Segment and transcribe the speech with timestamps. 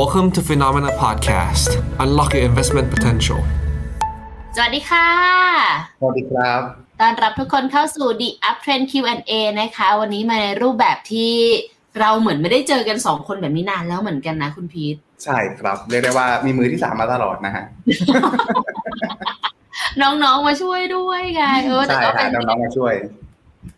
[0.00, 1.68] Welcome to Finnomena Podcast.
[2.04, 3.40] Unlock your investment potential.
[4.56, 5.08] สวัสดีค่ะ
[6.00, 6.60] สวัสดีครับ
[7.00, 11.32] ต้อนรับทุกคนเข้าสู่ The Uptrend Q&A นะคะ วันนี้มาในรูปแบบที่
[12.00, 17.64] เราเหมือนไม่ได้เจอกันสองคนแบบนี้นานแล้วเหมือนกันนะคุณพีท ใช่ครับเรียกได้ว่ามีมือที่สามมาตลอดนะฮะ
[20.00, 22.94] น้องๆมาช่วยด้วยไงเออแต่ใช่ก็ฮะเป็นน้องๆมาช่วย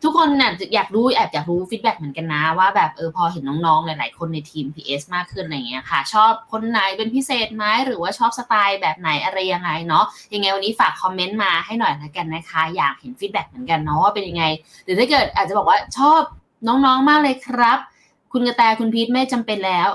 [0.03, 14.45] ทุกคนน่ะอยากรู้แอบอยากรู้ feedback เหมือนกันนะ ว่าแบบเออพอเห็นน้องๆ หลายๆ คนในทีม PS มากขึ้นอะไรเงี้ยค่ะ ชอบคนไหนเป็นพิเศษไหมหรือว่าชอบสไตล์แบบไหนอะไรยังไงเนาะยังไงวันนี้ฝากคอมเมนต์มาให้หน่อยละกันนะคะ อยากเห็น feedback เหมือนกันเนาะว่าเป็นยังไง
[14.85, 16.21] หรือถ้าเกิดอาจจะบอกว่าชอบ
[16.69, 17.79] น้องๆมากเลยครับ
[18.33, 19.89] คุณกระแตคุณพีทไม่จำเป็นแล้ว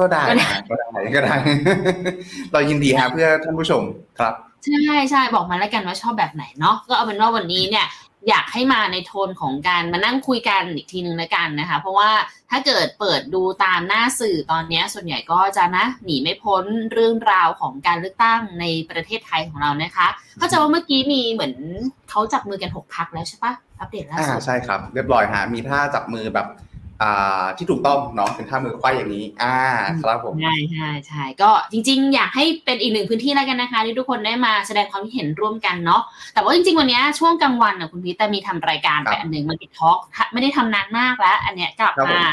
[0.00, 1.34] ก็ได้นะฮะก็ได้ก็ได้
[2.52, 3.82] เรายินดีฮะเพื่อท่านผู้ชม
[4.18, 7.86] ครับใช่ใช่บอกมาแล้วกันว่าชอบแบบไหนเนาะก็เอาเป็นว่าวันนี้เนี่ย
[8.28, 12.10] อยากให้มาในโทนของการมานั่งคุยกันอีกทีนึงละกันนะคะ เพราะว่า
[12.50, 20.06] ถ้าเกิดเปิดดูตามหน้าสื่อตอนนี้ส่วนใหญ่ก็จะนะหนีไม่พ้นเรื่องราวของการเลือกตั้งในประเทศไทยของเรานะคะ
[20.38, 21.54] เข้าใจว่าเมื่อกี้มีเหมือน
[22.10, 26.46] เขาจับมือกันหกพักแล้วใช่ปะอัปเดตล่าอ่าใช่ครับ เรียบร้อยฮะมีท่าจับมือแบบ
[27.02, 29.56] อ่าที่ถูกต้องเนาะเป็นท่ามือควายอย่างนี้ อ่า
[30.02, 36.02] ครับผมใช่ใช่ใช่ก็จริง ๆ อยากให้เป็นอีกหนึ่งพื้นที่แล้วกันนะคะ ที่ทุกคนได้มาแสดงความคิดเห็นร่วมกันเนาะ
[36.34, 39.98] แต่ว่าจริง ๆ วันเนี้ยช่วงกลางวันน่ะคุณพีทแต่มีทำรายการไปครับอันหนึ่งมันติดทอล์ก
[40.32, 42.26] ไม่ได้ทำนานมากแล้ว อันเนี้ยกลับครับผมมา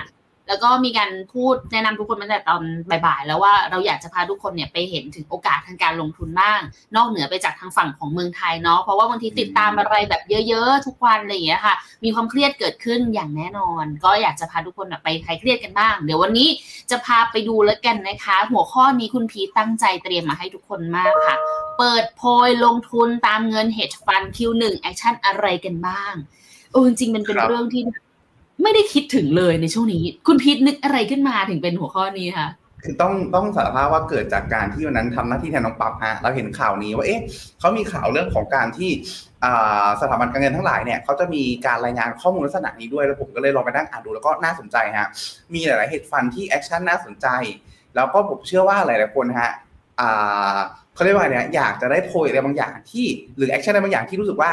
[0.53, 2.61] แล้วก็มีการพูดแนะนำทุกคนมาตั้งแต่ตอน
[3.05, 6.59] บ่ายๆ แล้วว่าเราอยากจะพาทุกคนเนี่ยไปเห็นถึงโอกาสทางการลงทุนบ้าง
[6.95, 16.49] นอกเหนือไปจากทางฝั่งของเมืองไทยเนาะเพราะว่าบางทีติดตามอะไรแบบเยอะๆ ทุกวันอะไรอย่างเงี้ยค่ะ มีความเครียดเกิดขึ้นอย่างแน่นอน ก็อยากจะพาทุกคนแบบไปคลายเครียดกันบ้าง เดี๋ยววันนี้
[16.91, 21.35] จะพาไปดูแล้วกันนะคะ หัวข้อนี้คุณพีทตั้งใจเตรียมมาให้ทุกคนมากค่ะ
[21.79, 26.13] เปิดโพยลงทุนตามเงิน hedge fund Q1 action อะไรกันบ้าง
[26.71, 27.81] เออจริงๆมันเป็นครับเรื่องที่
[28.63, 32.47] ไม่ได้คิดถึงเลยในช่วงนี้ คุณพีทนึกอะไรขึ้นมาถึงเป็นหัวข้อนี้คะ
[32.83, 37.21] คือต้องต้องสารภาพว่าเกิดจากการที่วันนั้นทำหน้าที่แทนน้องปั๊บฮะเราเห็นข่าวนี้ว่าเอ๊ะ
[37.59, 38.91] เขามีข่าวเรื่องของการที่
[39.43, 45.07] อ่าสถาบันการเงินทั้งหลายเนี่ยเขาจะมีการรายงานข้อมูลลักษณะนี้ด้วยแล้วผมก็เลยลองไปนั่งอ่านดูแล้วก็น่าสนใจฮะ
[45.53, 47.27] มีหลายๆเหตุฟันที่แอคชั่นน่าสนใจ
[47.95, 49.51] แล้วก็ผมเชื่อว่าหลายๆคนฮะ
[49.99, 50.57] อ่า
[50.95, 53.05] เขาเรียกว่าเนี่ยอยากจะได้โพยอะไรบางอย่างที่
[53.37, 54.51] หรือ action อะไรบางอย่างที่รู้สึกว่า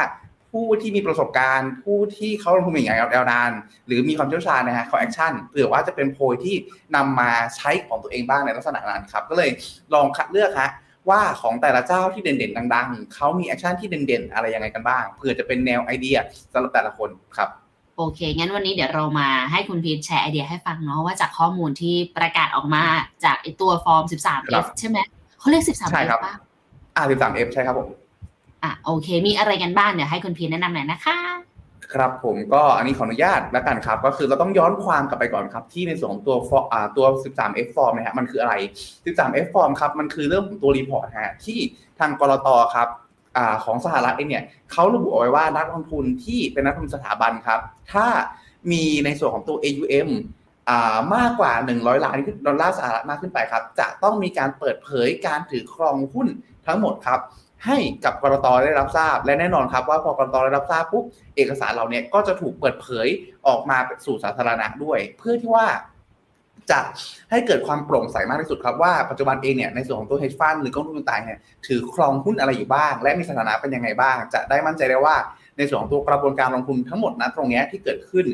[0.51, 3.51] ผู้ที่มีประสบการณ์ ผู้ที่เขาลงทุนอย่างยาวนาน
[3.87, 6.55] หรือมีความเชี่ยวชาญนะฮะเขา action เผื่อว่าจะเป็นโพยที่
[6.95, 9.49] นำมาใช้ของตัวเองบ้างในลักษณะนั้นครับ ก็เลย
[9.93, 10.69] ลองคัดเลือกฮะ
[11.09, 16.17] ว่าของแต่ละเจ้าที่เด่นๆ ดังๆ เขามี action ที่เด่นๆ อะไรยังไงกันบ้างเผื่อจะเป็นแนวไอเดีย
[16.53, 17.49] สำหรับแต่ละคนครับ
[17.97, 22.83] โอเค งั้นวันนี้เดี๋ยวเรามาให้คุณพีทแชร์ไอเดียให้ฟังเนาะว่าจากข้อมูลที่ประกาศออกมา
[23.25, 24.97] จากไอตัวฟอร์มครั 13F บใช่ไหม
[25.39, 26.33] เขาเรียกใช่ 13F ครับป่ะ
[26.95, 27.87] อ่า 13 F ใช่ครับผม
[28.63, 31.17] อะโอเค มีอะไรกันบ้างเดี๋ยวให้คุณพีแนะนำหน่อยนะคะ
[31.93, 36.35] ครับผมก็อันนี้ขออนุญาตแล้วกันครับ ก็คือเราต้องย้อนความกลับไปก่อนครับ ที่ในส่วนของตัว
[36.73, 38.53] อ่าตัว 13F form นะฮะมันคืออะไร
[39.05, 41.59] 13F form ครับมันคือเรื่องของตัวรีพอร์ตฮะที่
[41.99, 42.87] ทางกรตครับ
[43.37, 47.59] อของสหรัฐเองเนี่ยเขาระบุเอาไว้ว่านักลงทุนที่เป็นนักลงทุนสถาบันครับ
[47.93, 48.07] ถ้า
[48.71, 50.09] มีในส่วนของตัว AUM
[50.69, 52.17] อ่ามากกว่า 100 ล้าน
[52.47, 56.27] ดอลลาร์สหรัฐมากขึ้นไปครับ จะต้องมีการเปิดเผยการถือครองหุ้น
[56.67, 57.19] ทั้งหมดครับ
[57.65, 61.05] ให้กับกรตได้รับทราบ และแน่นอนครับว่าพอกรตได้รับทราบปุ๊บ
[61.35, 63.07] เอกสารเหล่านี้ก็จะถูกเปิดเผย
[63.47, 65.67] ออกมาสู่สาธารณะด้วย เพื่อที่ว่า
[66.71, 66.79] จะ
[67.31, 75.15] ให้เกิดความโปร่งใสมากที่สุดครับว่าปัจจุบันเองเนี่ยในส่วนของตัว hedge fund หรือกองทุนต่างๆเนี่ยถือครองหุ้นอะไรอยู่บ้าง และมีสถานะเป็นยังไงบ้าง จะได้มั่นใจได้ว่า
[75.57, 78.25] ในส่วนของตัวกระบวนการลงทุนทั้งหมดนะตรงนี้ที่เกิดขึ้น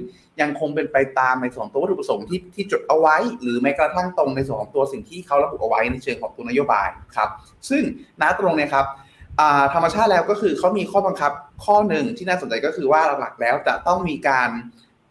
[0.41, 7.29] ยังคงเป็นไปตามในส่วนของตัววัตถุประสงค์ที่ที่จดเอาไว้ หรือแม้กระทั่งตรงในส่วนของตัวสิ่งที่เขาระบุเอาไว้ในเชิงของตัวนโยบายครับ
[7.69, 7.83] ซึ่ง
[8.21, 8.85] ณตรงเนี้ยครับ
[9.73, 11.31] ธรรมชาติแล้วก็คือเขามีข้อบังคับ
[11.65, 14.49] ข้อหนึ่งที่น่าสนใจก็คือว่าหลักๆแล้วจะต้องมีการ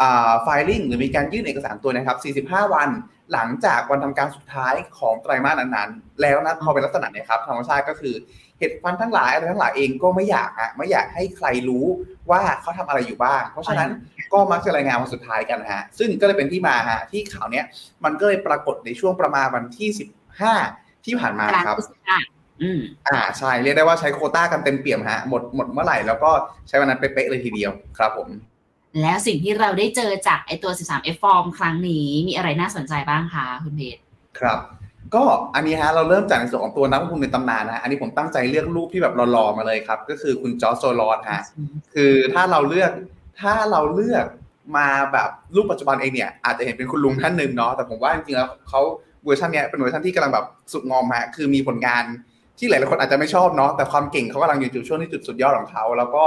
[0.02, 2.88] อ่า filing หรือมีการยื่นเอกสารตัวนะครับ 45 วัน
[3.32, 8.14] หลังจากวันทำการสุดท้ายของไตรมาสนั้นๆ แล้วนะพอเป็นลักษณะเนี้ยครับธรรมชาติก็คือ
[8.58, 11.86] เหตุฟันทั้งหลายอะไรทั้งหลายเองก็ไม่อยากอะไม่อยากให้ใครรู้
[12.30, 13.90] ว่าเขาทำอะไรอยู่บ้าง เพราะฉะนั้น
[14.32, 17.64] ก็มักจะรายงานวันสุดท้ายกันนะฮะซึ่งก็เลยเป็นที่มาฮะที่ข่าวเนี้ย
[18.04, 19.88] มันก็เลยปรากฏในช่วงประมาณวันที่
[20.46, 22.18] 15 ที่ผ่านมากลางครับพฤศจิกา
[22.62, 26.30] อืมอ่าใช่เรียกได้ว่าใช้โควต้ากันเต็มเปี่ยมฮะหมดหมดเมื่อไหร่แล้วก็
[26.68, 28.28] ใช้วันนั้นเป๊ะๆเลยทีเดียวครับผม
[29.02, 34.00] แล้วสิ่งที่เราได้เจอจากไอตัว 13F form ครั้งนี้มีอะไรน่าสนใจบ้างคะคุณเพชร
[34.38, 34.58] ครับ
[35.14, 35.24] ก็
[35.54, 41.42] อันนี้ฮะเราเริ่มจากในส่วนของตัวนักลงทุนในตำนานนะอันนี้ผมตั้งใจเลือกรูปที่แบบหล่อๆมาเลยครับ ก็คือคุณจอร์จโซลอดฮะ
[41.94, 42.92] คือถ้าเราเลือก
[43.40, 44.26] ถ้าเราเลือก
[44.76, 48.80] มาแบบรูปปัจจุบันเองเนี่ยอาจจะเห็นเป็นคุณลุงท่านหนึ่งเนาะแต่ผมว่าจริงๆแล้วเขา
[49.24, 52.04] เวอร์ชันเนี้ยเป็นเวอร์ชันที่กำลังแบบสุดงอมฮะคือมีผลงาน
[52.58, 56.22] ที่หลายๆคนอาจจะไม่ชอบเนาะแต่ความเก่งเขากำลังอยู่จุดช่วงที่จุดสุดยอดของเขา แล้วก็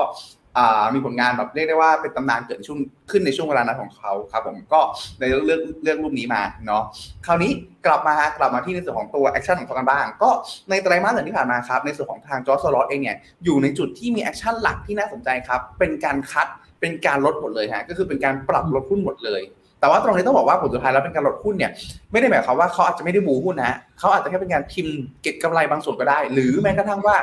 [0.94, 2.80] มีผลงานแบบเรียกได้ว่าเป็นตำนานเกิดช่วง
[3.12, 4.82] ขึ้นในช่วงเวลานั้นของเขาครับผมก็
[5.20, 6.84] ในเลือกเลือกรูปนี้มาเนาะ
[7.26, 7.52] คราวนี้
[7.86, 10.30] กลับมากลับมาที่ในส่วนของตัว action ของเขากันบ้าง ก็
[10.70, 16.48] ในไตรมาสที่ผ่านมาครับในส่วนของทางจอร์จ โซรอสเองเนี่ยอยู่ในจุดที่มี action หลักที่น่าสนใจครับเป็นการคัด
[16.82, 19.42] เป็นการลดหมดเลยฮะก็คือเป็นการปรับลดหุ้นหมดเลย
[19.80, 21.72] แต่ว่าตรงนี้ต้องบอกว่าผลสุดท้ายแล้วเป็นการลดหุ้นเนี่ย
[22.12, 27.16] ไม่ได้หมายความว่าเขาอาจจะไม่ได้ bull หุ้นนะเขาอาจจะแค่เป็นการพิมพ์เก็บกำไรบางส่วนก็ได้ หรือแม้กระทั่งว่า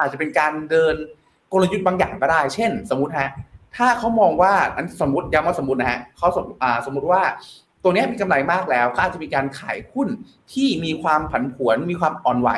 [0.00, 0.94] อาจจะเป็นการเดิน
[1.52, 3.30] กลยุทธ์บางอย่างก็ได้ เช่น สมมติฮะ
[3.76, 6.44] ถ้าเขามองว่าอันสมมติย้ำว่าสมมตินะฮะเขาสม
[6.86, 7.22] สมมติว่า
[7.82, 10.08] ตัวนี้มีกำไรมากแล้วเขาอาจจะมีการขายหุ้น
[10.52, 12.50] ที่มีความผันผวนมีความอ่อนไหว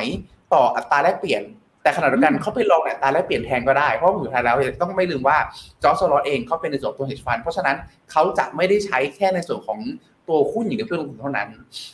[0.53, 1.43] ต่ออัตราแลกเปลี่ยน
[1.83, 5.37] แต่ขณะเดียวกันเขาไป long อัตราแลกเปลี่ยนแทนก็ได้ เพราะสุดท้ายแล้วต้องไม่ลืมว่า
[5.83, 7.75] จอร์จโซรอสเองเขาเป็นในส่วนตัว hedge fund เพราะฉะนั้น
[8.11, 9.79] เขาจะไม่ได้ใช้แค่ในส่วนของ
[10.27, 11.47] ตัวหุ้นอย่างเดียวเพื่อลงทุนเท่านั้น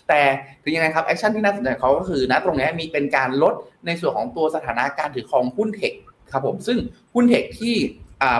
[0.09, 0.21] แต่
[0.63, 3.53] ถึงยังไงครับ action ที่น่าสนใจเขาก็คือนะตรงนี้มีเป็นการลด
[3.85, 5.93] ในส่วนของตัวสถานะการถือครองหุ้น tech
[6.31, 6.77] ครับผมซึ่ง
[7.13, 7.75] หุ้น tech ที่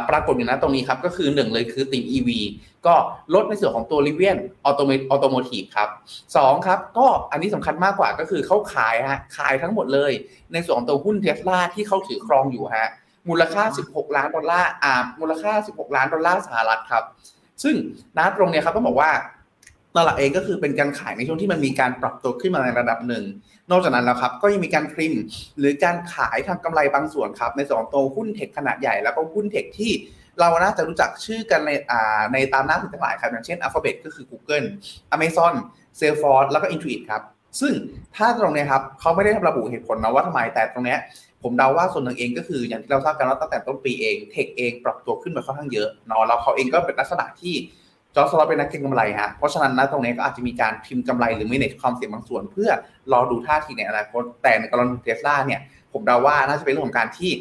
[0.10, 2.30] ปรากฏอยู่นะตรงนี้ครับ ก็คือหนึ่งเลยคือติ่ง EV
[2.86, 2.96] ก็
[3.34, 5.90] ลดในส่วนของตัว Rivian Auto Automotive ครับ
[6.38, 10.12] สองครับ ก็อันนี้สำคัญมากกว่าก็คือเขาขายฮะขายทั้งหมดเลย
[10.54, 12.90] ในส่วนของตัวหุ้นเทสลาที่เขาถือครองอยู่ฮะ
[13.30, 17.04] มูลค่า 16 ล้านดอลลาร์อ่ามูลค่า 16 ล้านดอลลาร์สหรัฐครับ
[17.64, 17.76] ซึ่ง
[18.18, 19.12] นะตรงเนี้ยครับต้องบอกว่า
[19.96, 23.24] ตลาดเองก็คือเป็นการขายในช่วงที่มันมีการปรับตัวขึ้นมาในระดับหนึ่ง
[23.72, 25.14] นอกจากนั้นแล้วครับ ก็ยังมีการ trim
[25.60, 29.92] หรือการขายทำกำไรบางส่วนครับ ในสองตัวหุ้น tech ขนาดใหญ่แล้วก็หุ้น tech ที่
[30.40, 34.68] เราน่าจะรู้จักชื่อกันในอ่าในตามหน้าสื่อทั้งหลายครับ อย่างเช่น Alphabet ก็คือ Google
[35.16, 35.54] Amazon
[36.00, 37.22] Salesforce แล้วก็ Intuit ครับ
[37.62, 37.74] ซึ่ง
[38.16, 40.98] ถ้าตรงนี้ครับเขาไม่ได้ระบุเหตุผลนะว่าทำไมแต่ตรงนี้
[41.44, 47.54] ผมเดาว่าส่วนหนึ่งเองก็คืออย่างที่เราทราบกันว่าตั้งแต่ต้นปีเอง tech เองปรับตัวขึ้นมาค่อนข้างเยอะเนาะแล้วเขาเองก็เป็นลักษณะที่
[48.16, 52.70] จอร์จ โซรอสเป็นนักเก็งกำไรฮะ เพราะฉะนั้นนะตรงนี้ก็อาจจะมีการพิมพ์กำไรหรือไม่เน e ความเสี่ยงบางส่วน เพื่อ
[53.12, 55.62] รอดูท่าทีในอนาคต แต่ในกรณีเทสลาเนี่ย
[55.94, 57.32] ผมเดาว่าน่าจะเป็นเรื่องของการที่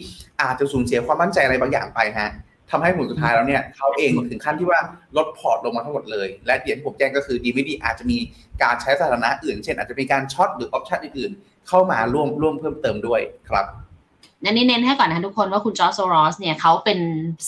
[0.42, 2.30] อาจจะสูญเสียความมั่นใจอะไรบางอย่างไปฮะ
[2.70, 4.80] ทำให้ผลสุดท้ายแล้วเนี่ยเขาเองถึงขั้นที่ว่า
[5.16, 8.18] ลดพอร์ตลงมาทั้งหมดเลย และอย่างที่ผมแจ้งก็คือดีไม่ดีอาจจะมี
[8.62, 13.66] การใช้สถานะอื่น เช่น อาจจะมีการ short หรือ option อื่นๆเข้ามาร่วมร่วมเพิ่มเติมด้วยครับ
[14.44, 16.98] นันนี่เน้นให้ก่อนนะทุกคนว่าคุณจอร์จโซรอสเนี่ยเขาเป็น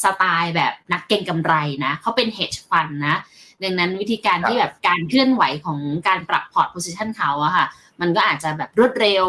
[0.02, 1.54] สไตล์แบบนักเก็งกำไร
[1.84, 3.16] นะเขาเป็น hedge fund นะ
[3.62, 7.66] ดังนั้นวิธีการที่แบบการเคลื่อนไหวของการปรับพอร์ต position เขาอะค่ะ
[8.00, 9.24] มันก็อาจจะแบบรวดเร็ว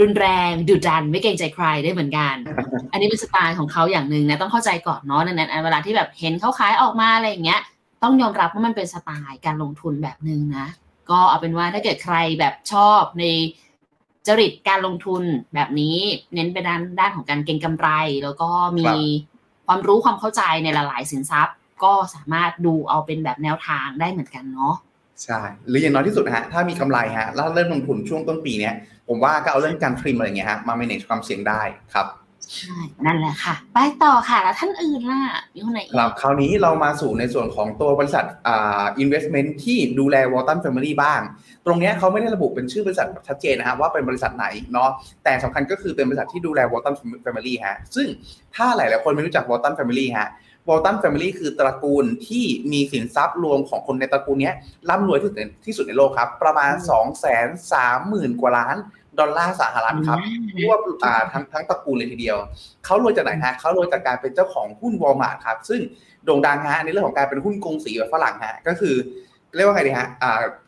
[0.00, 2.34] รุนแรงดุดันไม่เกรงใจใครได้เหมือนกัน
[2.92, 7.60] อันนี้เป็นสไตล์ของเขาอย่างหนึ่งนะต้องเข้าใจก่อนเนาะดังนั้นเวลาที่แบบเห็นเขาขายออกมาอะไรอย่างเงี้ย
[8.02, 10.66] ต้องยอมรับว่ามันเป็นสไตล์การลงทุนแบบหนึ่งนะ
[11.10, 13.24] ก็เอาเป็นว่าถ้าเกิดใครแบบชอบใน
[14.26, 15.22] จริตการลงทุน
[15.54, 15.96] แบบนี้
[16.34, 17.88] เน้นไปด้านด้านของการเก็งกำไร
[18.24, 18.84] แล้วก็มี
[19.66, 24.74] ความรู้ความเข้าใจในหลาย ๆ สินทรัพย์ ก็สามารถดูเอาเป็นแบบแนวทางได้เหมือนกันเนาะ
[25.24, 28.74] ใช่หรืออย่างน้อยที่สุดฮะถ้ามีกำไรฮะแล้วเริ่มลงทุนช่วงต้นปีเนี้ย
[29.08, 31.62] ผมว่าก็เอาเรื่องการทริมอะไรเงี้ยฮะมา manage ความเสี่ยงได้
[31.94, 32.06] ครับ
[32.56, 35.20] ใช่นั่นแหละค่ะ ไปต่อค่ะแล้วท่านอื่นล่ะ
[35.54, 41.20] มีคนไหนอีกครับคราวนี้เรามาสู่ในส่วนของตัวบริษัทอ่า investment ที่ดูแล Walton Family บ้าง
[41.66, 44.90] ตรงนี้เขาไม่ได้ระบุเป็นชื่อบริษัทชัดเจนนะฮะว่าเป็นบริษัทไหนเนาะ
[45.24, 48.08] แต่สำคัญก็คือเป็นบริษัทที่ดูแล Walton Family ฮะซึ่ง
[48.54, 50.28] ถ้าหลายๆคนไม่รู้จัก Walton Family ฮะ
[50.68, 54.52] Walton Family คือตระกูลที่มีสินทรัพย์รวมของคนในตระกูลนี้
[54.90, 55.34] ร่ำรวยที่สุด
[55.66, 58.76] ที่สุดในโลกครับ ประมาณสองแสนสามหมื่นกว่าล้าน
[59.18, 60.18] ดอลลาร์สหรัฐครับ
[60.64, 62.36] รวบอ่าทั้งทั้งตระกูลเลยทีเดียว
[62.84, 65.80] เขารวยจากไหนฮะเขารวยจากการเป็นเจ้าของหุ้นวอลมาร์ทครับ ซึ่ง
[66.24, 68.94] โด่งดังฮะในเรื่องของการเป็นหุ้นกงสีแบบฝรั่งฮะก็คือ
[69.56, 70.08] เรียกว่าไงดีฮะ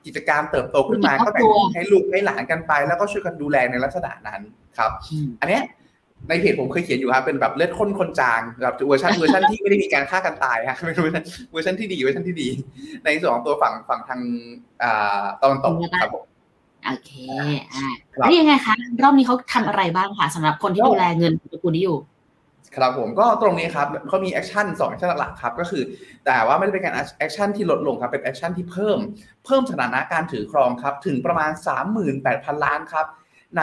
[0.07, 4.41] กิจการเติบโตขึ้นมาก็แบ่งให้ลูกให้หลานกันไป แล้วก็ช่วยกันดูแลในลักษณะนั้น
[4.79, 4.91] ครับ
[5.41, 5.61] อันนี้
[6.29, 11.07] ในเพจผมเคยเขียนอยู่ครับเป็นแบบเลือดข้นคนจางแบบเวอร์ชันเวอร์ชันที่ไม่ได้มีการฆ่ากันตายฮะไม่รู้
[11.53, 12.49] เวอร์ชันที่ดีเวอร์ชันที่ดี
[13.05, 14.21] ในส่วนของตัวฝั่งฝั่งทาง
[14.83, 16.25] อ่าตะวันตกครับผม
[16.87, 17.13] โอเค
[17.75, 17.87] อ่า
[18.19, 21.99] แล้วยังไงคะ รอบนี้เขาทำอะไรบ้างคะสำหรับคนที่ดูแลเงินตระกูลนี้อยู่
[22.77, 25.83] ครับผมก็ตรงนี้ครับเขามี action สอง action หลักครับ ก็คือ
[26.27, 28.99] แต่ว่าไม่ได้เป็นการ action ที่ลดลงครับ เป็น action ที่เพิ่ม
[29.45, 31.51] เพิ่มสถานะการถือครองครับ ถึงประมาณ
[32.09, 33.07] 38,000 ล้านครับ
[33.59, 33.63] ใน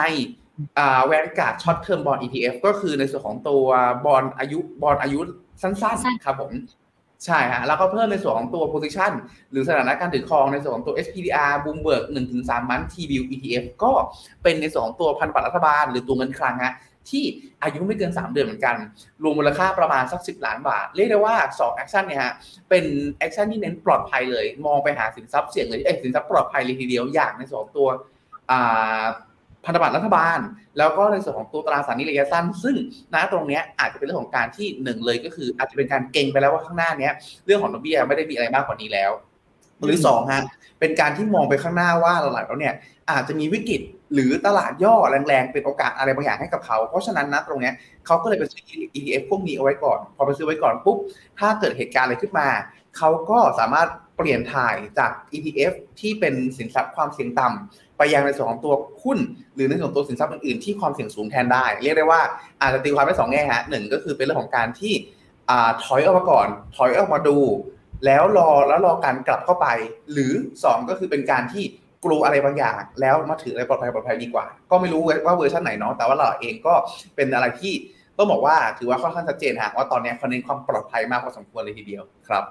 [1.06, 3.66] แวนการ์ดช็อตเทอร์มบอล ETF ก็คือในส่วนของตัว
[4.06, 5.20] บอลอายุบอลอายุ
[5.62, 6.52] สั้นๆครับผม
[7.26, 9.12] ใช่ฮะแล้วก็เพิ่มในส่วนของตัว position
[9.50, 12.04] หรือสถานะการถือครองในส่วนของตัว SPDR Bloomberg
[12.36, 13.92] 1-3 Month T-bill ETF ก็
[14.42, 16.74] เป็นในส่วนของตัวพันธบัตรรัฐบาล หรือตั๋วเงินคลังฮะ
[17.10, 17.24] ที่
[17.62, 18.76] อายุไม่เกิน 3 เดือนเหมือนกัน
[19.22, 22.32] รวมมูลค่าประมาณสัก 10 ล้านบาท เรียกได้ว่า2 action เนี่ยฮะ
[22.68, 22.84] เป็น
[23.18, 27.88] action ที่เน้นปลอดภัยเลย มองไปหาสินทรัพย์เสี่ยงเลยเอ้สินทรัพย์ปลอดภัยเลยทีเดียว อย่างในส่วนของตัว
[29.64, 30.38] พันธบัตรรัฐบาล
[30.78, 32.76] แล้วก็ในส่วนของตัวตราสารหนี้ระยะสั้น ซึ่ง
[33.14, 37.10] ณตรงนี้อาจจะเป็นเรื่องของการที่หนึ่งเลยก็คือ อาจจะเป็นการเก็งไปแล้วว่าข้างหน้านี้
[37.46, 39.10] เรื่องของดอกเบี้ยไม่ได้มีอะไรมากกว่านี้แล้ว
[39.84, 40.42] หรือสองฮะ
[40.80, 42.74] เป็นการที่มองไปข้างหน้าว่าหลักๆแล้วเนี่ย
[43.10, 43.82] อาจจะมีวิกฤต
[44.14, 44.94] หรือตลาดย่อ
[45.28, 47.70] แรงๆ เป็นโอกาสอะไรบางอย่างให้กับเขา เพราะฉะนั้นนะตรงนี้
[48.06, 48.62] เขาก็เลยไปซื้อ
[48.96, 50.98] ETF พวกนี้เอาไว้ก่อน พอไปซื้อไว้ก่อนปุ๊บ
[51.38, 52.48] ถ้าเกิดเหตุการณ์อะไรขึ้นมา
[52.96, 59.18] เขาก็สามารถเปลี่ยนถ่ายจาก ETF ที่เป็นสินทรัพย์ความเสี่ยงต่ำ ไปยังในส่วนของตัวหุ้น
[59.54, 62.20] หรือในส่วนของตัวสินทรัพย์อื่นๆที่ความเสี่ยงสูงแทนได้ เรียกได้ว่า
[62.60, 64.94] อาจจะตีความได้สองแง่ฮะหนึ่งก็คือเป็นเรื่องของการที่
[65.84, 67.38] ถอยออกมาก่อน ถอยออกมาดู
[68.06, 69.66] แล้วรอแล้วรอการกลับเข้าไป
[70.12, 70.32] หรือ
[70.62, 71.64] 2 ก็คือเป็นการที่
[72.04, 76.74] กลัวอะไรบางอย่าง แล้วมาถืออะไรปลอดภัยปลอดภัยดีกว่า ก็ไม่รู้ว่าเวอร์ชันไหนเนาะแต่ว่าเราเองก็
[77.16, 77.74] เป็นอะไรที่
[78.18, 82.44] ต้องบอกว่าถือว่าค่อนข้างชัดเจนฮะว่าตอนนี้เขาเน้นความปลอดภัยมากพอสมควรเลยทีเดียวครับ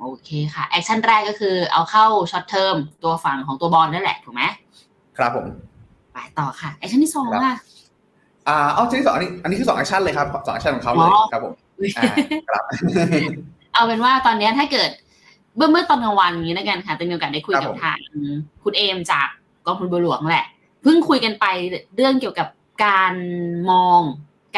[0.00, 4.42] โอเคค่ะ action แรกก็คือเอาเข้า short term ตัวฝั่งของตัว bond นั่นแหละ ถูกไหม
[5.18, 5.46] ครับผม
[6.12, 7.56] ไปต่อค่ะ action ที่สองอะ
[8.48, 11.52] อ่าเอาชิ้นที่สองอันนี้อันนี้คือสอง action เลยครับสอง action ของเขาเลยครับผม
[11.96, 12.04] อ่า
[12.48, 12.62] ครับ
[13.74, 14.90] เอาเป็นว่าตอนนี้ถ้าเกิด
[15.56, 17.98] เมื่อเมื่อตอนกลางวันนี้นะกันค่ะจะมีโอกาสได้คุยกับทาง
[18.64, 19.26] คุณเอมจาก
[19.66, 20.46] กองทุนบัวหลวงแหละ
[20.82, 21.46] เพิ่งคุยกันไป
[21.96, 22.48] เรื่องเกี่ยวกับ
[22.84, 23.14] การ
[23.70, 24.00] มอง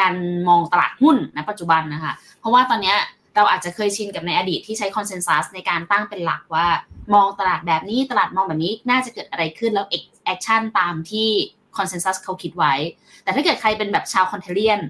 [0.00, 0.14] การ
[0.48, 2.94] มองตลาดหุ้นณปัจจุบันนะคะ เพราะว่าตอนนี้
[3.36, 6.66] เราอาจจะเคยชินกับในอดีตที่ใช้ consensus ในการตั้งเป็นหลักว่า
[7.14, 9.86] มองตลาดแบบนี้ตลาดมองแบบนี้น่าจะเกิดอะไรขึ้นแล้ว
[10.24, 11.28] action ตามที่
[11.76, 12.74] consensus เขาคิดไว้
[13.22, 14.80] แต่ถ้าเกิดใครเป็นแบบชาว contrarian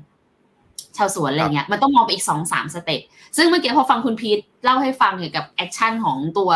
[0.97, 3.01] ชาวสวนอะไรเงี้ยมันต้องมองไปอีกสองสาม step
[3.37, 6.53] ซึ่งเมื่อกี้พอฟังคุณพีทเล่าให้ฟังเกี่ยวกับ action ของตัว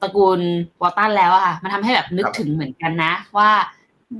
[0.00, 0.40] ตระกูล
[0.82, 3.50] วอลตันแล้วอะค่ะมันทำให้แบบนึกถึงเหมือนกันนะ ว่า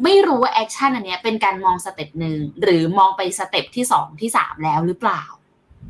[0.04, 5.22] ไม่รู้ว่า action อันนี้เป็นการมอง step หนึ่งหรือมองไป step ที่สองที่สามแล้วหรือเปล่า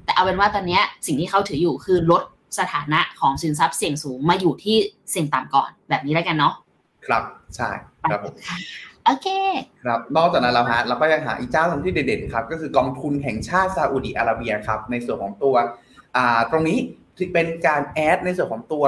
[0.05, 2.23] แต่เอาเป็นว่าตอนนี้สิ่งที่เขาถืออยู่คือลด
[2.59, 4.77] สถานะของสินทรัพย์เสี่ยงสูงมาอยู่ที่
[5.11, 6.55] เสี่ยงต่ำก่อนแบบนี้แล้วกันเนาะ
[7.07, 7.23] ครับ
[7.57, 7.69] ใช่
[8.11, 8.35] ครับผม
[9.05, 9.29] โอเค
[9.85, 15.55] ครับนอกจากนั้นแล้วฮะเราก็ยังหาอีกเจ้าหนึ่งที่เด่นๆครับก็คือกองทุนแห่งชาติซาอุดิอาระเบียครับในส่วนของตัว
[16.17, 16.79] อ่าตรงนี้
[17.17, 18.85] ที่เป็นการ add ในส่วนของตัว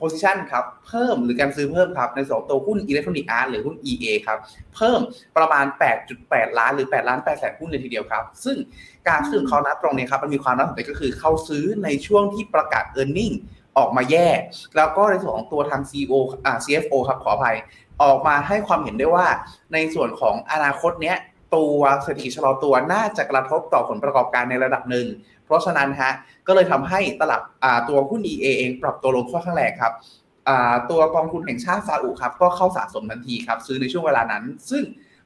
[0.00, 4.38] position ครับ เพิ่มหรือการซื้อเพิ่มครับ ในส่วนตัวหุ้น Electronic Arts หรือหุ้น EA ครับ
[4.74, 5.00] เพิ่ม
[5.36, 5.66] ประมาณ
[6.12, 8.56] 8.8 ล้านหรือ 8 ล้าน8แสนหุ้นเลยทีเดียวครับ ซึ่ง
[9.08, 13.34] การซื้อเขานับตรงนี้ครับ มันมีความน่าสนใจก็คือเขาซื้อในช่วงที่ประกาศ e a r n i n g
[13.78, 14.28] ออกมาแย่
[14.76, 17.56] แล้วก็ในส่วนของตัวทาง CEO อ่า CFO ครับขออภัย
[18.02, 19.26] ออกมาให้ความเห็นได้ว่า
[19.72, 21.16] ในส่วนของอนาคตเนี้ย
[21.56, 25.06] ตัวเศรษฐกิจชะลอตัวน่าจะกระทบต่อผลประกอบการในระดับหนึ่ง
[25.46, 26.12] เพราะฉะนั้นฮะ
[26.46, 27.42] ก็เลยทำให้ตลาด
[27.88, 29.92] ตัวหุ้น EA เองปรับตัวลงค่อนข้างแรงครับ
[30.90, 34.82] ตัวกองทุนแห่งชาติซาอุครับก็เข้าสะสมทันทีครับซื้อในช่วงเวลานั้น ซึ่ง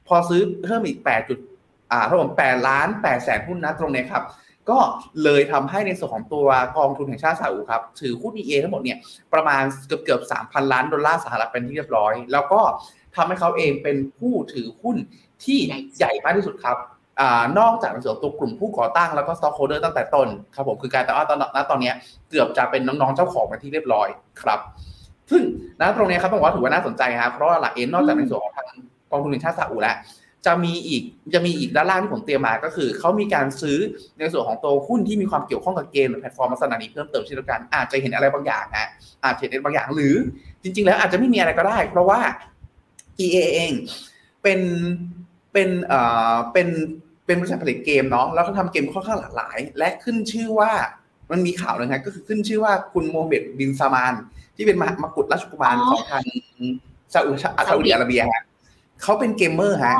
[0.07, 1.39] พอซื้อเพิ่มอีก8จุด
[1.91, 4.23] อ่าทั้งหมด8ล้าน8แสนหุ้นนะตรงนี้ครับ
[4.69, 4.79] ก็
[5.23, 6.47] เลยทำให้ในส่วนของตัว
[6.77, 8.97] กองทุนแห่งชาติซาอุครับถือหุ้น EA ทั้งหมดเนี่ย
[9.33, 12.61] ประมาณเกือบเกือบ3,000 ล้านดอลลาร์สหรัฐเป็นที่เรียบร้อย แล้วก็
[13.15, 14.97] ทำให้เขาเองเป็นผู้ถือหุ้น
[15.43, 15.57] ที่
[15.97, 16.77] ใหญ่มากที่สุดครับ
[17.59, 21.91] นอกจากในส่วนตัวกลุ่มผู้ก่อตั้งแล้วก็ stockholder ตั้งแต่ต้นครับผมคือการแต่ว่าตอนนั้นตอนนี้
[22.29, 24.07] เกือบจะเป็นน้องๆเจ้าของเป็นที่เรียบร้อย
[24.41, 24.59] ครับ
[25.29, 25.41] ซึ่ง
[25.79, 28.67] ณ ตรงนี้ครับต้องบอกว่าถือว่าน่าสนใจครับเพราะว่าหลักเอ็นนอกจากในส่วนของทาง
[29.11, 29.95] กองทุนชาติซาอุแล้ว
[30.45, 33.77] จะมีอีกจะมีอีกด้านล่างที่ผมเตรียมมาก็คือเขามีการซื้อ
[34.19, 38.87] ในส่วนของตัวหุ้นที่มีความเกี่ยวข้องกับเกมหรือแพลตฟอร์มลักษณะนี้เพิ่มเติมเช่นเดียวกันอาจจะเห็นอะไรบางอย่างนะ
[39.25, 40.15] อาจจะเห็นบางอย่างหรือ
[40.63, 42.19] จริง ๆ แล้วอาจจะไม่มีอะไรก็ได้ เพราะว่า
[43.25, 43.71] EA เอง
[44.43, 44.59] เป็น
[45.53, 45.99] เป็นเอ่
[46.33, 46.67] อเป็น
[47.25, 50.71] เป็นบริษัทผลิตเกมเนาะแล้วเขาทำเกมค่อนข้างหลากหลาย และขึ้นชื่อว่า
[51.31, 54.13] มันมีข่าวนะครับก็คือขึ้นชื่อว่าคุณโมเบตบินซามาน
[54.55, 56.23] ที่เป็นมกุฎราชกุมารของทาง
[57.13, 58.43] ซาอุซาอุดิอาระเบียฮะ
[59.03, 59.95] เขาเป็นเกมเมอร์ฮะ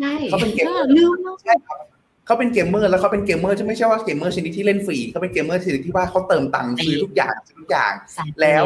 [0.00, 1.12] ใช่เขาเป็นเกมเมอร์ลืม
[1.44, 1.78] ใช่ครับ
[2.26, 7.92] เขาเป็นเกมเมอร์แล้วเขาเป็นเกมเมอร์ที่ไม่ใช่ว่าเกมเมอร์ชนิดที่เล่นฟรีเขาเป็นเกมเมอร์ชนิดที่ว่าเขาเติมตังค์ซื้อทุกอย่างซื้อทุกอย่าง
[8.40, 8.64] แล้ว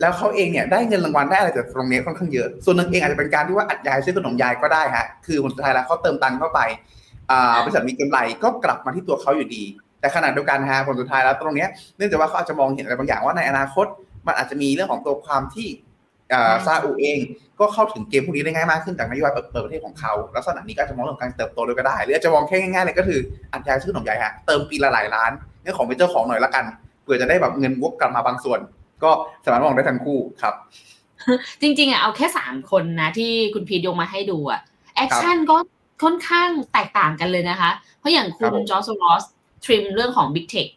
[0.00, 6.99] แล้วเขาเองเนี่ยได้เงินรางวัลได้อะไรจากตรงนี้ค่อนข้างเยอะ ส่วนหนึ่งเองอาจจะเป็นการที่ว่าอัดยายซื้อขนมยายก็ได้ฮะคือผลสุดท้ายแล้วเขาเติมตังค์เข้าไปอ่า
[7.64, 9.64] บริษัทมีกำไรก็กลับมาที่ตัวเขาอยู่ดี
[10.00, 13.86] แต่ขณะเดียวกันฮะผลสุดท้ายแล้วตรงนี้เนื่องจากว่าเขาอาจจะมองเห็นอะไรบางอย่างว่าในอนาคต
[14.26, 15.68] มันอาจจะมีเรื่องของตัวความที่
[16.66, 17.18] ซาอุเอง
[17.60, 23.20] ก็เข้าถึงเกมพวกนี้ได้ง่ายมากขึ้นจากนโยบายเปิดประเทศของเขาลักษณะนี้ก็จะมองเรื่องการเติบโตด้วยก็ได้ หรืออาจจะมองแค่ง่ายๆเลยก็คือ
[23.52, 25.30] อัดยายซื้อขนมใหญ่ฮะเติมปีละหลายล้าน
[25.62, 26.64] เรื่องของเป็นเจ้าของหน่อยละกัน
[27.02, 28.60] เผื่อจะได้แบบเงินวกกลับมาบางส่วน
[29.04, 29.10] ก็
[29.44, 30.54] สามารถมองได้ทั้งคู่ครับ
[31.60, 34.60] จริงๆอะเอาแค่สามคนนะที่คุณพีทหยิบมาให้ดูอะ
[34.96, 35.56] action ก็
[36.02, 39.22] ค่อนข้างแตกต่างกันเลยนะคะ เพราะอย่างคุณ George Soros
[39.64, 40.70] trim เรื่องของ Big Tech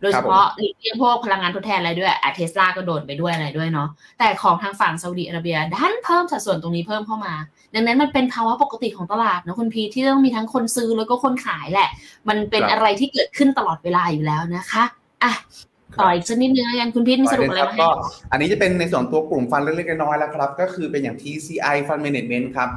[0.00, 3.88] โดยเฉพาะหลีกเลี่ยงพวกพลังงานทดแทนอะไรด้วยอะเทสลาก็โดนไปด้วยอะไรด้วยเนาะ
[4.18, 7.34] แต่ของทางฝั่งซาอุดิอาระเบียดันเพิ่มสัดส่วนตรงนี้เพิ่มเข้ามา
[7.74, 11.88] ดังนั้นมันเป็นภาวะปกติของตลาดนะคุณพีทที่ต้องมีทั้งคนซื้อแล้วก็คนขายแหละ
[12.28, 14.84] มันเป็นอะไรที่เกิดขึ้นตลอดเวลาอยู่แล้วนะคะ
[15.24, 15.32] อะ
[16.00, 17.84] ต่ออีกสักนิดนึงกันคุณพีทมีสรุปอะไรมาให้
[18.30, 22.68] อันนี้จะเป็นในส่วนตัวกลุ่ม fund เล็กๆน้อยๆแล้วครับ ก็คือเป็นอย่าง TCI Fund Management ครับ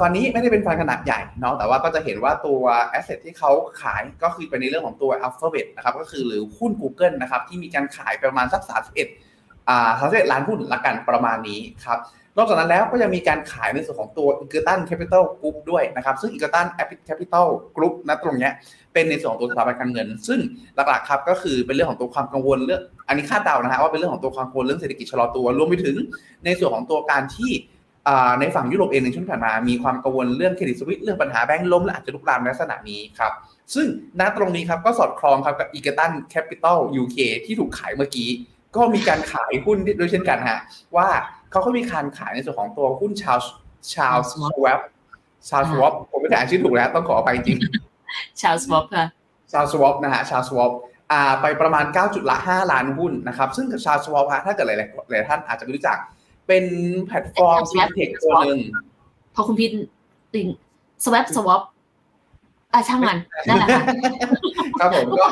[0.00, 8.62] fund นี้ไม่ได้เป็น fund ขนาดใหญ่เนาะแต่ว่าก็จะเห็นว่าตัว asset ที่เขาขายก็คือเป็นในเรื่องของตัว Alphabet นะครับก็คือหรือหุ้น Google นะครับที่มีการขายประมาณสัก
[9.10, 11.98] 31อ่า31ล้านหุ้นละกันประมาณนี้ครับ
[12.38, 16.66] นอกจากนั้นแล้วก็ยังมีการขายในส่วนของตัว Egerton Capital Group ด้วยนะครับ ซึ่ง Egerton
[17.06, 18.50] Capital Group ณ ตรงนี้
[18.92, 20.40] เป็นในส่วนของตัวสถาบันการเงิน ซึ่ง
[20.76, 25.96] หลักๆครับก็คือเป็นเรื่องของตัวความกังวลเรื่องอันนี้คาดเดานะฮะว่าเป็นเรื่องของตัวความกังวลเรื่องเศรษฐกิจชะลอตัวรวมไปถึง
[26.44, 27.50] ในส่วนของตัวการที่
[28.40, 33.32] ในฝั่งยุโรปเองในช่วงที่ผ่านมามีความกังวลเรื่อง Credit Suisse เรื่องปัญหาแบงก์ล้มและอาจจะลุกลามในลักษณะนี้ครับ
[33.74, 33.86] ซึ่ง
[34.20, 37.16] ณตรงนี้ครับก็สอดคล้องครับกับ Egerton Capital UK
[37.46, 38.28] ที่ถูกขายเมื่อกี้
[38.76, 40.60] ก็มีการขายหุ้นด้วยเช่นกันฮะ
[40.96, 41.08] ว่า
[41.50, 43.38] เขาก็มีการขายในส่วนของตัวหุ้นชาว
[43.94, 44.80] Charles Schwab
[45.50, 47.58] Charles Schwab ผมไม่ได้อ่านชื่อถูกแล้วต้องขออภัยจริง
[48.42, 49.06] Charles Schwab ค่ะ
[49.52, 50.72] Charles Schwab นะฮะ Charles Schwab
[51.12, 51.84] อ่าไปประมาณ
[52.28, 54.78] 9.5ล้านหุ้นนะครับซึ่งกับ Charles Schwab ถ้าเกิดหลาย
[55.10, 55.98] หลายท่านอาจจะไม่รู้จัก
[56.46, 56.64] เป็น
[57.06, 58.60] แพลตฟอร์มฟินเทคตัวหนึ่ง
[59.34, 59.72] พอคุณพิน
[60.34, 60.46] ติง
[61.04, 61.62] สวัปสวอป
[62.72, 63.68] อะช่างมันนั่นแหละ
[64.80, 65.26] ครับผมก็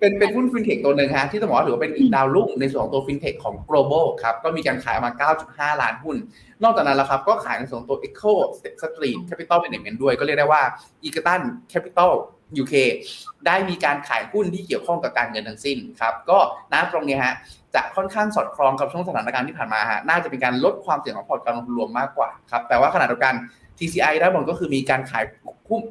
[0.00, 5.30] เป็นเป็นหุ้นฟินเทคตัวหนึ่งฮะที่ต้องบอกว่าถือว่าเป็นอีกดาวรุ่งในส่วนของตัวฟินเทคของ global ครับ ก็มีการขายมา
[5.76, 6.16] 9.5 ล้านหุ้น
[6.62, 8.32] นอกจากนั้นแล้วครับ ก็ขายในส่วนตัว Echo
[8.82, 10.62] Street Capital Management ด้วยก็เรียกได้ว่า
[11.06, 11.40] e g r t o n
[11.72, 12.10] Capital
[12.62, 12.74] UK
[13.46, 16.38] ได้มีการขายหุ้นที่เกี่ยวข้องกับการเงินทั้งสิ้นครับ ก็
[16.72, 17.34] นะตรงนี้ฮะ
[17.74, 23.34] จะค่อนข้างสอดคล้องกับช่วงสถานการณ์ที่ผ่านมาฮะน่าจะเป็นการลดความเสี่ยงของพอร์ตการลงทุนรวมมากกว่าครับแต่ว่าขณะเดียวกัน
[23.78, 25.24] TCI ด้านบนก็คือมีการขาย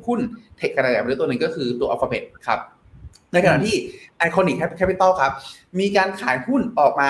[0.08, 0.20] หุ้น
[0.58, 2.60] เทคขนาดใหญ่ไปด้วยตัวหนึ่งก็คือตัว Alphabet ครับ
[3.34, 3.76] ในขณะที่
[4.28, 5.32] Iconic Capital ครับ
[5.80, 7.10] มีการขายหุ้นออกมา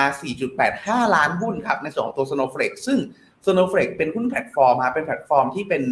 [0.58, 2.98] 4.85 ล้านหุ้นครับ ในส่วนของตัว Snowflake ซึ่ง
[3.46, 5.82] Snowflake เป็นหุ้นแพลตฟอร์มฮะเป็นแพลตฟอร์มที่เป็น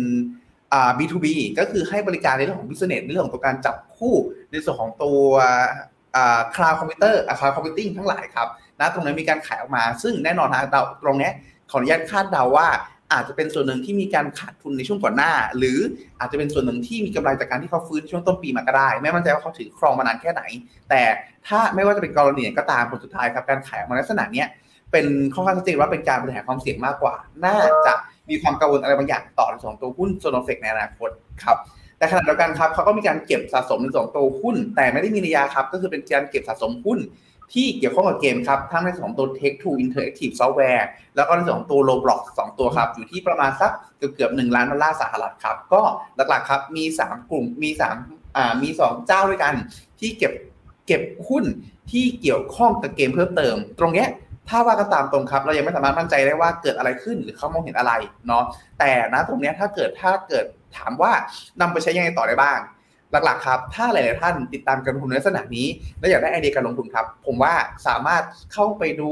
[0.73, 1.27] อ่า B2B
[1.59, 4.15] ก็คือให้บริการในเรื่องของ business ในเรื่องของตัวการจับคู่
[4.53, 5.23] ในส่วนของตัว
[6.17, 8.49] อ่า cloud computer อ่า cloud computing ทั้งหลายครับ
[8.81, 11.31] ณ ตรงนั้นมีการขายออกมา ซึ่งแน่นอนฮะเราตรงนี้
[11.71, 12.69] ขออนุญาตคาดเดาว่า
[13.13, 15.79] อาจจะเป็นส่วนหนึ่งที่มีการขาดทุนในช่วงก่อนหน้า หรือ
[16.21, 20.43] อาจจะเป็นส่วนหนึ่งที่มีกำไรจากการที่เขาฟื้นช่วงต้นปีมาก็ได้ ไม่มั่นใจว่าเขาถือครองมานานแค่ไหน
[20.91, 21.03] แต่
[21.49, 24.45] ถ้าไม่ว่าจะเป็นกรณีก็ตามผลสุดท้ายครับการขายมาลักษณะนี้
[24.93, 27.93] เป็นค่อนข้างชัดเจนว่าเป็นการบริหารความเสี่ยงมากกว่า น่าจะ
[28.31, 31.11] มีความกังวลอะไรบางอย่างต่อในส่วนตัวหุ้นโซนเฟกในอนาคต
[31.45, 31.59] ครับ
[31.99, 36.99] แต่ขณะเดียวกันครับเขาก็มีการเก็บสะสมในส่วนตัวหุ้น แต่ไม่ได้มีนัยยะครับก็คือเป็นการเก็บสะสมหุ้น
[37.53, 40.85] ที่เกี่ยวข้องกับเกมครับ ทั้งในส่วนของตัว Tech to Interactive Software
[41.17, 45.83] แล้วก็ในส่วนของตัว Roblox 2 ตัวครับ อยู่ที่ประมาณสักเกือบเกือบหนึ่งล้านดอลลาร์สหรัฐครับ ก็
[46.17, 47.71] หลักๆครับมี 3 กลุ่มมี
[48.03, 49.55] 3อ่ามี 2 เจ้าด้วยกัน
[50.01, 50.33] ที่เก็บ
[50.87, 51.45] เก็บหุ้น
[51.91, 54.09] ที่เกี่ยวข้องกับเกมเพิ่มเติม ตรงเนี้ย
[54.49, 57.93] ถ้าว่ากันตามตรงครับ เรายังไม่สามารถมั่นใจได้ว่าเกิดอะไรขึ้นหรือเขามองเห็นอะไร
[58.27, 58.45] เนาะ
[58.79, 60.45] แต่นะตรงเนี้ยถ้าเกิดถ้าเกิด
[60.77, 61.13] ถามว่า
[61.61, 62.59] นำไปใช้ยังไงต่อได้บ้าง
[63.13, 65.67] หลักๆครับถ้าหลายๆท่านติดตามการลงทุนในลักษณะนี้
[65.99, 67.55] และอยากได้ไอเดียการลงทุนครับ ผมว่า
[67.87, 69.11] สามารถเข้าไปดู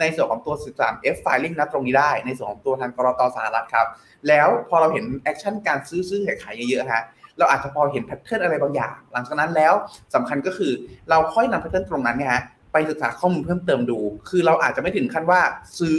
[0.00, 3.86] ในส่วนของตัว 13F filing นะตรงนี้ได้ ในส่วนของตัวทางกรตสหรัฐครับ
[4.28, 7.02] แล้วพอเราเห็น action การซื้อซื้อขายขายเยอะๆฮะ
[7.38, 9.74] เราอาจจะพอเห็น pattern อะไรบางอย่าง หลังจากนั้นแล้ว
[10.14, 10.72] สำคัญก็คือ
[11.10, 15.40] เราค่อยนำ pattern ตรงนั้นเนี่ยฮะไปศึกษาข้อมูลเพิ่มเติมดู คือเราอาจจะไม่ถึงขั้นว่า
[15.80, 15.98] ซื้อ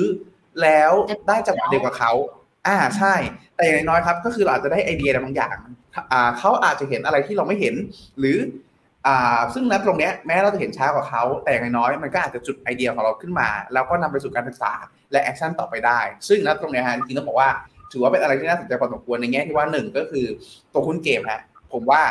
[0.61, 0.91] แล้ว
[1.27, 2.11] ได้จังหวะเดียวกับเขา
[2.67, 3.13] อ่าใช่
[3.55, 5.55] แต่อย่างน้อยครับ ก็คือเราอาจจะได้ไอเดียอะไรบางอย่าง
[6.11, 7.75] อ่าเขาอาจจะเห็นอะไรที่เราไม่เห็น
[8.19, 8.37] หรือ
[9.07, 14.73] อ่าซึ่ง ณ ตรงเนี้ยแม้เราจะเห็นช้ากว่าเขาแต่อย่างน้อยมันก็อาจจะจุดไอเดียของเราขึ้นมา แล้วก็นำไปสู่การศึกษา
[15.11, 17.49] และ action ต่อไปได้ ซึ่ง ณ ตรงเนี้ยฮะจริงๆต้องบอกว่า
[17.91, 20.25] ถือว่าเป็นอะไรที่น่าสนใจพอสมควรในแง่ที่ว่าหนึ่งก็คือ
[20.73, 21.41] ตัวหุ้นเกมฮะ
[21.73, 22.01] ผมว่า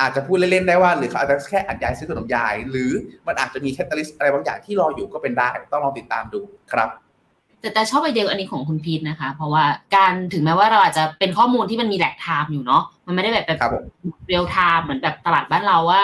[0.00, 2.90] อาจจะพูดเล่นๆได้ว่าหรือเขาอาจจะแค่อัฐยายซื้อขนมยาย หรือ
[3.26, 6.40] มันอาจจะมี catalyst อะไรบางอย่างที่รออยู่ก็เป็นได้ ต้องลองติดตามดู
[6.72, 6.88] ครับ
[7.60, 9.64] แต่แต่ชอบไอเดียอันนี้ของคุณพีทนะคะ เพราะว่า
[9.96, 13.60] การถึงแม้ว่าเราอาจจะเป็นข้อมูลที่มันมี lag time อยู่เนาะมันไม่ได้แบบแบบ
[14.26, 16.00] real-time เหมือนแบบตลาดบ้านเราว่า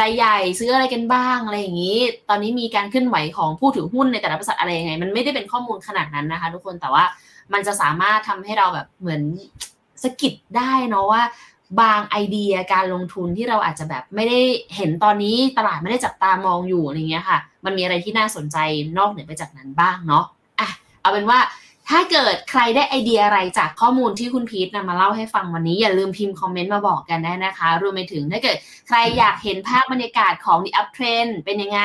[0.00, 1.98] รายใหญ่ซื้ออะไรกันบ้างอะไรอย่างนี้
[2.28, 7.04] ตอนนี้มีการเคลื่อนไหวของผู้ถือหุ้นในแต่ละบริษัทอะไรยังไง มันไม่ได้เป็นข้อมูลขนาดนั้นนะคะ ทุกคนแต่ว่า
[7.52, 9.22] มันจะสามารถทำให้เราแบบเหมือน
[10.02, 11.22] สกิดได้เนาะว่า
[11.80, 14.40] บางไอเดียการลงทุนที่เราอาจจะแบบไม่ได้
[14.76, 18.56] เห็นตอนนี้ตลาดไม่ได้จับตามองอยู่อะไรเงี้ยค่ะ มันมีอะไรที่น่าสนใจ
[18.98, 20.24] นอกเหนือไปจากนั้นบ้างเนาะ
[21.00, 21.40] เอาเป็นว่า
[21.88, 28.56] ถ้าเกิดใครได้ไอเดียอะไรจากข้อมูลที่คุณพีทนำมาเล่าให้ฟังวันนี้ อย่าลืมพิมพ์คอมเมนต์มาบอกกันได้นะคะ รวมไปถึงถ้าเกิด
[28.88, 31.82] ใครอยากเห็นภาพบรรยากาศของ The Uptrend เป็นยังไง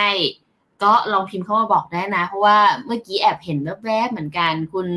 [0.83, 4.87] ก็ลองพิมพ์เข้ามาบอกได้นะ เพราะว่าเมื่อกี้แอบเห็นแวบๆเหมือนกันคุณ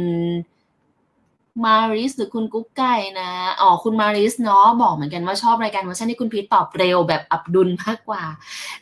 [1.64, 8.22] มาริสหรือคุณกุ๊กไก่นะอ๋อคุณมาริสเนาะบอกเหมือนกันว่าชอบรายการเวอร์ชันที่คุณพีทตอบเร็วแบบอับดุลมากกว่า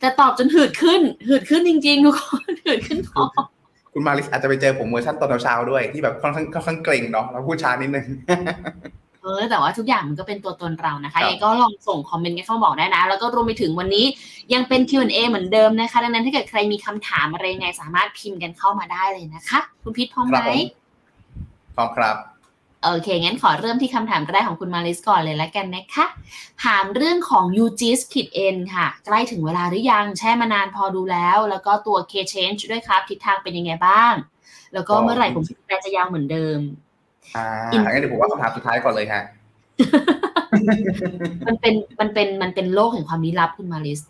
[0.01, 3.25] แต่ตอบจนหืดขึ้น หืดขึ้นจริงๆทุกคนหืดขึ้นพอ
[3.98, 8.06] คุณมาริสอาจจะไปเจอผมเวอร์ชันตอนเช้าด้วยที่แบบค่อนข้างค่อนข้างเกร็งเนาะแล้วพูดช้านิดนึง
[9.22, 14.04] เออแต่ว่าทุกอย่างมันก็เป็นตัวตนเรานะคะยังก็ลองส่งคอมเมนต์กันเข้าบอกได้นะ แล้วก็รวมไปถึงวันนี้
[14.54, 20.38] ยังเป็น Q&A เหมือนเดิมนะคะ ดังนั้นถ้าเกิดใครมีคำถามอะไรไงสามารถพิมพ์กันเข้ามาได้เลยนะคะ คุณพิษพร้อมไหม
[21.76, 22.16] พร้อมครับ
[22.87, 26.07] โอเค งั้นขอเริ่มที่คำถามแรกของคุณมาริสก่อนเลยแล้วกันนะคะ
[26.64, 34.14] ถามเรื่องของ u g s ผิด N ค่ะ ใกล้ถึงเวลาหรือยัง แช่มานานพอดูแล้ว แล้วก็ตัว K change ด้วยครับ ทิศทางเป็นยังไงบ้าง
[34.75, 36.61] แล้วก็เมื่อไหร่ผมแปลจะยาวเหมือนเดิม
[37.37, 37.46] อ่า
[37.92, 39.22] งั้นเดี๋ยวผมว่าคำถามสุดท้ายก่อนเลยฮะ
[41.46, 44.01] มันเป็นมันเป็นมันเป็นโลกแห่งความลี้ลับคุณมาริส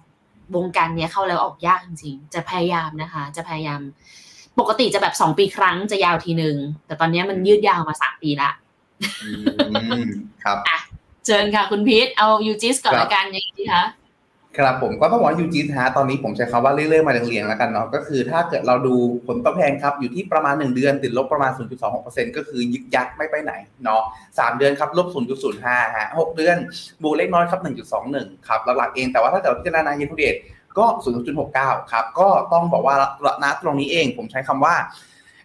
[0.54, 3.80] วงการเนี้ยเข้าแล้วออกยากจริงๆ จะพยายามนะคะ จะพยายาม
[4.58, 8.65] ปกติจะแบบสองปีครั้งจะยาวทีหนึ่งแต่ตอนนี้มันยืดยาวมาสามปีละอืม
[10.44, 10.58] ครับ
[11.26, 13.84] เชิญค่ะ คุณพีทเอายูจิสก่อนครับละกันยังไงดีคะ
[14.58, 18.94] ครับผมก็ต้องบอกว่ายูจีฮะตอนนี้ผมใช้คำว่าเรื่อยๆมาเรียงๆแล้วกันเนาะก็คือถ้าเกิดเราดู
[19.26, 21.50] ผลตอบแทนครับอยู่ที่ประมาณ 1 เดือนติดลบประมาณ
[21.94, 23.52] 0.26%ก็คือยึกยักไม่ไปไหน
[23.84, 25.06] เนาะ3เดือนครับลบ
[25.52, 26.56] 0.05 ฮะ 6 เดือน
[27.02, 27.60] บวกเล็กน้อยครับ
[28.04, 30.34] 1.21 ครับหลักๆเองแต่ว่าถ้าเกิดพิจารณาเยนทูเดต
[30.78, 30.84] ก็
[31.38, 32.94] 0.69 ครับ ก็ต้องบอกว่า
[33.42, 34.74] ณตรงนี้เองผมใช้คำว่า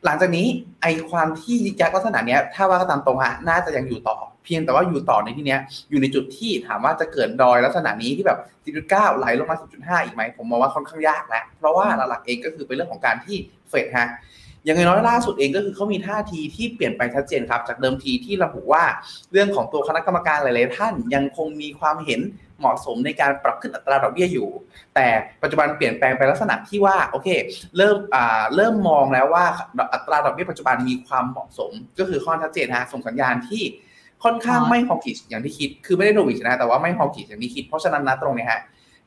[0.05, 0.47] หลังจากนี้
[0.81, 5.59] ไอความที่ยึกยักลักษณะเนี้ย ถ้าว่าก็ตามตรงฮะน่าจะยังอยู่ต่อ เพียงแต่ว่าอยู่ต่อในที่เนี้ย
[5.89, 13.35] อยู่ในจุดที่ถามว่าจะเกิดดอยลักษณะนี้ที่แบบ 10.9 ไหลลงมา 10.5 อีกไหมผมมองว่าค่อนข้างยากแล้ว เพราะว่าหลักๆเองก็คือเป็นเรื่องของการที่
[13.69, 14.07] เฟดฮะ
[14.65, 18.83] อย่างน้อยล่าสุดเองก็คือเขามีท่าทีที่เปลี่ยนไปชัดเจนครับ จากเดิมทีที่ระบุว่า
[19.31, 22.21] เรื่องของตัวคณะกรรมการหลาย ๆ ท่านยังคงมีความเห็น
[22.59, 24.49] เหมาะสมในการปรับขึ้นอัตราดอกเบี้ยอยู่
[24.95, 25.07] แต่
[25.41, 27.27] ปัจจุบันเปลี่ยนแปลงไปลักษณะที่ว่าโอเค
[27.77, 29.45] เริ่มอ่าเริ่มมองแล้วว่า
[29.93, 33.63] อัตราดอกเบี้ยปัจจุบันมีความเหมาะสม ก็คือข้อชัดเจนฮะส่งสัญญาณที่
[34.23, 38.61] ค่อนข้างไม่ฮอกิชอย่างที่คิด คือไม่ได้โดวิชนะแต่ว่าไม่ฮอกิชอย่างที่คิด เพราะฉะนั้นนะตรงนี้ฮะ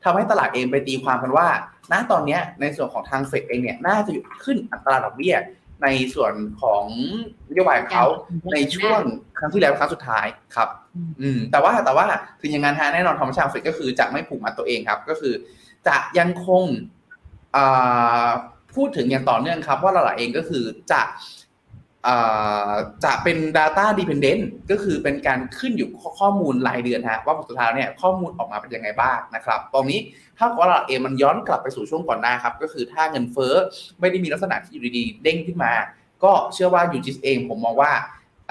[0.05, 1.47] ทำให้ตลาดเองไปตีความกันว่า
[1.91, 5.35] ณตอนเนี้ยในส่วนของทางเฟดเองเนี่ยน่าจะหยุดขึ้นอัตราดอกเบี้ย
[5.83, 6.83] ในส่วนของ
[7.49, 8.07] นโยบายของเขา
[8.53, 9.01] ในช่วง
[9.37, 10.69] ครั้งที่แล้วครั้งสุดท้ายครับ
[11.21, 12.05] อืม แต่ว่าแต่ว่า
[12.41, 15.33] ถึงอย่างนั้นฮะแน่นอนธรรมชาติของเฟดก็คือจะไม่ผูกมัดตัวเองครับ ก็คือ
[15.87, 16.63] จะยังคง
[17.55, 18.27] อ่า
[18.75, 21.11] พูดถึงอย่างต่อเนื่องครับ ว่าหลายๆเองก็คือจะอ่า
[23.05, 25.89] จะเป็น data dependent ก็คือเป็นการขึ้นอยู่
[26.19, 29.99] ข้อมูลรายเดือนฮะว่าผลสุดท้ายเนี่ยข้อมูลออกมาเป็นยังไงบ้างนะครับ ตรงนี้
[30.37, 33.53] ถ้าว่าเราเองมันย้อนกลับไปสู่ช่วงก่อนหน้าครับ ก็คือถ้าเงินเฟ้อ
[33.99, 35.73] ไม่ได้มีลักษณะที่อยู่ดีๆเด้งขึ้นมา
[36.23, 37.91] ก็เชื่อว่ายูจิสเองผมมองว่า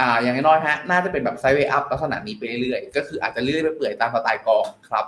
[0.01, 5.07] อ่าอย่างน้อยๆฮะน่าจะเป็นแบบไซด์เวย์อัพลักษณะนี้ไปเรื่อยๆ ก็คืออาจจะเรื่อยไปเปื่อยตามสไตล์กองครับ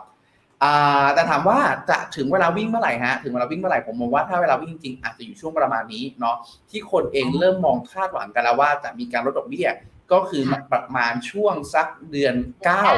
[1.15, 1.59] แต่ถามว่า
[1.91, 6.37] จะถึงเวลาวิ่งเมื่อไหร่ฮะถึงเวลาวิ่งเมื่อไหร่ผมมองว่าถ้าเวลาวิ่งจริงๆอาจจะอยู่ช่วงประมาณนี้เนาะ
[6.71, 9.69] ที่คนเองเริ่มมองคาดหวังกันแล้วว่าจะมีการลดดอกเบี้ย
[10.13, 10.43] ก็คือ
[10.73, 12.35] ประมาณช่วงสักเดือน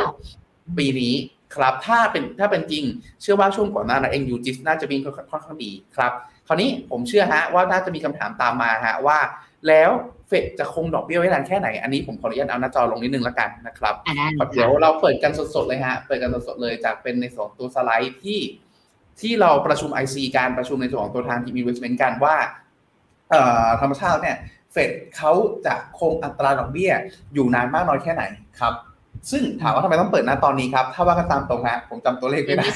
[0.07, 1.15] 9 ปีนี้
[1.55, 2.85] ครับถ้าเป็นถ้าเป็นจริง
[3.23, 6.13] เชื่อว่าช่วงก่อนหน้านั้นเองยูจิสน่าจะวิ่งค่อนข้างดีครับ
[6.47, 9.19] คราวนี้ผมเชื่อฮะว่าน่าจะมีคำถามตามมาฮะว่า
[9.69, 9.91] แล้ว
[10.29, 18.41] เฟดจะคงดอกเบี้ยไว้นานแค่ไหน อันนี้ผมขออนุญาตเอาหน้าจอลงนิดนึงแล้วกันนะครับอ่าได้เดี๋ยวเราเปิดกันสดๆเลยฮะ เปิดกันสดๆเลยจากเป็นในส่วนของตัวสไลด์ที่
[19.21, 22.37] ที่เราประชุม IC การประชุมในส่วนของตัวทางทีม investment กันว่า
[23.31, 24.37] เอ่อธรรมชาติเนี่ย
[24.73, 25.33] เฟดเขา
[25.67, 26.93] จะคงอัตราดอกเบี้ย
[27.35, 28.25] อยู่นานมากน้อยแค่ไหน
[28.61, 28.75] ครับ
[29.31, 32.69] ซึ่งถามว่าทำไมต้องเปิดหน้าตอนนี้ครับ ถ้าว่ากันตามตรงฮะผมจำตัวเลขไม่ได้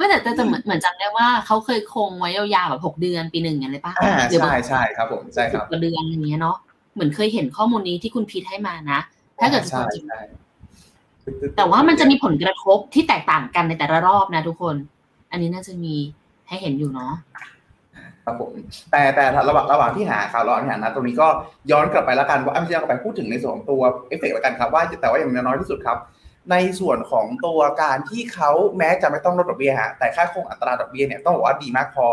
[0.00, 6.56] ไม่แต่แต่แต่เหมือนเหมือนจำได้ว่าเขาเคยคงไว้ยาวๆแบบหกเดือนปีหนึ่งอย่างไรป่ะอ่าหรือใช่ใช่ครับผมใช่ครับสิกว่าเดือนอย่างเงี้ยเนาะ
[6.94, 9.00] เหมือนเคยเห็นข้อมูลนี้ที่คุณพีทให้มานะ
[9.40, 10.20] ถ้าเกิดใช่จริงใช่
[11.56, 14.76] แต่ว่ามันจะมีผลกระทบที่แตกต่างกันในแต่ละรอบนะทุกคน
[15.30, 15.94] อันนี้น่าจะมี
[16.48, 17.12] ให้เห็นอยู่เนาะ
[18.24, 18.52] ครับผม
[18.90, 21.28] แต่แต่ระหว่างระหว่างที่หาข่าวร้อนที่หานะตรงนี้ก็
[21.70, 25.98] ย้อนกลับไปแล้วกันว่าไม่ใช่ย้อนกลับไปพูดถึงในส่วนของตัวเอฟเฟกต์แล้วกันครับว่าแต่ว่าอย่างน้อยที่สุดครับ
[26.50, 32.06] ในส่วนของตัวการที่เขาแม้จะไม่ต้องลดดอกเบี้ยฮะแต่ค่าคงอัตราดอกเบี้ยเนี่ยต้องบอกว่าดีมากพอ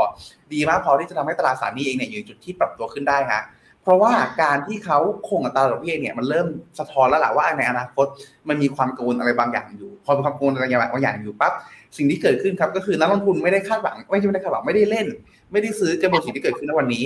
[0.53, 3.41] ดีมากพอที่จะทำให้ตลาดสารนี้เองเนี่ยอยู่จุดที่ปรับตัวขึ้นได้ฮะ
[3.81, 6.47] เพราะว่าการที่เขาคงอัตราดอกเบี้ยเนี่ยมันเริ่ม
[6.79, 8.05] สะท้อนแล้วแหละว่าในอนาคต
[8.49, 11.53] มันมีความกังวลอะไรบางอย่างอยู่ พอมีความกังวลอะไรบางอย่างอยู่ปั๊บ
[11.97, 15.07] สิ่งที่เกิดขึ้นครับก็คือนักลงทุนไม่ได้คาดหวังไม่ใช่ไม่ได้คาดหวังไม่ได้เล่น
[15.51, 17.03] ไม่ได้ซื้อกระบวนสิ่งที่เกิดขึ้นในวันนี้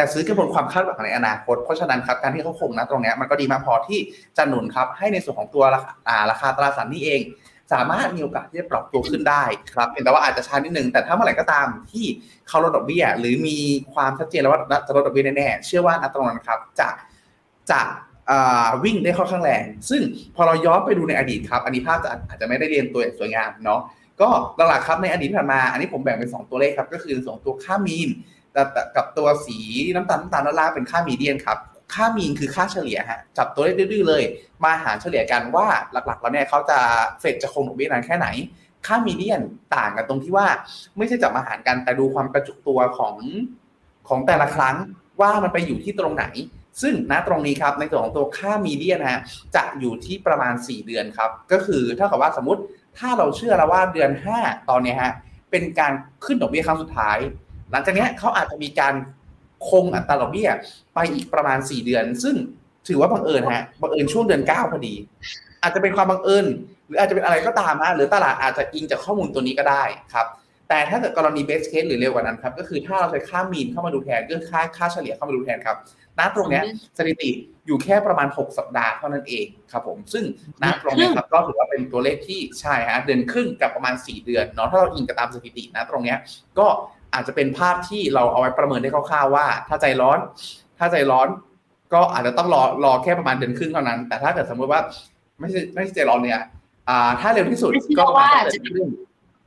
[0.00, 3.98] แต่ซื้อกระบวนความคาดหวังในอนาคต เพราะฉะนั้นครับการที่เขาคงนะตรงนี้มันก็ดีมากพอที่
[4.36, 7.20] จะหนุนครับให้ในส่วนของตัวราคาราคาตราสารนี้เอง
[7.72, 9.42] สามารถมีโอกาสที่จะปรับตัวขึ้นได้
[9.74, 12.06] ครับเพียงแต่ว่าอาจจะช้านิดนึงแต่ถ้าเมื่อไหร่ก็ตามที่
[12.48, 13.58] เขาลดดอกเบี้ย หรือมี
[13.92, 16.88] ความชัดเจนแล้วว่าจะลดดอกเบี้ยแน่ๆเชื่อว่าณตรงนั้นครับจะ
[17.70, 17.80] จะ
[18.84, 20.02] วิ่งได้ค่อนข้างแรง ซึ่ง
[20.34, 23.80] พอเราย้อนไปดูในอดีตครับ อันนี้ภาพจะอาจจะไม่ได้เรียนตัวอย่างสวยงามเนาะ
[24.20, 24.28] ก็
[24.68, 28.08] หลักๆครับในอดีตที่ผ่านมา อันนี้ผมแบ่งเป็น2ตัวเลขครับ ก็คือสองตัวค่ามีน
[28.56, 29.58] กับกับตัวสี
[29.94, 31.58] น้ำตาลน้ำตาลด้านล่างเป็นค่ามีเดียนครับ
[31.94, 34.22] ค่ามีนคือค่าเฉลี่ยฮะจับตัวเลขดื้อเลย
[34.64, 36.78] มาหารเฉลี่ยกันว่าหลักๆ แล้วเนี่ยเขาจะ
[37.20, 38.26] เฟดจะคงดอกเบี้ยนานแค่ไหน
[38.86, 39.40] ค่ามีเดียน
[39.76, 40.46] ต่างกันตรงที่ว่า
[40.96, 43.14] ไม่ใช่จับมาหารกันแต่ดูความกระจุกตัวของ
[44.08, 44.76] ของแต่ละครั้ง
[45.20, 46.24] ว่ามันไปอยู่ที่ตรงไหน
[46.82, 49.20] ซึ่งณตรงนี้ครับในส่วนของตัวค่ามีเดียนฮะ
[49.56, 52.62] จะอยู่ที่ประมาณ 4 เดือนครับ ก็คือเท่ากับว่าสมมติ
[52.98, 54.10] ถ้าเราเชื่อแล้วว่าเดือน
[54.40, 55.12] 5 ตอนนี้ฮะ
[55.50, 55.92] เป็นการ
[56.24, 57.18] ขึ้นดอกเบี้ยครั้งสุดท้าย
[57.72, 58.94] หลังจากเนี้ยเขาอาจจะมีการ
[59.68, 60.50] คงอัตราดอกเบี้ย
[60.94, 62.36] ไปอีกประมาณ 4 เดือน ซึ่ง
[62.88, 64.94] ถือว่าบังเอิญฮะบังเอิญช่วงเดือนเก้าพอดี
[65.62, 66.46] อาจจะเป็นความบังเอิญ
[66.86, 70.26] หรืออาจจะเป็นอะไรก็ตามนะหรือตลาดอาจจะอิงจากข้อมูลตัวนี้ก็ได้ครับ
[70.68, 75.76] แต่ถ้าเกิดกรณีเบสเคสหรือเร็วกว่านั้นครับ ก็คือถ้าเราใช้ค่ามีนเข้ามาดูแทนก็คือค่าค่าเฉลี่ยเข้ามาดูแทนครับ
[76.18, 76.64] ณตรงเนี้ย
[76.98, 77.30] สถิติ
[77.66, 80.24] อยู่แค่ประมาณ 6 สัปดาห์เท่านั้นเองครับผมซึ่ง
[80.62, 86.18] ณตรงเนี้ยครับก็ถือว่าเป็นตัวเลขที่ใช่ฮะเดือนครึ่งกับประมาณ 4 เดือนเนาะถ้าเราอิงกับตามสถิตินะตรงเนี้ย
[86.58, 86.66] ก็
[87.14, 90.18] อาจจะเป็นภาพที่เราเอาไว้ประเมินได้คร่าวๆว่า ถ้าใจร้อน
[90.78, 91.28] ถ้าใจร้อน
[91.94, 94.80] ก็อาจจะต้องรอรอแค่ประมาณเดือนครึ่งเท่านั้น แต่ถ้าเกิดสมมติว่า
[95.40, 96.40] ไม่ใช่ไม่ใช่ใจร้อนเนี่ย
[96.88, 98.88] อ่า ถ้าเร็วที่สุดก็ประมาณเดือนครึ่ง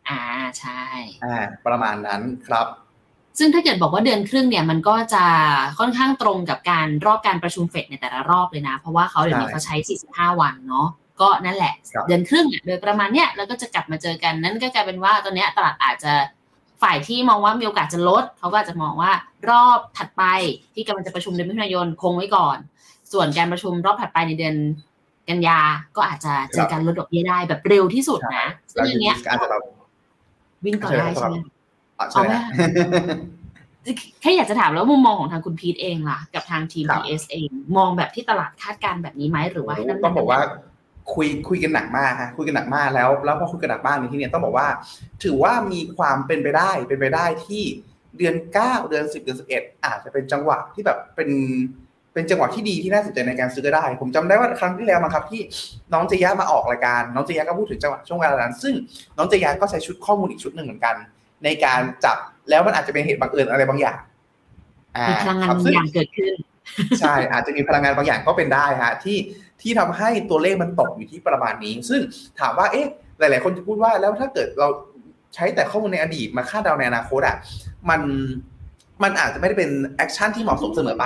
[0.10, 0.21] อ่า
[0.60, 0.82] ใช่
[1.23, 1.36] อ่า
[1.67, 2.67] ประมาณนั้นครับ
[3.39, 5.26] ซึ่งถ้าเกิดบอกว่าเดือนครึ่งเนี่ยมันก็จะ
[5.80, 9.76] ค่อนข้างตรงกับการรอบการประชุมเฟดในแต่ละรอบเลยนะ เพราะว่าเขาเดี๋ยวนี้เขาใช้
[10.10, 10.88] 45 วันเนาะ
[11.21, 11.73] ก็นั่นแหละ
[12.08, 16.13] เดือนครึ่งโดยประมาณเนี้ยแล้วก็จะกลับมาเจอกันนั่นก็กลายเป็นว่าตอนเนี้ยตลาดอาจจะ
[16.84, 19.12] ฝ่ายที่มองว่ามีโอกาสจะลดเขาก็อาจจะมองว่า
[19.50, 20.24] รอบถัดไป
[20.74, 22.58] ที่กำลังจะประชุมเดือนมิถุนายนคงไว้ก่อน
[23.13, 24.56] ส่วนการประชุมรอบถัดไปในเดือน
[25.30, 25.60] กันยา
[25.96, 29.62] ก็อาจจะเจอการลดดอกเบี้ยได้แบบเร็วที่สุดนะซึ่งอย่างเงี้ยอาจจะแบบ
[30.65, 31.36] วิ่งต่อได้ใช่ไหม
[32.00, 32.34] อะใช่ไหม
[34.22, 40.41] แค่อยากจะถามแล้วมุมมองของทางคุณพีทเองล่ะ กับทางทีมครับ PS เอง มองแบบที่ตลาดคาดการณ์แบบนี้ไหมหรือว่าให้น้ำหนัต้องบอกว่า
[41.13, 44.68] คุยคุยกันหนักมากฮะคุยกันหนักมากแล้ว แล้วพอคุยกันหนักมากในที่เนี้ยต้องบอกว่า
[45.24, 47.63] ถือว่ามีความเป็นไปได้เป็นไปได้ที่
[48.18, 51.30] เดือนเก้าเดือนสิบเดือนสิบเอ็ดอาจจะเป็นจังหวะที่แบบเป็น
[52.13, 55.42] เป็นจังหวะที่ดีที่น่าสนใจในการซื้อก็ได้ ผมจำได้ว่าครั้งที่แล้วมาครับที่
[55.94, 58.74] น้องเจยะมาออกรายการ น้องเจยะก็พูดถึงจังหวะช่วงเวลานั้นซึ่ง
[59.18, 60.96] น้องเจยะก็ใช้ชุดข้อมูลอีกชุดหนึ่งเหมือนกัน
[61.44, 62.18] ในการจับ
[62.50, 63.98] แล้วมันอาจจะเป็นเหตุบังเอิญอะไรบางอย่าง
[64.98, 66.34] อ่ามีพลังงานครับบางซึ่งอย่างเกิดขึ้น
[67.00, 69.18] ใช่อาจจะมีพลังงานบางอย่างก็เป็นได้ฮะที่
[69.63, 72.02] ที่ทำให้ตัวเลขมันตกอยู่ที่ประมาณนี้ ซึ่ง
[72.39, 72.88] ถามว่าเอ๊ะ
[73.19, 74.67] หลาย ๆ คนจะพูดว่าแล้วถ้าเกิดเรา
[75.36, 77.38] ใช้แต่ข้อมูลในอดีตมาคาดเดาในอนาคตอะ
[77.89, 78.02] มัน
[79.04, 81.06] มันอาจจะไม่ได้เป็น action ที่เหมาะสมเสมอไป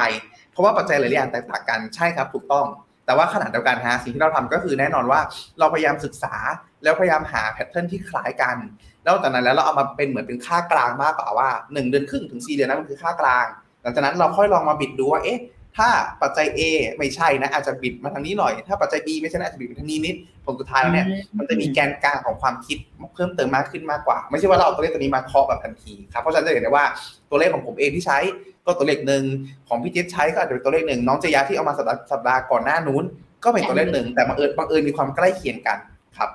[0.51, 2.65] เพราะว่าปัจจัยหลายๆอย่างแตกต่างกันใช่ครับถูกต้อง
[3.05, 5.19] แต่ว่าขณะเดียวกันฮะสิ่งที่เราทำก็คือแน่นอนว่า
[5.59, 6.35] เราพยายามศึกษา
[6.83, 8.57] แล้วพยายามหา pattern ที่คล้ายกัน
[9.03, 13.45] แล้วจากนั้นแล้วเราเอามาเป็นเหมือนเป็นค่ากลางมากกว่าว่าหนึ่งเดือนครึ่งถึงสี่เดือนนั้นมันคือค่ากลาง
[13.81, 15.39] หลังจากนั้นเราค่อยลองมาบิดดูว่าเอ๊ะ
[15.77, 15.89] ถ้า
[16.21, 16.59] ปัจจัย A
[16.97, 22.77] ไม่ใช่นะ อาจจะบิดมาทางนี้หน่อย ถ้าปัจจัย B ไม่ใช่นะอาจจะบิดมาทางนี้นิดผลสุดท้ายแล้วเนี่ยมันจะมีแกนกลางของความคิด
[23.13, 26.85] เพิ่มเติมมากขึ้นมากกว่า ไม่ใช่ว่าเราเอาตัวเลขตัวนี้มาเคาะแบบทันทีครับเพราะฉะนั้นจะเห็นได้ว่า
[27.29, 28.17] ตัวเลขของผมเองที่ใช้
[28.65, 29.23] ก็ตัวเลขหนึ่ง
[29.67, 33.03] ของพี่เจษใช้ก็อาจจะเป็นตัวเลขหนึ่งน้องเจยาที่เอามาสัปดาห์สัปดาห์ก่อนหน้านู้น
[33.43, 35.77] ก็เป็นตัวเลขหนึ่งแต่บังเอิญบังเอิญมีความใกล้เคียงกัน
[36.17, 36.29] ครับ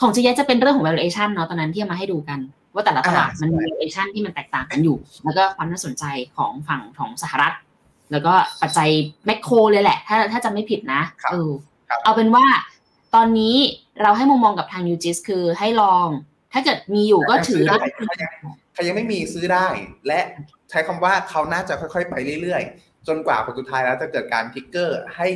[0.00, 2.38] ของจีเจะเป็นเรื่องของ valuation เนาะตอนนั้นที่เอามาให้ดูกัน
[2.74, 6.04] ว่าแต่ละตลาดอ่ามันมีใช่ valuation ที่มันแตกต่างกันอยู่ แล้วก็ความน่าสนใจ
[6.36, 7.54] ของฝั่งของสหรัฐ
[8.12, 8.88] แล้วก็ปัจจัย
[9.26, 11.50] แมคโครเลยแหละ ถ้าถ้าจำไม่ผิดนะครับเออ
[11.88, 12.46] ครับเอาเป็นว่า
[13.14, 13.56] ตอนนี้
[14.02, 16.06] เราให้มุมมองกับทางยูจิสคือให้ลอง
[16.52, 17.76] ถ้าเกิดมีอยู่ก็ถือได้
[18.72, 19.66] ใครยังไม่มีซื้อได้
[20.06, 20.20] และ
[20.70, 25.28] ใช้คำว่าเขาน่าจะค่อยๆ ไปเรื่อยๆ จนกว่าผลสุดท้ายแล้วจะเกิดการทิกเกอร์ให้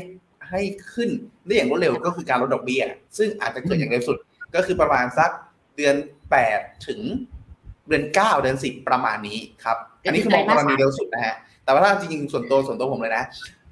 [0.48, 0.60] ให้
[0.94, 1.08] ขึ้น
[1.46, 2.84] ได้อย่างรวดเร็วก็คือการลดดอกเบี้ย
[3.18, 4.16] ซึ่งอาจจะเกิดอย่างเร็วสุด
[4.54, 5.30] ก็คือประมาณสัก
[5.76, 5.96] เดือน
[6.40, 7.00] 8ถึง
[7.88, 11.34] เดือน9เดือน10ประมาณนี้ครับ อันนี้คือมองกรณีเร็วสุดนะฮะ
[11.68, 13.24] แต่ว่าถ้าจริงๆส่วนตัวส่วนตัวผมเลยนะ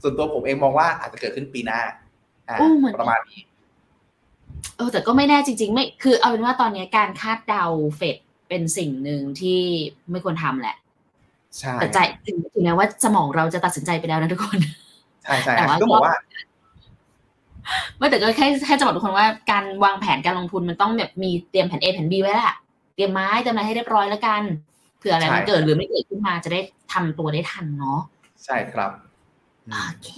[0.03, 1.81] ส่วนตัวผมเองมองว่าอาจจะเกิดขึ้นปีหน้า
[2.49, 3.41] อ่าโอ้เหมือนประมาณนี้
[4.77, 7.65] เออแต่ก็ไม่แน่จริง ๆ ไม่คือเอาเป็นว่าตอนนี้การคาดเดา
[7.97, 8.17] เฟด
[8.49, 9.61] เป็นสิ่งหนึ่งที่
[10.11, 10.77] ไม่ควรทำแหละ
[11.59, 14.59] ใช่แต่ใจถึงถึงแม้ว่าสมองเราจะตัดสินใจไปแล้วนะทุกคน
[15.25, 16.17] ใช่ใช่แต่ว่าก็บอกว่า
[17.99, 22.55] ไม่แต่ก็แค่แค่จะบอกทุกคนว่าการวางแผนการลงทุนมันต้องแบบมีเตรียมแผน A แผน B ไว้แหละ
[22.95, 24.43] เตรียมไม้เตรียมอะไรให้เรียบร้อยแล้วกัน
[24.76, 26.61] เผื่ออะไรมันใช่เกิดหรือไม่เกิดขึ้นมาจะได้
[26.93, 28.01] ทำตัวได้ทันเนาะ
[28.45, 28.91] ใช่ครับ
[29.71, 30.11] โอเค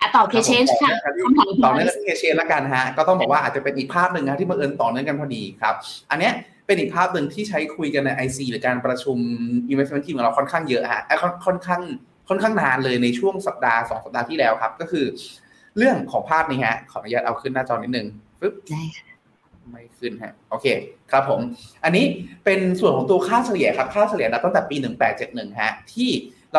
[0.00, 5.74] อะต่อเคเชนค่ะคำถามต่อเนื่องกับเคเชนละกันฮะ ก็ต้องบอกว่าอาจจะเป็นอีกภาพหนึ่งนะที่บังเอิญต่อเนื่องกันพอดีครับ
[6.10, 6.32] อันเนี้ย
[6.66, 9.18] เป็นอีกภาพหนึ่งที่ใช้คุยกันใน IC หรือการประชุม
[9.72, 11.82] investment team ของเราค่อนข้างเยอะฮะเอ้ยค่อนค่อนข้าง
[12.28, 15.04] ค่อนข้างนานเลยในช่วงสัปดาห์สองสัปดาห์ที่แล้วครับ ก็คือ
[15.78, 18.06] เรื่องของภาพนี้ฮะขออนุญาตเอาขึ้นหน้าจอนิดนึง
[18.40, 19.11] ปึ๊บได้ค่ะ
[19.70, 20.66] ไม่ขึ้นฮะโอเค
[21.12, 21.40] ครับผม
[21.84, 22.04] อันนี้
[22.44, 24.76] เป็นส่วนของตัวค่าเฉลี่ยครับ ค่าเฉลี่ยนับตั้งแต่ปี
[25.18, 26.10] 1871ฮะที่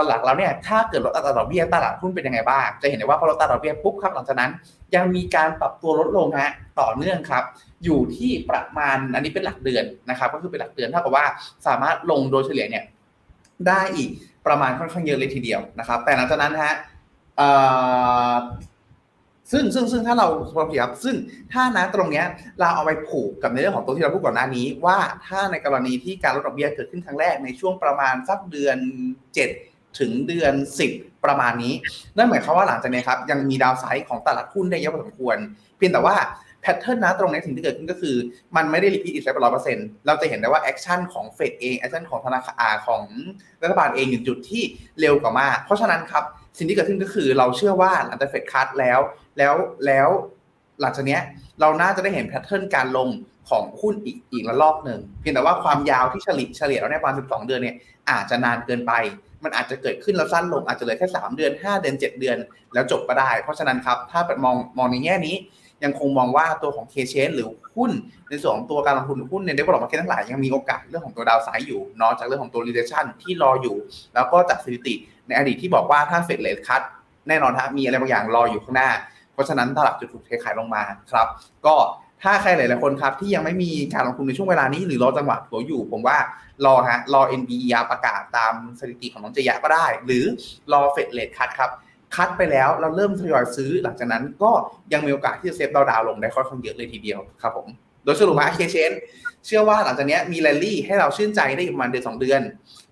[0.08, 4.52] หลักๆแล้วเนี่ยถ้าเกิดลดอัตราดอกเบี้ยตลาดหุ้นเป็นยังไงบ้าง จะเห็นได้ว่าพอลดอัตราดอกเบี้ยปุ๊บครับหลังจากนั้น
[4.96, 7.44] ยังมีการปรับตัวลดลงฮะต่อเนื่องครับ
[7.84, 11.26] อยู่ที่ประมาณอันนี้เป็นหลักเดือนนะครับ ก็คือเป็นหลักเดือนเท่ากับว่า
[11.68, 12.84] สามารถลงโดยเฉลี่ยเนี่ย
[13.68, 14.10] ได้อีก
[14.48, 16.74] ประมาณค่อนข้างเยอะเลยทีเดียวนะครับ แต่หลังจากนั้นฮะ
[19.52, 21.16] ซึ่งซึ่งซึ่งถ้าเราพอครับซึ่ง
[21.54, 22.26] ถ้านะตรงเนี้ย
[22.60, 28.78] เราเอาไปผูกกับในเรื่องของตัวที่เราพูดก่อนหน้านี้ ว่าถ้าในกรณีที่การลดดอกเบี้ยเกิดขึ้นครั้งแรกในช่วงประมาณสักเดือน
[29.38, 30.54] 7 ถึงเดือน
[30.90, 31.74] 10 ประมาณนี้
[32.18, 35.38] นั่นหมายความว่าหลังจากนี้ครับยังมี downside ของตลาดหุ้นได้เยอะพอสมควร
[35.78, 36.16] เพียงแต่ว่า
[36.62, 38.16] pattern นะตรงนี้สิ่งที่เกิดขึ้นก็คือ
[38.56, 43.04] มันไม่ได้ repeat อีกร้อยเปอร์เซ็นต์เราจะเห็นได้ว่า action ของเฟดเอง action ของธนาคารของ
[43.64, 44.64] รัฐบาลเองอยู่จุดที่
[45.00, 46.24] เร็วกว่ามาก เพราะฉะนั้นครับ
[46.58, 49.00] สิ่งที่เกิดขึ้นก็คือเราเชื่อว่าหลังจากเฟด cut แล้ว
[49.38, 49.54] แล้ว
[49.86, 50.10] แล้ว
[50.82, 51.22] หลังจากเนี้ย
[51.62, 53.10] เราน่าจะได้เห็น pattern การลง
[53.50, 57.76] ของหุ้นอีกอีกระลอกหนึ่งเพียงแต่ว่าความยาวที่เฉลี่ยเฉลี่ยแล้วในประมาณ12 เดือนเนี่ย
[58.10, 58.94] อาจจะนานเกินไป
[59.44, 62.38] มันอาจจะเกิดขึ้นแล้วสั้นลงอาจจะเหลือแค่ 3 เดือน 5 เดือน 7 เดือน
[62.74, 65.36] แล้วจบก็ได้ เพราะฉะนั้นครับถ้ามองมองในแง่นี้
[65.84, 67.92] ยังคงมองว่าตัวของ K-CHANGE หรือหุ้น
[68.30, 73.78] ในส่วนของตัวการลงทุนหุ้นใน developed market ทั้งหลายยังมีโอกาสเรื่องของตัว downside อยู่เนอกจากเรื่องของตัว recession ที่รออยู่
[74.16, 74.96] แล้วก็จากสถิติ
[75.28, 76.82] ในอดีตที่บอกว่าถ้าเฟด rate cut
[77.28, 78.90] แน่นอนฮะมีอะไรบางอย่างรออยู่ข้างหน้า
[79.34, 81.28] เพราะฉะนั้นตลาดจึงถูกเทขายลงมาครับ
[81.66, 81.76] ก็
[82.24, 86.18] ถ้าใครหลาย ๆ คนครับที่ยังไม่มีการลงทุนในช่วงเวลานี้หรือรอจังหวะถัวอยู่ ผมว่า
[86.66, 90.26] รอฮะรอ NBER ประกาศตามสถิติของน้องเจยะก็ได้ หรือ
[90.72, 91.72] รอเฟด rate cut ครับ
[92.16, 94.52] cut ไปแล้วเราเริ่มทยอยซื้อหลังจากนั้นก็
[94.94, 97.68] ยังมีโอกาสที่จะ save down down ลงได้ค่อนข้างเยอะเลยทีเดียวครับผม
[98.04, 98.92] โดยสรุปว่า K-CHANGE
[99.46, 102.42] เชื่อว่าหลังจากนี้มีแรลลี่ให้เราชื่นใจได้ประมาณเดือนสองเดือน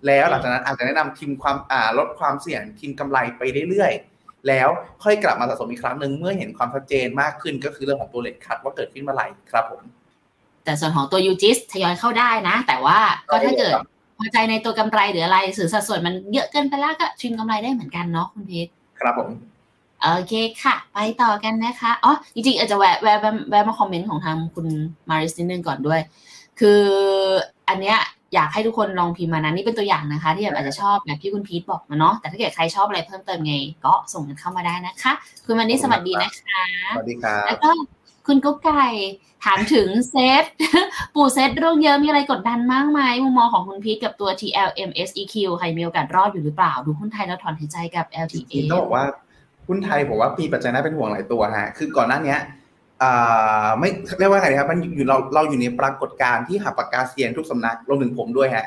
[0.06, 4.68] แล้วหลังจากนั้นอาจจะแนะนำทีมความอ่าลดความเสี่ยงทีมกำไรไปเรื่อยๆ แล้ว
[5.04, 9.82] ค่อยกลับมาสะสมอีกครั้งหนึ่งเมื่อเห็นความชัดเจนมากขึ้นก็คือเรื่องของตัวเลทคัดว่าเกิดขึ้นเมื่อไหร่ครับผม
[10.64, 12.98] แต่ส่วนของตัวยูจิสทยอยเข้าได้นะ แต่ว่า
[13.30, 13.74] ก็ถ้าเกิด
[14.18, 18.68] พอใจในตัวกำไรหรืออะไรสื่อสัดส่วนมันเยอะเกินไปแล้วก็ชิมกำไรได้เหมือนกันเนาะคุณพีท
[19.00, 19.30] ครับผม
[20.02, 24.66] โอเคค่ะ ไปต่อกันนะคะอ๋อจริงๆอาจจะแวะแวะแวะแวะมาคอมเมนต์ของทางคุณ
[25.08, 26.00] มาริสนิดนึงก่อนด้วย
[26.62, 26.84] คือ
[27.68, 27.98] อันเนี้ย
[28.34, 35.12] อยากให้ทุกคนลองพิมพ์มานะนี่เป็นตัวอย่างนะคะ ที่แบบอาจจะชอบแบบที่คุณพีทบอกมาเนาะแต่ถ้าเกิดใครชอบอะไรเพิ่มเติมไง ก็ส่งกันเข้ามาได้นะคะ
[35.46, 37.70] คุณมานิสสวัสดีนะคะสวัสดีครับแล้วก็
[38.26, 38.84] คุณกุ๊กไก่
[39.44, 40.44] ถามถึงเซต
[41.14, 49.04] ปู่เซตเรื่องเยอะมีอะไรกดดันมากไหมมุมมองของคุณพีทกับตัว TLMSEQ ใครมีโอกาสรอดอยู่หรือเปล่า ดูหุ้นไทยแล้วถอนหายใจกับจริ LTA งๆต้องบอกว่า
[49.68, 52.60] หุ้นไทยผมว่ามีปัจจัยน่าเป็นห่วงหลายตัวฮะคือก่อนหน้าเนี้ยอ่า
[53.78, 53.88] ไม่
[54.18, 58.66] เรียกว่าไงดีครับมันอยู่เราเราอยู่ในปรากฏการณ์ที่หักปากกาเสียงทุกสำนักรวมถึงผมด้วยฮะ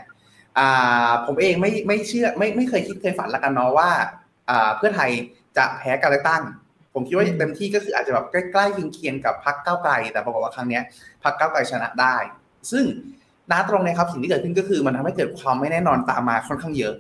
[0.58, 3.90] อ่าผมเองไม่ไม่เชื่อไม่ไม่เคยคิดเคยฝันละกันเนาะว่า
[4.50, 5.10] อ่าเพื่อไทย
[5.58, 6.44] จะแพ้การเลือกตั้ง
[6.94, 10.84] ผมคิดว่าเต็มที่ก็คืออาจจะแบบใกล้ๆเคียงๆกับพรรคก้าวไกล แต่ปรากฏว่าครั้งเนี้ย
[11.24, 12.16] พรรคก้าวไกลชนะได้
[12.72, 12.86] ซึ่ง
[13.52, 16.94] ณตรงเนี้ยครับสิ่งที่เกิดขึ้นก็คือมันทำให้เกิดความไม่แน่นอนตามมาค่อนข้างเยอะ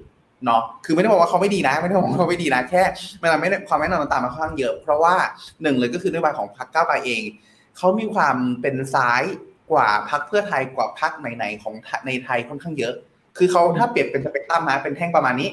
[0.45, 2.81] เนาะคือไม่ได้บอกว่าเขาไม่ดีนะ ไม่ได้บอกว่าเขาไม่ดีนะแค่
[3.21, 5.15] มันทำให้ความไม่แน่นอนตามมาค่อนข้างเยอะ เพราะว่า
[5.61, 7.21] หนึ่งเลยก็คือนโยบายของพรรคก้าวไกลเอง
[7.77, 9.23] เขามีความเป็นซ้าย
[9.71, 11.73] กว่าพรรคเพื่อไทยกว่าพรรคไหนๆของ
[12.05, 12.93] ในไทยค่อนข้างเยอะ
[13.37, 15.49] คือเขาถ้าเปรียบเป็นสเปกตรัมนะเป็นแท่งประมาณนี้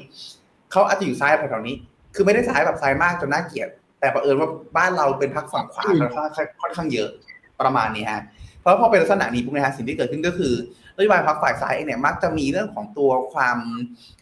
[0.72, 1.76] เขาอาจจะอยู่ซ้ายแถวๆนี้
[2.14, 3.68] คือไม่ได้ซ้ายแบบซ้ายมากจนน่าเกลียด
[4.00, 7.08] แต่ประเอิญว่าบ้านเราเป็นพรรคฝั่งขวาค่อนข้างค่อนข้างเยอะ
[7.60, 8.22] ประมาณนี้ฮะ
[8.60, 10.54] เพราะพอเป็นลักษณะนี้ปุ๊บนะฮะสิ่งที่เกิดขึ้นก็คือ
[10.96, 14.21] นโยบายพรรคฝ่ายซ้ายเองเนี่ยมักจะมีเรื่องของตัวความอ่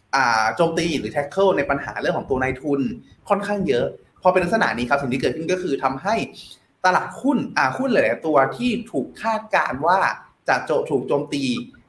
[0.55, 2.81] โจมตีหรือ tackle ในปัญหาเรื่องของตัวนายทุน
[3.29, 3.85] ค่อนข้างเยอะ
[4.21, 6.15] พอเป็นลักษณะนี้ครับสิ่งที่เกิดขึ้นก็คือทำให้
[6.85, 9.99] ตลาดหุ้นอ่าหุ้นหลายตัวที่ถูกคาดการณ์ว่า
[10.47, 11.43] จะโจถูกโจมตี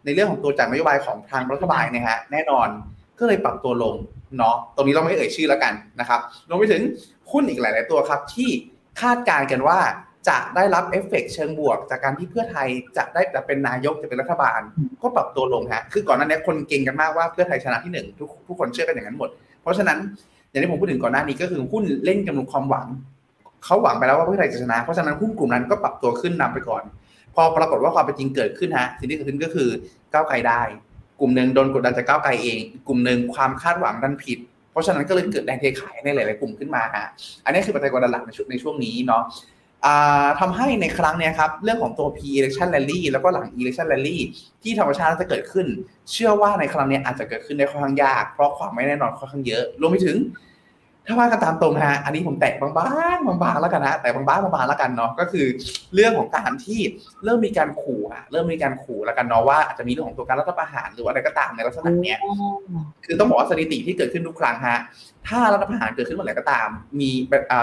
[0.04, 2.68] ในเรื่องของตัวจากนโยบายของทางรัฐบาลเนี่ยฮะแน่นอน
[3.18, 3.94] ก็เลยปรับตัวลง
[4.38, 6.82] เนาะตรงนี้เราไม่เอ่ยชื่อแล้วกันนะครับรวมไปถึง
[7.32, 8.50] หุ้นอีกหลาย ๆ ตัวครับที่
[9.00, 9.78] คาดการณ์กันว่า
[10.28, 14.60] จะได้รับเอฟเฟกต์เชิงบวก จากการที่เพื่อไทยจะได้จะเป็นนายกจะเป็นรัฐบาล
[15.02, 19.30] ก็ปรับตัวลงฮะคือก่อนหน้านี้คนเก่งกันมากว่าเพื่อไทยชนะที่หนึ่งทุกทุกคนเชื่อกันอย่างนั้นหมด
[19.62, 19.98] เพราะฉะนั้น
[20.50, 22.86] อย่างที่ผมพูดถึงก่อนหน้านี้ก็คือหุ้นเล่นกำลังความหวัง
[23.64, 26.82] เขาหวังไปแล้วว่าเพื่อไทยจะชนะ เพราะฉะนั้นหุ้นกลุ่มนั้นก็ปรับตัวขึ้นนำไปก่อน
[27.34, 29.68] พอปรากฏว่าความเป็นจริงเกิดขึ้นฮะสิ่งที่เกิดขึ้นก็คือ
[30.12, 30.60] ก้าวไกลได้
[31.20, 34.38] กลุ่มหนึ่งโดนกดดันจากก้าวไกลเอง กลุ่มหนึ่งความคาดหวังดันผิด
[34.70, 37.06] เพราะฉะนั้นก็เลยเกิดแรงเทขายในหลาย ๆ กลุ่มขึ้นมาฮะ
[37.44, 39.22] อันนี้คือปัจจัยกดดันหลักในช่วงในช่วงนี้เนาะ
[40.40, 44.18] ทำให้ในครั้งนี้ครับเรื่องของตัว P election rally แล้วก็หลัง election rally
[44.62, 45.66] ที่ธรรมชาติจะเกิดขึ้น
[46.12, 50.18] เชื่อว่าในครั้งนี้อาจจะเกิดขึ้นได้ค่อนข้างยาก เพราะความไม่แน่นอนค่อนข้างเยอะรวมไปถึง
[51.06, 55.46] ถ้าว่ากันตามตรงฮะอันนี้ผมแตะบางๆบางๆแล้วกันนะแต่บางๆบางๆแล้วกันเนาะก็คือ
[55.94, 56.80] เรื่องของการที่
[57.24, 62.18] เริ่มมีการขู่อะเริ่มมีการขู่แล้วกันเนาะว่าอาจจะมีเรื่องของตัวการรัฐประหารหรืออะไรก็ตามในลักษณะเนี้ย
[63.04, 64.78] คือต้องบอกว่าสถิติที่เกิดขึ้นทุกครั้งฮะ
[65.28, 66.68] ถ้ารัฐประหารเกิดขึ้นเมื่อไหร่ก็ตาม
[67.00, 67.10] มี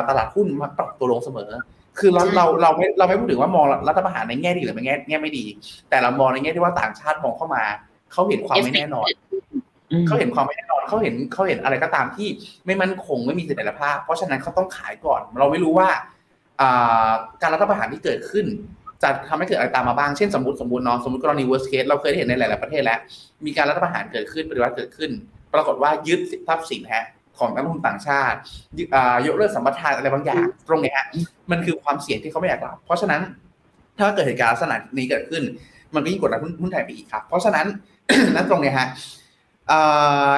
[0.10, 1.52] ตลาดหุ้นมาปรับตัวลงเสมอ
[1.98, 5.46] คือเราเราเราไม่เราไม่พูดถึงว่ามองรัฐประหารในแง่ดีหรือในแง่แง่ไม่ดี
[5.90, 7.64] แต่เรามองในแง่ที่ว่าต่างชาติมองเข้ามา
[8.12, 9.10] เขาเห็นความไม่แน่นอน
[10.08, 12.28] เขาเห็นความไม่แน่นอนเขาเห็นเขาเห็นอะไรก็ตามที่
[12.66, 15.90] ไม่มั่นคงไม่มีเสถียรภาพ เพราะฉะนั้นเขาต้องขายก่อน เราไม่รู้ว่า
[17.42, 18.46] การรัฐประหารที่เกิดขึ้น
[19.04, 23.00] จะทำให้เกิดอะไรตามมาบ้าง เช่นสมมติสมมติเนาะสมมติกรณี worst case เราเคยเห็นในหลาย ๆ ประเทศแล้ว
[23.46, 25.12] มีการรัฐประหารเกิดขึ้นปฏิวัติเกิดขึ้น
[25.54, 27.06] ปรากฏว่ายึดทรัพย์สินฮะ
[27.40, 28.38] ของนักลงทุนต่างชาติ
[29.26, 31.08] ยกเลิกสัมปทานอะไรบางอย่างตรงนี้ฮะ
[31.52, 33.22] มันคือความเสี่ยงที่เขาไม่อยากรับ เพราะฉะนั้น
[34.00, 35.44] ถ้าเกิดเหตุการณ์ลักษณะนี้เกิดขึ้น
[35.96, 37.66] มันก็ยิ่งกดดันหุ้นไทยไปอีกครับ เพราะฉะนั้น
[38.36, 38.88] นั่นตรงนี้ฮะ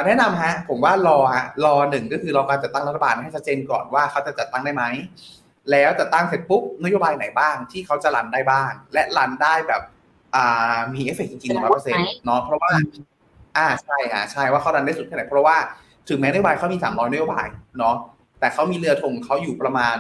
[0.06, 4.84] แนะนำฮะผมว่ารอฮะรอหนึ่งก็คือรอการจัดตั้งรัฐบาลให้ชัดเจนก่อนว่าเขาจะจัดตั้งได้ไหม
[5.72, 9.82] แล้วจะตั้งเสร็จปุ๊บนโยบายไหนบ้างที่เขาจะรันได้บ้าง และรันได้แบบ
[10.93, 12.72] มีเอฟเฟกต์จริงๆร้อยเปอร์เซ็นต์เนาะเพราะว่า
[13.58, 15.58] อ่าใช่ฮะใช่ว่าเขา run ได้สุดแค่ไหนเพราะว่า
[16.10, 17.47] ถึงแม้นโยบายเขามีสามร้อยนโยบาย
[17.80, 17.95] เนาะ
[18.39, 19.97] แต่เขามีเรือธงเขาอยู่ประมาณ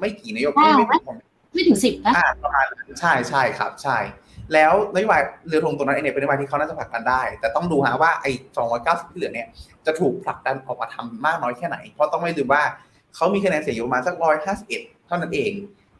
[0.00, 1.16] ไม่กี่นโยบายไม่ถึง
[1.54, 3.98] ไม่ถึงสิบนะอ่าประมาณนั้นใช่ใช่ครับ ใช่
[4.52, 8.30] แล้วนโยบายเรือธงตัวนั้นเองเนี่ยเป็นนโยบายที่เขาน่าจะผลักดันได้ แต่ต้องดูฮะว่าไอ้
[8.70, 9.48] 290ที่เหลือเนี่ย
[9.86, 12.62] จะถูกผลักดันออกมาทำมากน้อยแค่ไหน เพราะต้องไม่ลืมว่า
[13.14, 14.14] เขามีคะแนนเสียงอยู่ประมาณสัก
[14.60, 15.52] 151เท่านั้นเอง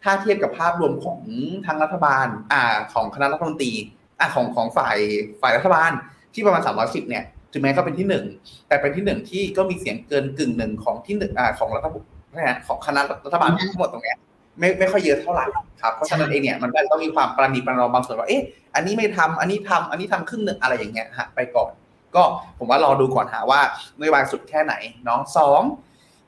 [0.03, 1.21] ถ้าเทียบกับภาพรวมของ
[1.67, 2.63] ทางรัฐบาล อ่า
[2.93, 3.73] ของคณะรัฐมนตรี
[4.19, 4.97] อ่าของของฝ่าย
[5.41, 5.91] ฝ่ายรัฐบาล
[6.35, 8.25] ที่ประมาณ310เนี่ย ถึงแม้เขาเป็นที่หนึ่ง
[8.69, 14.17] แต่เป็นที่หนึ่งที่ก็มีเสียงเกินกึ่งหนึ่งของที่หนึ่งอ่าของรัฐบาลนะฮะของคณะรัฐบาลทั้งหมดตรงเนี้ย
[14.59, 15.47] ไม่ไม่ค่อยเยอะเท่าไหร่
[15.83, 18.43] ครับเพราะฉะนั้นเองเนี่ยมันก็ต้องมีความประนีประนอมบางส่วนว่าเอ๊ะ
[18.75, 21.71] อันนี้ไม่ทำอันนี้ทำอันนี้ทำครึ่งหนึ่งอะไรอย่างเงี้ยฮะไปก่อน
[22.15, 22.23] ก็
[22.59, 23.61] ผมว่ารอดูก่อนหาว่า
[23.99, 24.75] นโยบายสุดแค่ไหน
[25.05, 25.63] เนาะสอง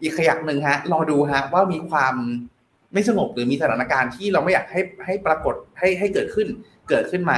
[0.03, 2.15] อีกขยักหนึ่งฮะรอดูฮะว่ามีความ
[2.93, 6.49] ไม่สงบหรือมีสถานการณ์ที่เราไม่อยากให้ให้ปรากฏให้ให้เกิดขึ้น
[6.91, 7.35] เกิดขึ้นไหม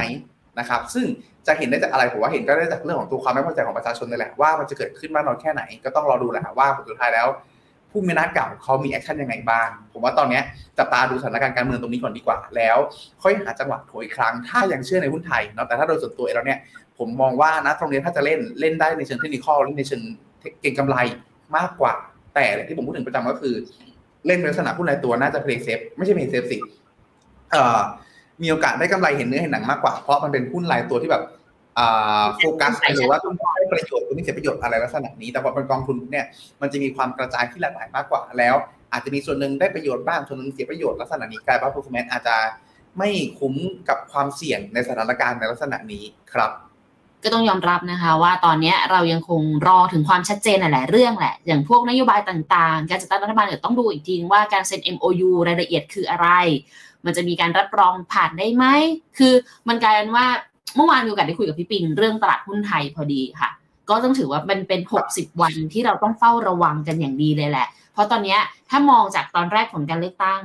[0.59, 1.05] นะครับ ซึ่ง
[1.47, 7.27] จะเห็นได้จากอะไรผมว่าเห็นก็ได้จากเรื่องของตัวความไม่พอใจของประชาชนนี่แหละว่ามันจะเกิดขึ้นมากน้อยแค่ไหนก็ต้องรอดูแหละว่าผลสุดท้ายแล้ว
[7.91, 10.39] ผู้มีอำนาจเก่าเขามี action ยังไงบ้าง ผมว่าตอนนี้
[10.77, 12.77] จับตาดูสถานการณ์การเมืองตรงนี้ก่อนดีกว่า แล้ว
[13.23, 16.59] ค่อยหาจังหวะถัวอีกครั้ง ถ้ายังเชื่อในหุ้นไทยเนาะแต่ถ้าโดยส่วนตัวแล้วเนี่ย
[16.97, 20.01] ผมมองว่านะตรงนี้ถ้าจะเล่นเล่นได้ในเชิงเทคนิคเล่นในเชิง
[20.61, 20.97] เก่งกำไร
[21.57, 21.93] มากกว่า
[22.35, 23.55] แต่ที่ผมพูดถึงประจำก็คือ
[24.27, 26.57] เล่นในลักษณะหุ้นรายตัวน่าจะ play safe ไม่ใช่ play safe สิ
[27.51, 27.79] เอ่อ
[28.41, 31.23] มีโอกาสได้กำไรเห็นเนื้อเห็นหนังมากกว่า เพราะมันเป็นหุ้นรายตัวที่แบบ
[32.37, 36.25] โฟกัสหรือว่าต้องได้ประโยชน์ตัวนี้เสียประโยชน์อะไรลักษณะนี้ แต่พอเป็นกองทุนเนี่ย
[36.61, 38.55] มันจะมีความกระจายที่หลากหลายมากกว่าแล้ว
[38.91, 42.35] อาจจะมีส่วนหนึ่งได้ประโยชน์บ้างส่วนหนึ่งเสียประโยชน์ลักษณะนี้กลายว่า performance อาจจะ
[42.97, 43.09] ไม่
[43.39, 43.55] คุ้ม
[43.89, 46.51] กับความเสี่ยงในสถานการณ์ในลักษณะนี้ครับ
[47.23, 56.27] ก็ต้องยอมรับนะคะ ว่าตอนนี้เรายังคงรอถึงความชัดเจนหลาย ๆ เรื่องแหละ อย่างพวกนโยบายต่าง ๆ การจัดตั้งรัฐบาลเดี๋ยวต้องดูอีกทีว่าการเซ็น MOU รายละเอียดคืออะไร
[57.05, 58.65] มันจะมีการรับรองผ่านได้ไหม
[59.17, 59.33] คือ
[59.67, 60.25] มันกลายเป็นว่า
[60.75, 63.49] เมื่อวานมีโอกาสได้คุยกับพี่ปิงเรื่องตลาดหุ้นไทยพอดีค่ะ
[63.89, 68.37] ก็ต้องถือว่ามันเป็น 60 วันที่เราต้องเฝ้าระวังกันอย่างดีเลยแหละ เพราะตอนนี้
[68.69, 70.41] ถ้ามองจากตอนแรกผลการเลือกตั้ง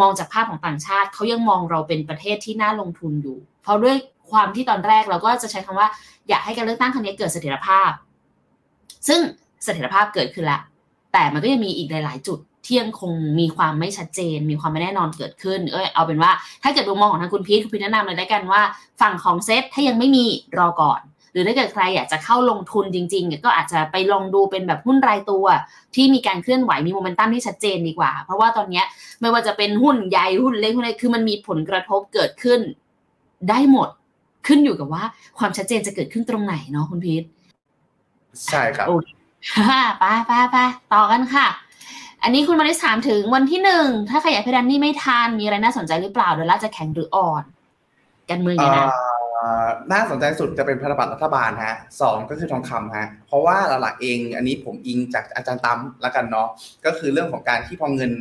[0.00, 3.96] มองจากภาพของต่างชาติเขายังมองเราเป็นประเทศที่น่าลงทุนอยู่ เพราะด้วย
[4.30, 5.88] ความที่ตอนแรกเราก็จะใช้คำว่า
[6.28, 7.90] อยากให้การเลือกตั้งครั้งนี้เกิดเสถียรภาพ
[9.08, 9.20] ซึ่ง
[9.64, 10.60] เสถียรภาพเกิดขึ้นละ
[11.12, 12.38] แต่มันก็ยังมีอีกหลาย ๆ จุด
[12.68, 18.62] ที่ยังคงมีความไม่ชัดเจน มีความไม่แน่นอนเกิดขึ้น เออเอาเป็นว่าถ้าเกิดมุมมองของทางคุณพีทคุณพีทแนะนำเลยได้กันว่า
[19.00, 20.24] ฝั่งของเซตถ้ายังไม่มี
[20.58, 21.00] รอก่อน
[21.32, 25.44] หรือถ้าเกิดใครอยากจะเข้าลงทุนจริง ๆ ก็อาจจะไปลองดูเป็นแบบหุ้นรายตัว
[25.94, 28.82] ที่มีการเคลื่อนไหวมีโมเมนตัมที่ชัดเจนดีกว่า เพราะว่าตอนนี้
[29.20, 32.60] ไม่ว่าจะเป็นหุ้นใหญ่หุ้นเล็กหุ้นอะไรคือมันมีผลกระทบเกิดขึ้น
[33.48, 33.88] ได้หมด
[34.46, 35.04] ขึ้นอยู่กับว่า
[35.38, 37.24] ความชัดเจนจะเกิดขึ้นตรงไหนเนาะคุณพีท
[38.46, 39.08] ใช่ครับโอเค
[39.98, 40.56] ไปไปไป
[40.92, 41.46] ต่อกันค่ะ
[42.22, 47.44] อันนี้คุณมาริสถามถึงวันที่หนึ่งถ้าขยายเพดานนี่ไม่ทานมีอะไรน่าสนใจหรือเปล่าดอลลาร์จะแข็งหรืออ่อน
[48.30, 48.88] การเมืองอย่างนั้น
[49.92, 56.48] น่าสนใจสุดจะเป็นพันธบัตรรัฐบาลฮะสองก็คือทองคำฮะเพราะว่าหลักๆเองอันนี้ผมอิงจากอาจารย์ตั้มล้วกันเนาะ
[56.86, 58.12] ก็คือเรื่องของการที่พอเงิน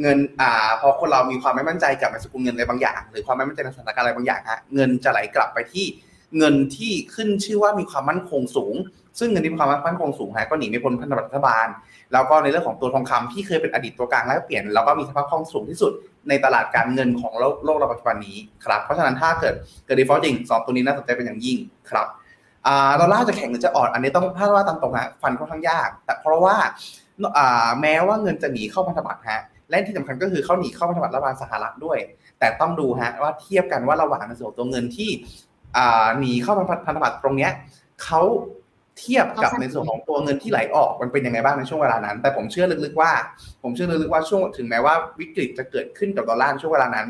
[0.00, 5.86] เงินอ่าพอคนเรามีความไม่มั่นใจกับสกุลเงินอะไรบางอย่าง หรือความไม่มั่นใจในสถานการณ์อะไรบางอย่างฮะเงินจะไหลกลับไปที่
[6.38, 8.74] เงินที่ขึ้นชื่อว่ามีความมั่นคงสูง
[9.18, 11.66] ซึ่งเงินที่มีความมั่นคงสูงฮะก็หนีไม่พ้นพันธบัตรรัฐบาล
[12.12, 15.92] แล้วก็ในเรื่องของตัวทองคำที่เคยเป็นอดีตตัวกลางแลกเปลี่ยนแล้วก็มีสภาพคล่องสูงที่สุด
[16.28, 19.54] ในตลาดการเงินของโลกโลกเราปัจจุบันนี้ครับเพราะฉะนั้นถ้าเกิด
[19.86, 21.58] เกิด default จริงสองตัวนี้น่าสนใจเป็นอย่างยิ่ง
[21.90, 22.06] ครับ
[22.66, 26.56] อ่าดอลลาร์จะแข็งหรือจะอ่อนอันนี้ต้องถ้าว่าตามตรงฮะฟันค่อนข้างยาก แต่เพราะว่า
[27.80, 31.98] แม้ว่าเงินจะหนีเข้าพันธบัตรฮะและที่สำคัญก็คือเขาหนีเข้าพันธบัตรรัฐบาลสหรัฐด้วย
[32.38, 35.10] แต่ต้องดูฮะว่าเทียบกันว่าระหว่างในส่วนตัวเงินที่
[36.18, 36.54] หนีเข้า
[36.86, 37.52] พันธบัตรตรงเนี้ย
[38.04, 38.22] เขา
[38.98, 43.12] เทียบกับในส่วนของตัวเงินที่ไหลออกมันเป็นยังไงบ้างในช่วงเวลานั้น แต่ผมเชื่อลึกๆว่า
[43.62, 47.08] ผมเชื่อลึกๆว่าช่วงถึงแม้ว่าวิกฤตจะเกิดขึ้นกับดอลลาร์ในช่วงเวลานั้น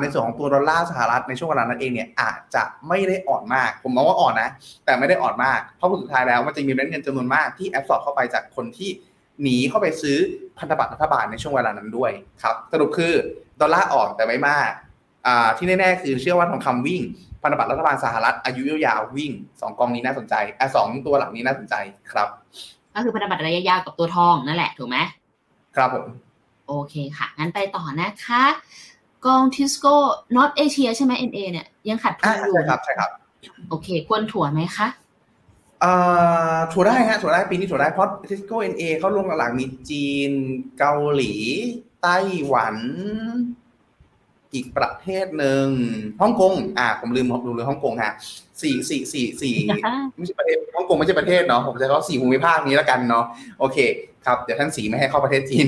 [0.00, 4.50] ในส่วนของตัวดอลลาร์สหรัฐในช่วงเวลานั้นเองเนี่ยอาจจะไม่ได้อ่อนมาก ผมมองว่าอ่อนนะ
[4.84, 8.90] แต่ไม่ได้อ่อนมาก เพราะสุดท้ายแล้วมันจะมีเงินจำนวนมากที่ absorb เข้าไปจากคนที่
[9.42, 10.18] หนีเข้าไปซื้อ
[10.58, 12.12] พันธบัตรรัฐบาลในช่วงเวลานั้นด้วย
[12.42, 13.14] ครับสรุปคือ
[13.60, 14.70] ดอลลาร์อ่อนแต่ไม่มาก
[15.56, 17.02] ที่แน่ๆคือเชื่อว่าทองคำวิ่ง
[17.44, 21.74] พันธบัตรรัฐบาลสหรัฐอายุยาวๆวิ่งสองกองนี้น่าสนใจอะสองตัวหลังนี้น่าสนใจ
[22.12, 22.28] ครับ
[22.94, 24.96] ก็คือพันธบัตรระยะยาวกับตัวทองนั่นแหละถูกไหม
[25.76, 26.06] ครับผม
[26.68, 28.44] โอเคค่ะ งั้นไปต่อนะคะ
[29.26, 29.94] กองทิสโก้
[30.36, 33.10] North Asia ใช่ไหม NA เนี่ยยังขาดทุนอยู่ใช่ครับใช่ครับ
[33.68, 34.88] โอเค ควรถั่วไหมคะ
[35.80, 35.92] เอ่
[36.54, 40.30] อถั่วได้ฮะถั่วได้ปีนี้ถั่วได้เพราะทิสโก้ NA เขาลงหลังมีจีน
[40.78, 41.34] เกาหลี
[42.02, 42.76] ไต้หวัน
[44.54, 45.66] อีกประเทศหนึ่ง
[46.20, 48.12] ฮ่องกงอ่าผมลืมดูเลยฮ่องกงฮะ
[48.62, 49.54] สี่สี่สี่สี่
[50.16, 53.24] ไม่ใช่ประเทศฮ่องกงไม่ใช่ประเทศเนาะผมจะเขาสี่ภูมิภาคนี้แล้วกันเนาะ
[53.60, 53.78] โอเค
[54.26, 55.66] ครับเดี๋ยวท่านสีไม่ให้เข้าประเทศจีน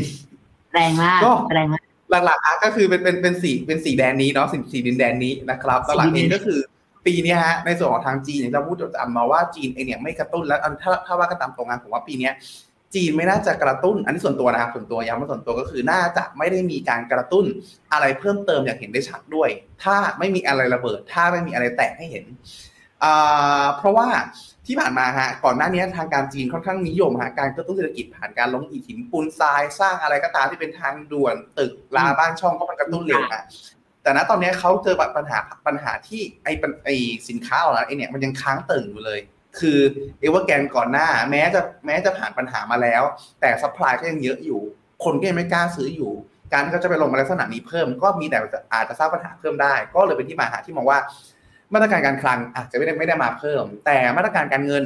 [0.75, 1.21] แรงมาก
[1.55, 6.61] แรงมากหลักๆก็คือเป็นเป็นเป็นสีเป็นสีแดนนี้เนาะสีสีดินแดนนี้นะครับหลักเองก็คือ
[7.07, 12.31] ปีนี้ฮะในส่วนของทางจีนเนี่ยเราพูดจำมาว่าจีนเองเนี่ยไม่กระตุ้นแล้วถ้าถ้าว่ากันตามตรงนะผมว่าปีนี้
[12.95, 17.45] จีนไม่น่าจะกระตุ้น อันนี้ส่วนตัวนะครับส่วนตัวย้ำว่าส่วนตัวก็คือน่าจะไม่ได้มีการกระตุ้น
[17.93, 19.49] อะไรเพิ่มเติมอย่างเห็นได้ชัดด้วย
[19.83, 22.25] ถ้าไม่มีอะไรระเบิด ถ้าไม่มีอะไรแตกให้เห็น
[23.77, 24.09] เพราะว่า
[24.67, 33.45] ที่ผ่านมาฮะก่อนหน้านี้ทางการจีนค่อนข้างนิยมฮะการกระตุ้นเศรษฐกิจผ่านการลงอิฐหินปูนทรายสร้างอะไรก็ตามที่เป็นทางด่วนตึกรามบ้านช่องก็มันกระตุ้นเร็วฮะ
[34.03, 36.53] แต่ณตอนนี้เขาเจอปัญหาปัญหาที่ไอ้
[36.85, 36.95] ไอ้
[37.29, 39.21] สินค้าอะไรเนี่ยมันยังค้างเติ่งอยู่เลย
[39.61, 39.79] คือ
[40.21, 43.03] เอเวอร์แกนก่อนหน้า แม้จะแม้จะผ่านปัญหามาแล้ว
[43.41, 44.61] แต่ supply ก็ยังเยอะอยู่
[45.05, 46.13] คนก็ยังไม่กล้าซื้ออยู่
[46.53, 48.39] การที่เขาจะไปลงมาลักษณะนี้เพิ่ม ก็มีแต่
[48.75, 50.99] อาจจะสร้างปัญหาเพิ่มได้ ก็เลยเป็นที่มาหาที่มองว่า
[51.75, 54.85] มาตรการการคลังอาจจะไม่ได้ไม่ได้มาเพิ่ม แต่มาตรการการเงิน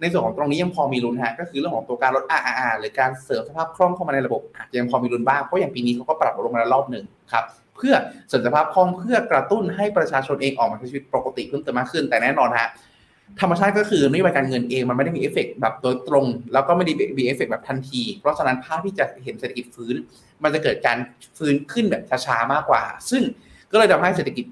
[0.00, 7.44] ในส่วนของตรงนี้ยังพอมีลุ้นฮะก็คือเรื่องของตัวการลด RRR หรือการเสริมสภาพคล่องเข้ามาในระบบอาจจะยังพอมีลุ้นบ้างเพราะอย่างปีนี้เขาก็ปรับลงมาแล้วรอบหนึ่งครับ
[7.76, 7.94] เพื่อ
[8.28, 12.68] เสริมสภาพคล่องเพื่อกระตุ้นให้ประชาชนเองออกมาใช้ชีวิตปกติเพิ่มเติมมากขึ้น แต่แน่นอนฮะ
[13.40, 19.94] ธรรมชาติก็คือนโยบายการเงินเองมันไม่ได้มีเอฟเฟกแบบโดยตรง แล้วก็ไม่ได้มีเอฟเฟกแบบทันที เพราะฉะนั้นภาพที่จะเห็นเศรษฐกิจฟื้น
[20.42, 20.98] มันจะเกิดการ
[21.38, 23.22] ฟื้นขึ้นแบบช้าๆมากกว่า ซึ่ง
[23.72, 24.44] ก็เลยทำให้เศรษฐกิจ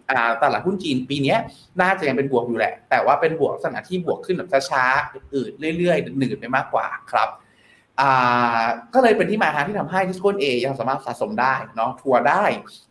[0.43, 1.37] ตลาดหุ้นจีนปีนี้
[1.81, 7.28] น่าจะยังเป็นบวกอยู่แหละ แต่ว่าเป็นบวกลักษณะที่บวกขึ้นแบบช้าๆอืดเรื่อยๆหนืดไปมากกว่าครับ
[8.95, 12.45] ก็เลยเป็นที่มาที่ทำให้ทิสโก้ NA ยังสามารถสะสมได้เนาะถัวได้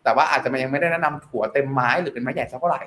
[0.03, 2.83] แต่ว่าอาจจะยังไม่ได้แนะนำถัวเต็มไม้หรือเป็นไม้ใหญ่สักเท่าไหร่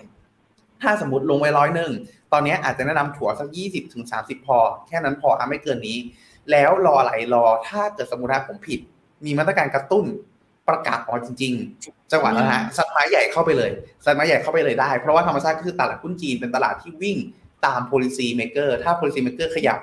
[0.82, 1.92] ถ้าสมมติลงไว้ร้อยหนึ่ง
[2.32, 4.58] ตอนนี้อาจจะแนะนำถั่วสักยี่สิบถึงสาสิบพอ
[4.88, 5.98] แค่นั้นพอไม่เกินนี้
[6.50, 8.80] แล้วรออะไรรอถ้าเกิดสมมติว่าผมผิด
[9.24, 10.04] มีมาตรการกระตุ้น
[10.68, 11.52] ประกาศออกจริง
[11.82, 13.70] ๆ จังหวะนั้นฮะสัตว์ไม้ใหญ่เข้าไปเลย
[14.04, 17.16] สัตว์ไม้ใหญ่เข้าไปเลยได้ เพราะว่าธรรมชาติคือตลาดหุ้นจีนเป็นตลาดที่วิ่ง
[17.66, 19.78] ตาม policy maker ถ้า policy maker ขยับ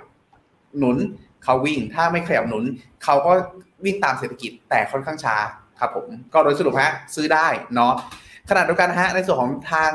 [0.77, 0.97] หนุน
[1.43, 2.63] เขาวิ่ง ถ้าไม่ขยับหนุน
[3.03, 3.31] เขาก็
[3.85, 5.35] วิ่งตามเศรษฐกิจแต่ค่อนข้างช้า
[5.79, 7.93] ครับผม ก็โดยสรุปฮะซื้อได้เนาะ
[8.49, 9.93] ขนาดเดียวกันฮะในส่วนของทาง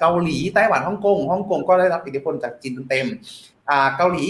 [0.00, 3.06] เกาหลีไต้หวันฮ่องกงฮ่องกงก็ได้รับอิทธิพลจากจีนเต็ม
[3.70, 4.26] อ่าเกาหลี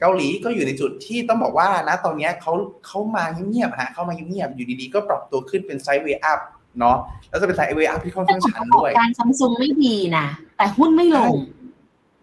[0.00, 2.52] เกาหลีก็อยู่ในจุดที่ต้องบอกว่านะตอนนี้เขา
[2.86, 6.40] เขามาเงียบๆฮะเขามาเงียบๆอยู่ดีๆ ก็ปรับตัวขึ้นเป็น sideway up
[6.78, 6.96] เนาะ
[7.28, 10.26] แล้วจะเป็น sideway up ที่ค่อนข้างชันด้วยการซัมซุงไม่ดีนะ
[10.56, 11.34] แต่หุ้นไม่ลง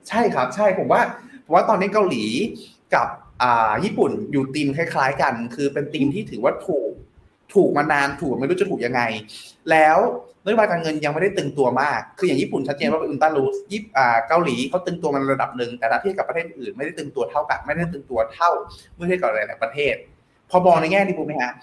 [0.09, 1.01] ใช่ครับใช่ผมว่า
[1.45, 2.26] ผมว่าตอนนี้เกาหลี
[2.95, 3.07] กับ
[3.41, 6.91] อ่าญี่ปุ่นอยู่ธีมคล้าย ๆ กัน คือเป็นธีมที่ถือว่าถูก
[7.55, 9.01] ถูกมานานถูกไม่รู้จะถูกยังไง
[9.71, 9.97] แล้ว
[10.45, 18.49] นโยบายการเงินยังไม่ได้ตึงตัวมาก คืออย่างญี่ปุ่นชัดเจนว่าเป็นอุลตราลูสญี่อ่าเกาหลีเขาตึงตัวมันระดับหนึ่งแต่ถ้าเทียบกับประเทศอื่นไม่ได้ตึงตัวเท่ากับไม่ได้ตึงตัวเท่า
[18.95, 19.95] เมื่อเทียบกับหลายๆประเทศ
[20.49, 21.53] พอมองในแง่นี้ปุ๊บนะฮะ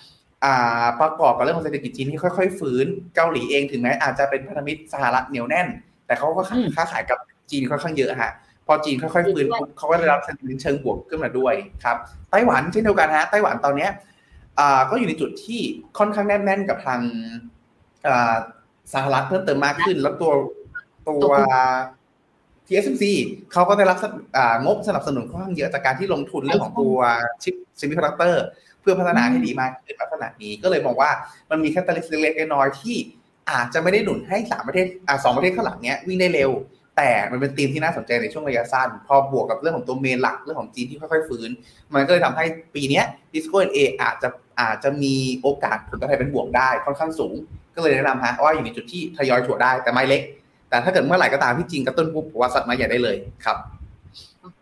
[0.45, 2.87] อ่าประกอบกับเรื่องของเศรษฐกิจจีนที่ค่อย ๆ ฟื้น
[3.17, 5.67] เกาหลีเองถึงแม้อาจจะเป็นพันธมิตรสหรัฐเหนียวแน่น
[6.07, 6.43] แต่เขาก็
[6.77, 7.19] ค้าขายกับ
[7.51, 8.33] จีนค่อนข้างเยอะฮะ
[8.67, 11.97] พอจีนค่อยๆฟื้นปุ๊บเขาก็ได้รับเเชิงบวกขึ้นมาด้วยครับ
[12.31, 14.12] ไต้หวันเช่นเดียวกันฮะไต้หวันตอนเนี้ยอ่า
[14.91, 15.61] ก็อยู่ในจุดที่
[15.99, 17.01] ค่อนข้างแน่นๆกับทาง
[18.07, 18.37] อ่า
[18.95, 20.33] สหรัฐเพิ่มเติมมากขึ้น แล้วตัว
[21.09, 21.33] ตัว
[22.67, 23.05] TSMC
[23.53, 23.99] เขาก็ได้รับ
[24.65, 26.97] งบสนับสนุนค่อนข้างเยอะจากการที่ลงทุนเรื่องของตัว
[27.43, 28.45] ชิป semiconductor
[28.81, 31.11] เพื่อพัฒนาให้ดีมากขึ้นลักษณะนี้ก็เลยมองว่า
[31.51, 32.97] มันมีแค่ catalyst เล็กๆน้อยที่
[33.51, 36.51] อาจจะไม่ได้หนุนให้สามประเทศอ่าสองประเทศข้างหลังเนี้ยวิ่งได้เร็ว
[36.97, 41.51] แต่มันเป็นธีมที่น่าสนใจในช่วงระยะสั้น พอบวกกับเรื่องของตัว main หลักเรื่องของจีนที่ค่อยๆฟื้น
[41.95, 44.29] มันก็เลยทำให้ปีนี้ดิสโก้เออาจจะ
[44.61, 47.35] อาจจะมีโอกาสผลตอบแทนเป็นบวกได้ค่อนข้างสูง
[47.75, 50.23] ก็เลยแนะนำฮะว่าอยู่ในจุดที่ทยอยถัวได้แต่ไม้เล็ก
[50.69, 53.57] แต่ถ้าเกิดเมื่อไหร่ก็ตามที่จีนกระตุ้นปุ๊บว่าซัดไม้ใหญ่ได้เลยครับ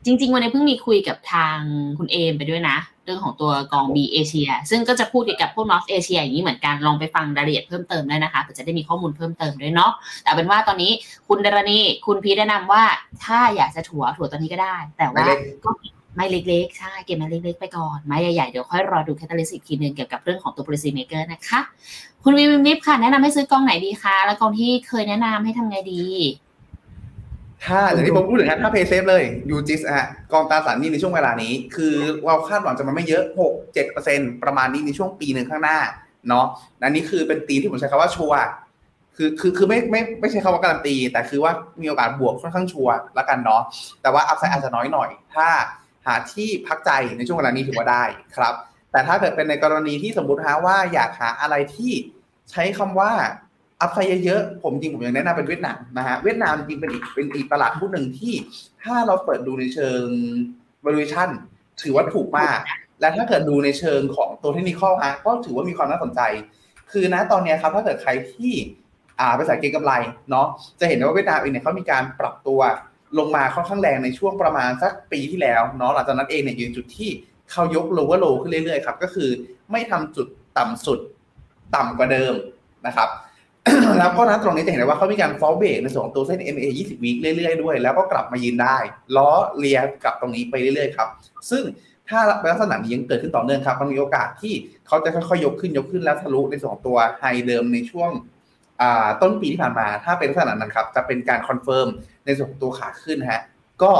[0.05, 1.59] จริง ๆ วันนี้เพิ่งมีคุยกับทาง
[1.99, 10.93] คุณเอมไปด้วยนะ เรื่องของตัวกอง B-ASIA ซึ่งก็จะพูดเกี่ยวกับพวก North Asia อย่างนี้เหมือนกันลองไปฟังรายละเอียดเพิ่มเติมได้นะคะเพื่อจะได้มีข้อมูลเพิ่มเติมด้วยเนาะแต่เป็นว่าตอนนี้
[11.29, 12.83] คุณดารณีคุณพีแนะนำว่า
[13.25, 15.27] ถ้าอยากจะถั่วถั่วตอนนี้ก็ได้ แต่ว่า
[15.65, 15.71] ก็
[16.15, 21.61] ไม้เล็กๆ ใช่ เก็บไม้เล็กๆ ไปก่อน ไม้ใหญ่ๆ เดี๋ยวค่อยรอดู catalyst อีกทีหนึ่งเกี่ยวกับเรื่องของตัว policy maker นะคะ
[22.25, 26.05] คุณวิมวิบค่ะ แนะนำให้ซื้อกองไหนดีคะ แล้วกองที่เคยแนะนำให้ทำไงดี
[27.65, 31.95] ถ้าอย่างที่ผมพูดถึงนะถ้า play safe เลย UGIS ฮะกองตราสารหนี้ในช่วงเวลานี้ คือ
[32.27, 35.79] เราคาดหวังจะมันไม่เยอะหกเจ็ดเปอร์เซ็นประมาณนี้ในช่วงปีหนึ่งข้างหน้า
[36.29, 36.47] เนาะ
[36.85, 38.41] อันนี้คือเป็นตีที่ผมใช้คำว่าชัวร์
[39.17, 43.63] คือคือคือไม่ไม่ไม่ใช่คำว่าการันตี แต่คือว่ามีโอกาสบวกค่อนข้างชัวร์แล้วกันเนาะ
[44.03, 45.49] แต่ว่าอัพไซด์อาจจะน้อยหน่อย ถ้า
[46.07, 48.05] หาที่พักใจในช่วงเวลานี้ถือว่าได้
[48.37, 48.55] ครับ
[48.93, 51.93] แต่ถ้าเกิดเป็นในกรณีที่สมมติฮะว่าอยากหาอะไรที่
[52.51, 53.13] ใช้คำว่า
[53.81, 58.35] อัพไซด์เยอะๆ ผมจริงผมยังแนะนำเป็นเวียดนามนะฮะ เวียดนามจริงเป็นอีกเป็นอีกตลาดหุ้นหนึ่งที่
[58.83, 60.05] ถ้าเราเปิดดูในเชิง
[60.85, 61.29] valuation
[61.83, 62.59] ถือว่าถูกมาก
[63.01, 66.21] และถ้าเกิดดูในเชิงของตัวเทคนิคฮะก็ถือว่ามีความน่าสนใจ
[66.93, 68.53] คือนะตอนนี้ครับถ้าเกิดใครที่
[69.21, 69.93] อ่าไปใส่เก็งกำไร
[70.31, 70.47] เนาะ
[70.81, 72.61] จะเห็นว่าเวียดนามเองเนี่ยเขามีการปรับตัว
[73.19, 77.11] ลงมาค่อนข้างแรงในช่วงประมาณสักปีที่แล้วเนาะ หลังจากนั้นเองเนี่ยยืนจุดที่
[77.51, 79.31] เขายกโลว่าโลขึ้นเรื่อยๆครับ ก็คือ
[79.71, 80.27] ไม่ทำจุด
[80.59, 81.01] ต่ำสุด
[81.77, 82.35] ต่ำกว่าเดิม
[82.87, 83.09] นะครับ
[83.99, 88.77] แล้วก็นะตรงนี้จะเห็นได้ว่าเขามีการฟอลเบรกในส่วนของตัวเส้น MA 20 วีคเรื่อยๆด้วย แล้วก็กลับมายืนได้
[89.17, 91.09] ล้อเลียกับตรงนี้ไปเรื่อยๆครับ
[91.51, 91.63] ซึ่ง
[92.09, 94.55] ถ้าลักษณะนี้ยังเกิดขึ้นต่อเนื่องครับ มันมีโอกาสที่
[94.87, 98.11] เขาจะค่อยๆยกขึ้นยกขึ้นแล้วทะลุในส่วนของตัว high เดิมในช่วง
[99.23, 101.87] ต้นปีที่ผ่านมา ถ้าเป็นลักษณะนั้นครับ จะเป็นการ confirm
[102.27, 103.43] ในส่วนของตัวขาขึ้นฮะ
[103.83, 103.93] ก็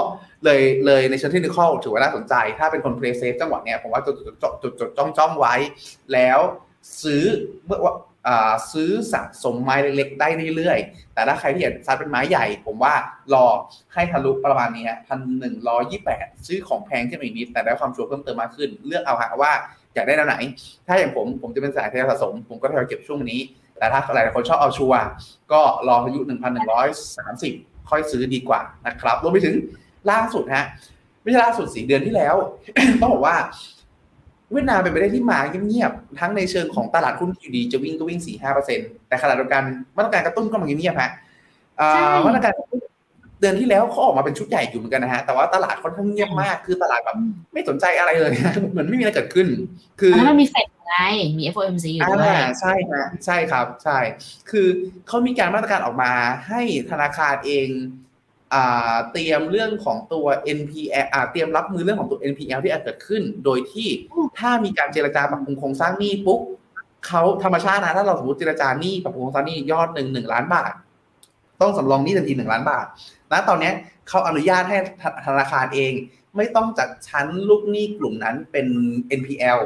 [0.45, 5.55] เลยเลยในเชิงเทคนิคถือว่าน่าสนใจ ถ้าเป็นคน play safe จังหวะเนี้ยผมว่าจดจดจดจดจ้องจ้องไว้
[6.13, 6.39] แล้ว
[7.03, 7.25] ซื้อ
[7.67, 7.95] เมื่อว่า
[8.73, 12.95] ซื้อสะสมไม้เล็กๆ ได้เรื่อยๆ แต่ถ้าใครที่อยากซัดเป็นไม้ใหญ่ ผมว่า
[13.35, 13.47] รอ
[13.95, 19.53] ให้ทะลุประมาณนี้พันหนึ่งร้อยยี่แปดซื้อของแพงขึ้นอีกนิด แต่ได้ความชัวร์เพิ่มเติมมากขึ้น เลือกเอาหาว่า
[19.95, 20.37] อยากได้แนวไหน
[20.87, 23.41] ถ้าอย่างผมผมจะเป็นสายทยอยสะสม ผมก็ทยอยเก็บช่วงนี้
[23.79, 25.01] แต่ถ้าหลายคนชอบเอาชัวร์
[25.53, 27.53] ก็รออายุหนึ่งพันหนึ่งร้อยสามสิบ
[27.91, 29.55] ค่อยซื้อดีกว่านะครับรวมไปถึง
[30.11, 30.65] ล่าสุดฮะ
[31.23, 32.35] ไม่ใช่ล่าสุดสี่เดือนที่แล้ว
[33.01, 33.37] ต้องบอกว่า
[34.53, 35.39] เวียดนามเป็นไปได้ที่มา
[35.69, 39.63] เงียบๆทั้งในเชิงของตลาดหุ้นอยู่ดีจะวิ่งก็วิ่งสี่ห้าเปอร์เซ็นแต่ขณะเดียวกัน
[39.97, 41.11] มาตรการกระตุ้นก็มาเงียบๆฮะ
[42.27, 42.53] มาตรการ
[43.41, 47.17] เดือนที่แล้วเขาออกมาเป็นชุดใหญ่อยู่เหมือนกันนะฮะแต่ว่าตลาดค่อนข้างเงียบมากคือตลาดแบบ
[47.53, 48.33] ไม่สนใจอะไรเลย
[48.73, 49.47] เหมือนไม่มีอะไรเกิดขึ้น
[50.01, 50.97] คือมันมีเฟดไง
[51.39, 53.99] มี FOMC อยู่ด้วยใช่ฮะใช่ครับ ใช่
[54.51, 54.67] คือ
[55.09, 56.13] เขามีการมาตรการออกมา
[56.49, 57.69] ให้ธนาคารเอง
[59.13, 60.27] เตรียมเรื่องของตัว
[60.59, 63.89] NPL เตรียมรับมือเรื่องของตัว NPL ที่อาจเกิดขึ้น โดยที่
[64.39, 66.41] ถ้ามีการเจรจาปรับปรุงโครงสร้างหนี้ปุ๊บ
[67.07, 70.73] เขาธรรมชาตินะถ้าเราสมมติเจรจาหนี้ปรับปรุงโครงสร้างหนี้ยอดหนึ่งหนึ่งล้านบาท
[71.61, 72.87] ต้องสำรองหนี้ทันทีหนึ่งล้านบาท
[73.31, 73.73] นะตอนนี้
[74.09, 74.77] เขาอนุญาตให้
[75.27, 75.93] ธนาคารเอง
[76.37, 78.67] ไม่ต้องจัดชั้นลูกหนี้กลุ่มนั้นเป็น
[79.21, 79.59] NPL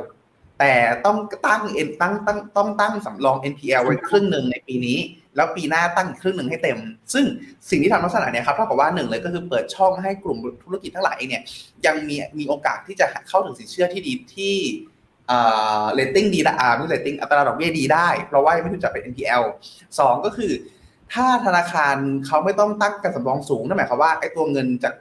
[0.58, 0.72] แต่
[1.04, 1.16] ต้อง
[1.46, 4.98] ตั้งเอ็นตั้งตั้งต้องตั้งสำรอง NPL ไว้ครึ่งหนึ่งในปีนี้
[5.36, 6.78] แล้วปีหน้าตั้งครึ่งหนึ่งให้เต็ม
[7.14, 7.24] ซึ่ง
[7.70, 11.42] สิ่งที่ทำลักษณะเนี้ยครับเท่ากับว่าหนึ่งเลยก็คือเปิดช่องให้กลุ่มธุรกิจทั้งหลายเนี่ย
[11.86, 14.56] ยังมีมีโอกาสที่จะเข้าถึงสินเชื่อที่ดีที่
[15.94, 19.42] เรตติ้งดีละอ่าไม่เรตติ้งอัตราดอกเบี้ยดีได้ เพราะว่าไม่ถูกจัดเป็น NPL
[19.98, 20.52] สองก็คือ
[21.12, 24.94] ถ้าธนาคารเขาไม่ต้องตั้งการสำรองสูงนั่นหมายความว่าไอ้ตัวเงินจาก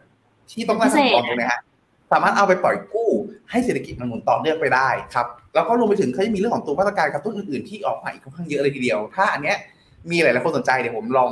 [0.51, 1.61] ที่ต้องตั้งสำรองตรงนี้ฮะ
[2.11, 3.09] สามารถเอาไปปล่อยกู้
[3.51, 9.57] ให้เศรษฐกิจมันหมุนต่อเนื่องไปได้ครับแล้วก็รวมไปถึงเขาจะมีเรื่องของตัวมาตรการกระตุ้นอื่นๆที่ออกมาอีกค่อนข้างเยอะเลยทีเดียว ถ้าอันเนี้ย
[10.11, 11.31] มีหลายๆคนสนใจเดี๋ยวผมลอง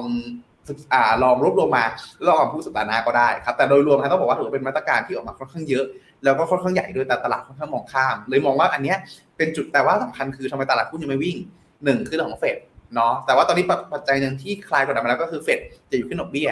[0.93, 1.85] อ่าลองรวบรวมมา
[2.27, 5.85] ลองพูดสัปดาห์หน้าก็ได้ครับแต่โดยรวมนะต้องบอกว่าถือเป็นมาตรการที่ออกมาค่อนข้างเยอะ
[6.23, 8.97] แล้วก็ค่อนข้างใหญ่ด้วยแต่ตลาดค่อนข้างมองข้าม เลยมองว่าอันเนี้ย
[9.37, 11.37] เป็นจุดแต่ว่าสำคัญคือทำไมตลาดหุ้นยังไม่วิ่ง
[11.83, 12.57] หนึ่งคือเรื่องของเฟด
[12.95, 15.59] เนาะแต่ว่าตอนนี้ปัจจัยหนึ่งที่คลายกดดันมาแล้วก็คือเฟด
[15.89, 16.49] จะอยู่ขึ้นดอกเบี้ย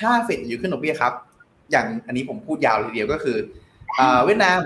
[0.00, 1.12] ถ้าเฟดอยู่ขึ้นดอกเบี้ยครับ
[1.70, 3.36] อย่างอันนี้ผมพูดยาวเลยเดียวก็คือ
[4.24, 4.58] เวียดนาม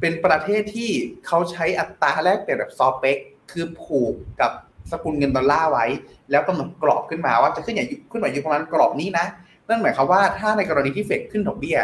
[0.00, 0.90] เป็นประเทศที่
[1.26, 3.18] เขาใช้อัตราแลกเปลี่ยนแบบซอเปก
[3.50, 4.52] คือผูกกับ
[4.92, 5.86] สกุลเงินดอลลาร์ไว้
[6.30, 9.26] แล้วกำหนดกรอบขึ้นมาว่าจะขึ้นอย่างขึ้นมาอยู่ประมาณกรอบนี้นะ
[9.68, 11.78] นั่นหมายความว่าถ้าในกรณีที่เฟดขึ้นดอกเบี้ย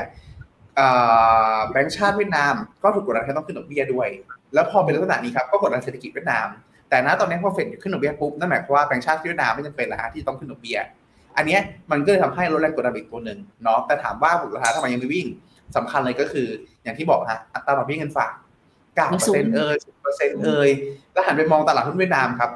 [1.70, 4.08] แบงก์ชาติเวียดนาม ก็ถูกกดดันให้ต้องขึ้นดอกเบี้ยด้วย
[4.54, 6.46] แล้วพอเป็นลักษณะนี้ครับก็กดดันเศรษฐกิจเวียดนาม
[6.88, 10.78] แต่ณตอนนี้พอเฟดขึ้นดอกเบี้ยปุ๊บนั่นหมายความว่าแบงก์ชาติเวียดนามไม่จำเป็นแล้วที่ต้องขึ้นดอกเบี้ย
[11.36, 11.58] อันนี้
[11.90, 15.26] มันก็เลยทำให้ลดแรงกดดันอีกตัวหนึ่งเนาะแต่ถามว่าผลราคาทำไมยังไม่วิ่ง
[15.76, 16.48] สำคัญเลยก็คือ
[16.82, 18.32] อย่างที่บอกฮะอัตราดอกเบี้ยเงินฝาก
[18.96, 20.70] เก้าเปอร์เซ็นต์เอ่ยสิบเปอร์เซ็นต์เอ่ย
[21.12, 22.50] แล้วหันไปมองตลาดหุ้นเวียดนามครับ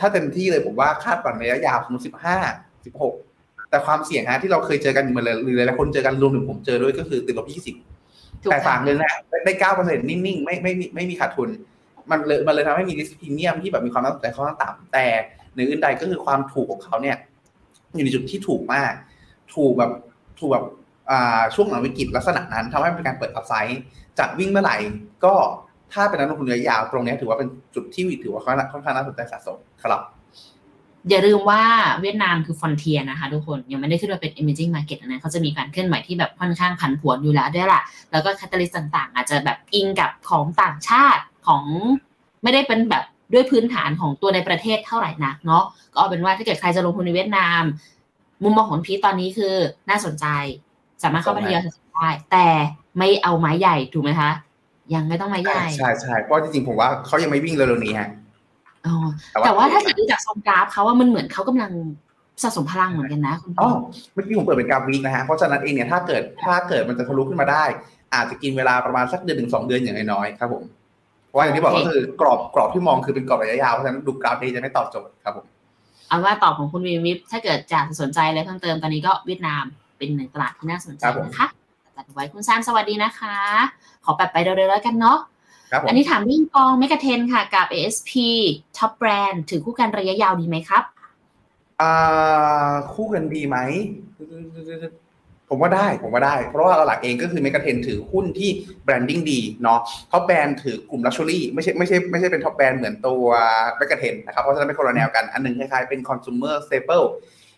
[0.00, 2.36] ถ้าเต็มที่เลยผมว่าคาดหวังระยะยาวสมมติสิบห้า
[2.86, 3.14] สิบหก
[3.70, 7.74] แต่ความเสี่ยงฮะที่เราเคยเจอกันเหมือนเลยหรือหลายคนเจอกันรวมถึงผมเจอด้วยก็คือติดลบยี่สิบ
[8.50, 11.48] แต่ฝากเงินนะได้เก้าเปอร์เซ็นต์นิ่งๆ ไม่ไม่ไม่มีขาดทุน
[12.10, 15.06] มันเลยมันเลยทำให้มีริสพีเมียมที่แบบมีความน่าสนใจค่อนข้างต่ำแต่
[15.54, 17.16] ในอื่นใดก็คือความถูกของเขาเนี่ย
[17.94, 18.92] อยู่ในจุดที่ถูกมาก
[19.54, 19.92] ถูกแบบ
[20.38, 20.64] ถูกแบบ
[21.54, 23.80] ช่วงหลังวิกฤตลักษณะนั้นทำให้เป็นการเปิดอัพไซด์
[24.18, 24.76] จะวิ่งเมื่อไหร่
[25.24, 25.34] ก็
[25.92, 30.02] ถ้าเป็นนักลงทุนระยะยาวตรงนี้ถือว่าเป็นจุดที่ถือว่าค่อนข้างน่าสนใจสะสมครับ
[31.08, 31.62] อย่าลืมว่า
[32.00, 37.82] เวียดนามคือฟอนเทียนะคะทุกคนยังไม่ได้ขึ้นมาเป็น emerging market นะเขาจะมีการเคลื่อนไหวที่แบบค่อนข้างผันผวนอยู่แล้วด้วยล่ะ
[38.12, 41.62] แล้วก็คาตาลิสต่างๆ อาจจะแบบอิงกับของต่างชาติของ
[42.42, 47.62] ไม่ได้เป็นแบบด้วยพื้นฐานของตัวในประเทศเท่าไหร่นักเนาะก็เอาเป็นว่าถ้าเกิดใครจะลงทุนในเวียดนาม
[48.42, 49.54] มุมมองของพีตอนนี้คือ
[49.88, 50.26] น่าสนใจ
[51.02, 52.46] สามารถเข้าไปทยอยสะสมได้แต่
[52.98, 54.30] ไม่เอาไม้ใหญ่ถูกไหมคะ
[54.94, 58.08] ยังไม่ต้องไม้ใหญ่ใช่ใช่เพราะจริงๆผมว่าเขายังไม่วิ่งเร็วๆนี้ฮะ
[59.44, 61.72] แต่ว่าถ้าดูจากทรงกราฟเขาว่ามันเหมือนเขากำลัง
[62.42, 63.70] สะสมพลังเหมือนกันนะคุณอ๋อ
[64.12, 67.64] เมื่อกี้ผมเปิดเป็นกราฟวีกนะฮะเพราะฉะนั้นเองเนี่ยถ้าเกิดถ้าเกิดมันจะทะลุขึ้นมาได้
[68.14, 70.64] อาจจะกินเวลาประมาณสักเดือนถึงสองเดือนอย่างน้อยๆครับผม
[71.26, 75.46] เพราะอย่างที่บอกก็คือกรอบกรอบที่มองคือเป็นกรอบระยะยาวเพราะฉะนั้นดูกราฟนี้จะไม่ตอบโจทย์ครับผม
[76.08, 79.64] เอาว่าตอบของคุณวีวิฟถ้าเกิดจากสนใจอะไรเพิ่มเติมตอนนี้ก็เวียดนาม
[79.98, 81.46] เป็นหนึ่งตลาดที่น่าสนใจนะคะ
[81.96, 83.36] ตัดไว้คุณซามสวัสดีนะคะ
[84.04, 85.18] ขอแบบไปเร็วๆแล้วกันเนาะ
[85.88, 88.12] อันนี้ถามเรื่องกองเมกะเทนค่ะกับ ASP
[88.76, 90.84] Top Brand ถือคู่กันระยะยาวดีไหมครับ
[91.80, 93.56] อ่าคู่กันดีไหม
[95.48, 98.50] ผมว่าได้ผมว่าได้ เพราะว่าหลักเองก็คือเมกะเทนถือหุ้นที่
[98.84, 99.80] branding ดีเนาะ
[100.12, 103.24] top brand ถือกลุ่ม luxury ไม่ใช่ไม่ใช่ไม่ใช่เป็น top brand เหมือนตัว
[103.76, 107.06] MEGA 10นะครับ เพราะฉะนั้นเป็นคนละแนวกัน อันนึงคล้ายๆเป็นคอน sumer staple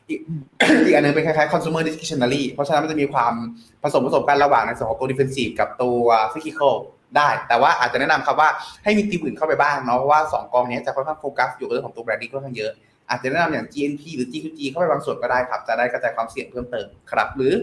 [0.08, 3.32] อีกอันนึงเป็นคล้ายๆ consumer discretionary เพราะฉะนั้นมันจะมีความ
[3.82, 6.00] ผสมผสมกันระหว่างในส่วนของตัว defensive กับตัว
[6.32, 6.74] cyclical
[7.16, 8.48] ได้ แต่ว่าอาจจะแนะนำครับว่า
[8.84, 12.72] ให้มีธีมอื่นเข้าไปบ้างเนาะเพราะว่าสองกองนี้จะค่อนข้างโฟกัสอยู่กับเรื่องของตัว branding ค่อนข้างเยอะ
[13.10, 17.54] อาจจะแนะนำอย่าง GNP หรือ G2G เข้าไปบางส่วนก็ได้ครับ จะได้กระจายความเสี่ยงเพิ่มเติมครับ หรือ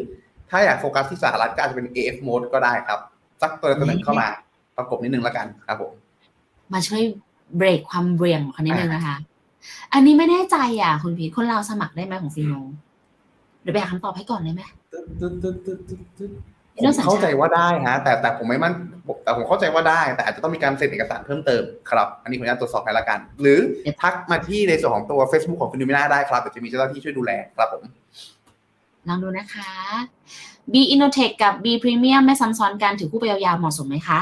[0.50, 3.00] ถ้าอยากโฟกัสที่สหรัฐก็อาจจะเป็น AF mode ก็ได้ครับ
[3.42, 4.28] สักตัวตัวหนึ่งเข้ามา
[4.78, 5.92] ประกบนิดนึงแล้วกันครับผม
[6.74, 7.02] มาช่วย
[7.58, 9.16] เบรกความเบี่ยงของเขานิดนึงนะคะ
[9.94, 12.54] อันนี้ไม่แน่ใจอะ คุณพีทคนเราสมัครได้ไหมของฟีโน
[13.62, 14.62] เดี๋ยวไปหาคำตอบให้ก่อนได้ไหม
[16.78, 18.74] ผมเข้าใจว่าได้ฮะแต่แต่ผมไม่มั่น
[19.24, 23.60] แต่ผมเข้าใจว่าได้ แต่อาจจะต้องมีการเซ็นเอกสารเพิ่มเติมครับ อันนี้ผมอนุญาตตรวจสอบให้ละกัน หรือ
[24.02, 27.84] ทักมาที่ในส่วนของตัว Facebook ของฟิโนเมนาได้ครับเดี๋ยวจะมีเจ้าหน้าที่ช่วยดูแลครับผม
[29.08, 29.72] ลองดูนะคะ
[30.74, 34.20] B Innotech กับ B Premium ไม่ซ้ำซ้อนกันถือคู่ไปยาวๆเหมาะสมไหมคะ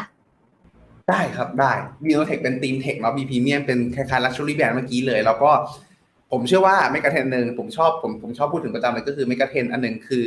[1.09, 1.71] ได้ครับได้
[2.03, 5.51] B Innotech เป็นธีม tech เนาะ B Premium เป็นคล้ายๆ luxury brand เมื่อกี้เลย แล้วก็
[6.31, 10.25] ผมเชื่อว่า megatrend หนึ่งผมชอบผมผมชอบพูดถึงประจำเลยก็คือ megatrend อันหนึ่งคือ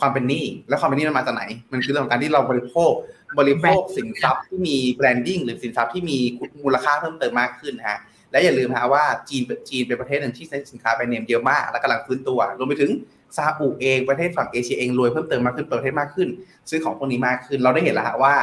[0.00, 2.92] ความเป็นหนี้แล้วความเป็นหนี้มันมาจากไหน มันคือเรื่องของการที่เราบริโภค
[3.38, 6.18] บริโภคสินทรัพย์ที่มี branding หรือสินทรัพย์ที่มี
[6.64, 7.98] มูลค่าเพิ่มเติมมากขึ้นฮะ
[8.32, 12.90] และอย่าลืมฮะว่าจีนจีนเป็นประเทศหนึ่งที่ใช้สินค้าแบรนด์เนมเยอะมากและกำลังฟื้นตัวรวมไปถึง
[13.36, 16.28] ซาอุเองประเทศฝั่งเอเชียเองรวยเพิ่มเติมมากขึ้นประเทศมากขึ้น
[16.70, 18.34] ซื้อของพวกนี้มากขึ้น เราได้เห็นแล้วฮะว่า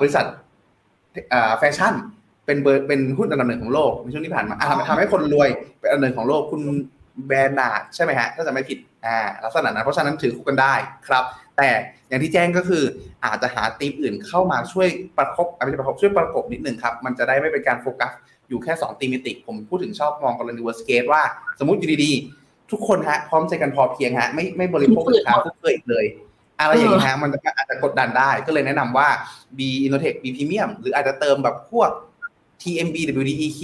[0.00, 0.24] บริษัท
[1.58, 1.94] แฟชั่น
[2.46, 5.48] เป็นเบอร์เป็นหุ้นอันดับหนึ่งของโลกในช่วงที่ผ่านมาทำทำให้คนรวย
[5.80, 6.62] เป็นอันดับหนึ่งของโลกคุณ
[7.26, 10.74] Bernard ใช่ไหมฮะถ้าจะไม่ผิดอ่าลักษณะนั้นเพราะฉะนั้นถือคู่กันได้
[11.08, 11.24] ครับ
[11.56, 11.68] แต่
[12.08, 12.82] อย่างที่แจ้งก็คือ
[13.24, 14.88] อาจจะหาธีมอื่นเข้ามาช่วย
[15.18, 18.12] ประกบไม่ใช่ประกบช่วยประกบนิดหนึ่งครับ มันจะได้ไม่เป็นการโฟกัส
[18.48, 21.22] อยู่แค่ 2 ธีมนี้ ผมพูดถึงชอบมองกรณี worst case ว่า
[21.58, 26.04] สมมติอยู่ดีๆ ทุกคนฮะพร้อมใจกันพอเพียงฮะไม่ไม่บริโภคสินค้าฟุ่มเฟือยอีกเลย
[26.60, 29.08] อะไรอย่างนี้ฮะมันจะอาจจะกดดันได้ก็เลยแนะนำว่า
[29.58, 31.90] B Innotech B Premium หรืออาจจะเติมแบบพวก
[32.62, 33.60] TMB WDEQ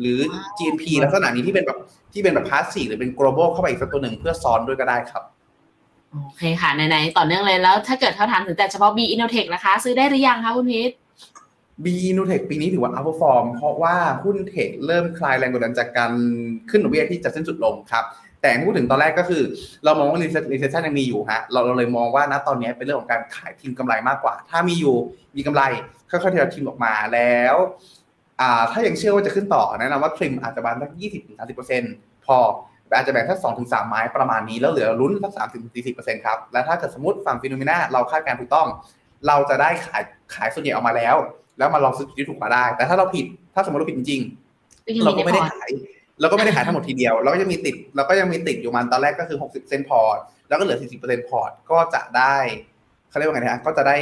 [0.00, 0.18] หรือ
[0.58, 1.78] GNP ลักษณะนี้ที่เป็นแบบ
[2.12, 5.22] ที่เป็นแบบ passive หรือเป็น global เข้าไปอีกสักตัวหนึ่งเพื่อซ้อนด้วยก็ได้ครับ
[6.12, 10.90] โอเคค่ะไหนๆต่อเนื่องเลยแล้ว ถ้าเกิดเขาถามถึงแต่เฉพาะ B Innotech นะคะ ซื้อได้หรือยังคะคุณพีท
[11.84, 16.12] B Innotech ปีนี้ถือว่า outperform เพราะว่าหุ้นเทคเริ่มคลายแรงกดดันจากการ
[16.70, 18.04] ขึ้นดอกเบี้ยที่จะสิ้นสุดลงครับ
[18.42, 19.42] แต่พูดถึงตอนแรกก็คือ
[19.84, 20.18] เรามองว่า
[20.52, 24.96] recession ยังมีอยู่ฮะเราเราเลยมองว่าณตอนนี้เป็นเรื่องของการขายทีมกำไรมากกว่า ถ้ามีอยู่
[25.36, 25.62] มีกำไร
[26.10, 27.56] ค่อยๆทยอยทีมออกมาแล้ว
[28.72, 31.92] ถ้ายังเชื่อว่าจะขึ้นต่อแนะนำว่าทริมอาจจะบานสักยี่สิบถึงสามสิบเปอร์เซ็นต์
[32.26, 32.36] พอ
[32.94, 38.66] อาจจะแบ่งสักสองถึงสามไม้ประมาณนี้ แล้วเหลือลุ้นสักสามถึงสี่สิบเปอร์เซ็นต์ครับ และถ้าเกิดสมมติฝั่ง FINNOMENA เราคาดการณ์ถูกต้อง
[39.26, 40.02] เราจะได้ขาย
[40.34, 41.16] ขายส่วนใหญ่ออกมาแล้ว
[41.58, 44.22] แล้วมาลองซื้อที่ถูกมาได้ แต่ถ้าเราผิดถ้าสมมติเราผิดจริง
[45.04, 45.70] เราก็ไม่ได้ขาย
[46.22, 50.18] เราก็ไม่ได้ขายทั้งหมดทีเดียวเราก็ยังมีติดเราก็ยังมีติดอยู่มันตอนแรกก็คือ 60 เปอร์เซ็นต์พอร์ต
[50.48, 52.36] แล้วก็เหลือ 40เปอร์เซ็นต์พอร์ต ก็จะได้
[53.08, 53.96] เขาเรียกว่าไงนะก็จะได้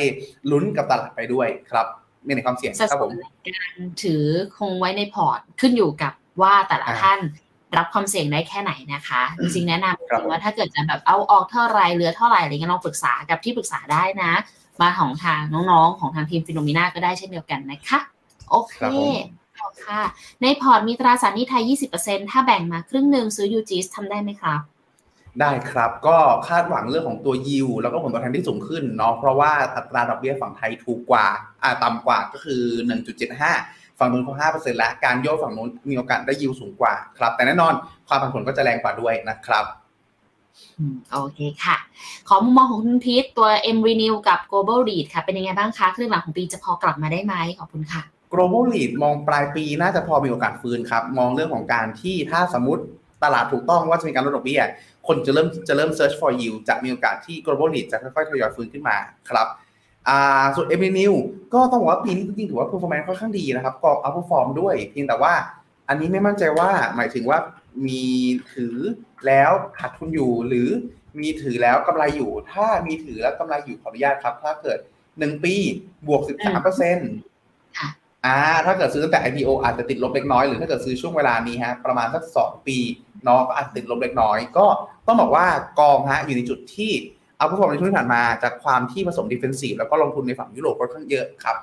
[0.51, 1.87] ลุ้นกับตลาดไปด้วยครับ
[2.25, 3.13] ไม่ในความเสี่ยงครับผม
[3.47, 4.25] การถือ
[4.59, 6.13] คงไว้ในพอร์ตขึ้นอยู่กับ
[6.43, 7.21] ว่าแต่ละท่าน
[7.79, 14.33] รับความเสี่ยงได้แค่ไหนนะคะ จริงๆแนะนำว่าถ้าเกิดจะแบบเอาออกเท่าไรเหลือเท่าไหร่อะไรเงี้ยลองปรึกษากับที่ปรึกษาได้นะ
[14.81, 15.41] มาของทาง
[15.71, 17.99] น้องๆ ของทางทีม FINNOMENA ก็ได้เช่นเดียวกันนะคะ
[18.51, 18.79] โอเค
[19.87, 20.03] ค่ะ
[20.43, 21.63] ในพอร์ตมีตราสารหนี้ไทย
[21.99, 24.61] 20%ถ้าแบ่งมาครึ่งหนึ่งซื้อ UGIS ทำได้ไหมครับ
[25.41, 26.17] ได้ครับก็
[26.49, 31.27] คาดหวังเรื่องของตัวยิวแล้วก็ผลตอบแทนที่สูงขึ้นเนาะเพราะว่าอัตราดอกเบี้ยฝั่งไทยถูกกว่า
[31.63, 32.63] อ่าต่ำกว่าก็คือ
[33.29, 37.73] 1.75 ฝั่งนู้นเขา5%แล้วการโยกฝั่งนู้นมีโอกาสได้ยิวสูงกว่าครับ แต่แน่นอน
[38.09, 39.65] ความผันผวนก็จะแรงกว่าด้วยนะครับ
[41.13, 41.77] โอเคค่ะ
[42.29, 48.03] ขอมุมมองของคุณพีทตัว M Renew กับ Global Lead ค่ะเป็นยังไงบ้างคะครึ่งหลังของปีจะพอกลับมาได้ไหมขอบคุณค่ะ
[48.33, 52.83] global lead มองปลายปีน่าจะพอมีโอกาสฟื้นครับ มองเรื่องของการที่ถ้าสมมติ
[53.25, 54.63] ตลาดถูกต้องว่าจะมีการลดดอกเบี้ย
[55.07, 58.97] คนจะเริ่มจะเริ่ม search for yield จะมีโอกาสที่ global lead จะค่อยๆทยอยฟื้นขึ้นมา
[59.31, 59.47] ครับ
[60.09, 61.13] อ่าส่วน m อ n e w
[61.55, 65.35] ก็ต้องบอกว่าปีนี้จริงๆถือว่า performance ค่อนข้างดีนะครับก็ outperform ด้วย เพียงแต่ว่า
[65.89, 67.39] อันนี้ไม่มั่นใจว่าหมายถึงว่า
[67.87, 68.05] มี
[68.53, 68.77] ถือ
[69.27, 70.69] แล้วขาดทุนอยู่หรือ
[71.21, 74.79] มีถือแล้วกำไรอยู่ ถ้ามีถือแล้วกำไรอยู่ขออนุญาตครับ ถ้าเกิด
[75.11, 75.55] 1ปี
[76.07, 77.11] บวก13เปอร์เซ็นต์
[78.27, 82.79] อ่าถ้าเกิดซื้อตั้งแต่ IPO อาจจะติดลบเล็กน้อยหรือถ้าเกิดซื้อช่วงเวลานี้ฮะประมาณสัก 2 ปี
[83.25, 84.67] เนาะก็อาจติดลบเล็กน้อย ก็
[85.07, 85.47] ต้องบอกว่า
[85.81, 86.93] กองฮะอยู่ในจุดที่
[87.37, 91.57] outperform ในช่วงที่ผ่านมาจากความที่ผสม defensive แล้วก็ลงทุนในฝั่งยุโรปค่อนข้างเยอะครับ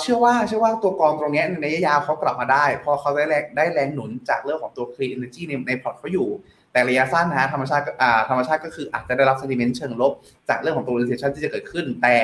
[0.00, 6.28] เชื่อว่าเชื่อว่าตัวกองตรงนี้ในระยะยาวเขากลับมาได้พราะเขาได้แรงได้แรงหนุนจากเรื่องของตัว clean energy ในในพอร์ตเขาอยู่
[6.72, 7.84] แต่ระยะสั้นนะฮะธรรมชาติ
[8.28, 10.12] ธรรมชาติก็คืออาจจะได้รับ sentiment เชิงลบ
[10.48, 12.16] จากเรื่องของตัว recession ที่จะเกิดขึ้น แต่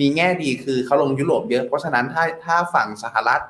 [0.00, 3.40] มีแง่ดีคือเขาลงยุโรปเยอะ เพราะฉะนั้นถ้าถ้าฝั่งสหรัฐ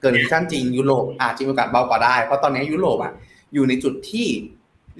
[0.00, 3.12] เกิด recession จริงยุโรปอาจจะมีโอกาสเบากว่าได้ เพราะตอนนี้ยุโรปอะ
[3.54, 4.26] อยู่ในจุดที่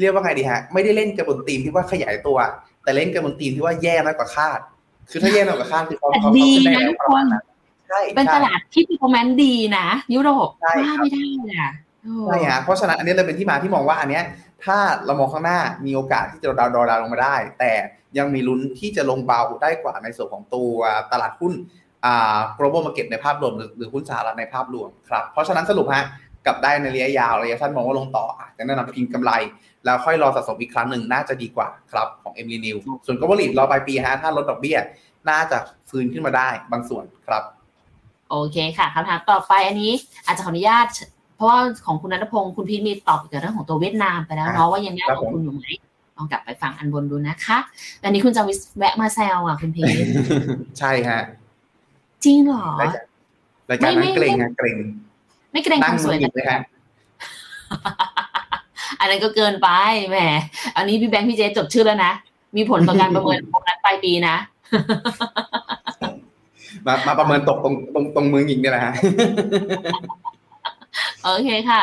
[0.01, 2.39] เรียกว่าไงดีฮะ ไม่ได้เล่นกับบนทีมที่ว่าขยายตัว
[2.83, 4.61] แต่เล่นกับบนทีมที่ว่าแย่น้อยกว่าคาด
[5.11, 7.45] คือถ้าแย่น้อยกว่าคาดคือเขาเขาขึ้นได้แล้วประมาณนั้น
[7.89, 11.24] ใช่เป็นตลาดที่ performance ดีนะ ยุโรปใช่ว่าครับไม่ได้
[11.61, 11.70] อะ
[12.26, 14.24] ใช่ฮะเพราะฉะนั้นอันนี้เลยเป็นที่มาที่มองว่าอันเนี้ย
[14.64, 17.72] ถ้าเรามองข้างหน้ามีโอกาสที่จะดาวดาวดาวลงมาได้ แต่
[18.18, 20.72] ยังมีลุ้นที่จะลงเบาได้กว่าในส่วนของตัว
[21.12, 21.52] ตลาดหุ้น
[22.04, 26.04] อ่า global market ในภาพรวมหรือหรือหุ้นสหรัฐในภาพรวมครับเพราะฉะนั้นสรุปฮะ
[26.46, 29.32] กลับได้ในระยะยาวระยะสั้นมองว่าลงต่ออาจจะแนะนำพิมพ์กำไร
[29.84, 32.76] แล้วค่อยรอสะสมอีกครั้งหนึ่งน่าจะดีกว่าครับของ m อ็ม New
[33.07, 34.78] ส่วน global รอปลายปีฮะถ้าลดดอกเบี้ย
[35.28, 35.59] น่าจะ
[35.90, 37.42] ฟื้นขึ้นมาได้บางส่วนครับ
[38.30, 39.92] โอเคค่ะคำถามต่อไปอันนี้
[40.26, 40.86] อาจจะขออนุญาต
[41.37, 45.66] เพราะว่าของคุณนัทพงศ์คุณพีทมีตอบเกี่ยวกับเรื่องของตัวเวียดนามไปแล้วเนาะว่ายังน่าลงทุนอยู่ไหม
[46.16, 47.59] ลองกลับไปฟังอันบนดูนะคะ
[48.03, 48.43] อันนี้คุณจะ
[48.78, 49.91] แวะมาแซวอะคุณพีท
[50.78, 51.20] ใช่ฮะ
[52.24, 53.05] จริงเหรอรายการ
[53.70, 54.76] รายการไม่นั้นไม่เกรงฮะเกรง
[55.53, 56.61] ไม่เกรงคนั่งวามสมืวอยหยินะบเลยฮะ
[59.01, 59.68] อันนั้นก็เกินไป
[60.11, 60.18] แหม
[60.76, 62.12] อันนี้พี่แบงค์พี่เจจดชื่อแล้วนะ
[62.57, 64.37] มีผลต่อการประเมินโบนัสปลายปีนะ
[66.87, 68.95] มามาประเมินตกตรงตรงตรงมือหญิงเนี่ยแหละฮะ
[71.27, 71.83] โอเคค่ะ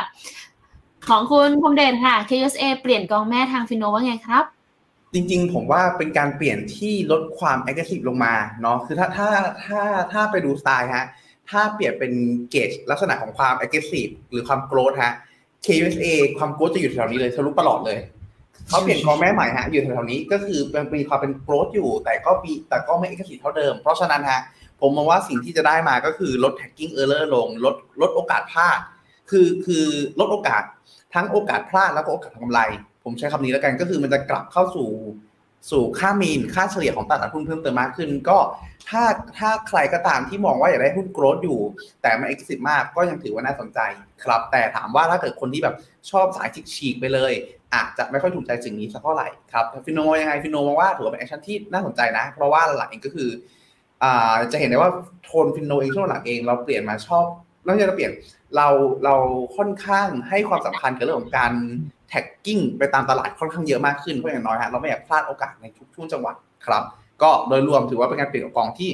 [1.09, 4.43] ของคุณพรหมเดชค่ะ KUSA เปลี่ยนกองแม่ทางฟิโนว่าไงครับ
[5.13, 9.29] จริงๆ ผมว่าเป็นการเปลี่ยนที่ลดความ aggressive ลงมาเนาะคือถ้าถ้า
[9.65, 9.81] ถ้า
[10.11, 11.05] ถ้าไปดูสไตล์ฮะ
[11.49, 12.11] ถ้าเปลี่ยนเป็น
[12.51, 15.13] เกจลักษณะของความ aggressive หรือความ growth ฮะ
[15.65, 17.99] KUSA ความ growth จะอยู่แถวนี้เลยทะลุตลอดเลย
[18.67, 24.41] เขาเปลี่ยนกองแม่ใหม่ฮะอยู่แถวๆนี้ก็คือเป็นมีความเป็น growth อยู่ แต่ก็มีแต่ก็ไม่ aggressive เท่าเดิม เพราะฉะนั้นฮะ
[24.81, 28.79] ผมมองว่าสิ่งที่จะได้มาก็คือลด tracking error ลง ลดลดโอกาสพลาด
[29.33, 29.85] คือคือ
[30.19, 30.63] ลดโอกาส
[31.13, 32.61] ทั้งโอกาสพลาดแล้วก็โอกาสทำกำไร
[33.03, 34.89] ผมใช้คำนี้แล้วกันก็คือมันจะกลับเข้าสู่
[35.71, 38.37] สู่ค่า mean ค่าเฉลี่ยของตลาดหุ้นเพิ่มเติมมากขึ้น ก็
[38.89, 39.03] ถ้า
[39.37, 41.59] ถ้าใครก็ตามที่มองว่าอยากได้หุ้น growth อยู่
[42.01, 43.79] แต่มันเอ็กซิสมากก็ยังถือว่าน่าสนใจ
[44.23, 45.75] ครับ แต่ถามว่าถ้าเกิดคนที่แบบ
[46.11, 47.33] ชอบสายฉีกไปเลย
[47.73, 53.29] อาจจะไม่ค่อยถูกใจสิ่งนี้สักเท่าไหร่ครับฟินโนยังไงฟินโนมองว่าถือว่าเป็น action ที่น่าสนใจนะ เพราะว่าหลักเองก็คือ
[54.03, 54.91] อ่าจะเห็นได้ว่า
[55.23, 57.25] โทนฟินโนเองช่วงหลังเองเราเปลี่ยนมาชอบ
[57.67, 58.13] นอกจากเราเปลี่ยน
[58.55, 58.67] เรา
[59.05, 59.15] เรา
[59.57, 61.53] ค่อนข้างให้ความสำคัญกับเรื่องของการ
[62.09, 66.33] tracking ไปตามตลาดค่อนข้างเยอะมากขึ้นเพราะอย่างน้อยฮะเราไม่อยากพลาดโอกาสในทุกช่วงจังหวะ
[66.65, 66.83] ครับ
[67.21, 68.89] ก็โดยรวมถือว่าเป็นการเปลี่ยนกองที่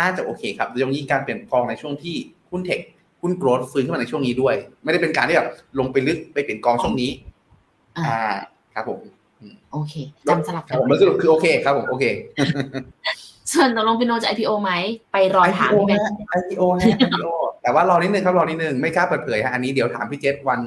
[0.00, 2.14] น่าจะโอเคครับโดยเฉพาะยิ่งการเปลี่ยนกองในช่วงที่
[2.50, 2.80] หุ้น tech
[3.22, 4.54] หุ้น growth ฟื้นขึ้นมาในช่วงนี้ด้วย
[4.84, 5.48] ไม่ได้เป็นการที่แบบ
[5.78, 7.10] ลงไปลึกไปเปลี่ยนกองช่วงนี้
[7.96, 8.20] อ่าอ่า
[8.74, 9.00] ครับผม
[9.72, 9.94] โอเค
[10.28, 12.04] จำสลับคกัรับนผมแล้วสรุปคือโอเคครับผมโอเค
[13.52, 14.72] ส่วนตกลงฟิโนจะ IPO ไหม
[15.12, 17.26] ไปรอถาม IPO พี่แบงค์ฮะ IPO ฮะ IPO
[17.64, 20.60] แต่ว่ารอนิดนึงครับรอนิดนึงไม่กล้าเปิดเผยฮะอันนี้เดี๋ยวถามพี่เจษวัน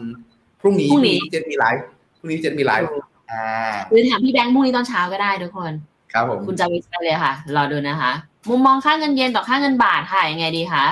[0.61, 0.89] พรุ่งนี้
[1.23, 1.85] พี่เจษมีไลฟ์
[2.19, 2.89] พรุ่งนี้พี่เจษมีไลฟ์
[3.31, 3.45] อ่า
[3.89, 5.71] หรือถามพี่แบงค์พรุ่งนี้ตอนเช้าก็ได้ทุกคน
[6.13, 8.11] ครับผมคุณจะวิจัยเลยค่ะ รอดูนะคะ
[8.49, 10.85] มุมมองค่าเงินเยนต่อค่าเงินบาทค่ะยังไงดีคะ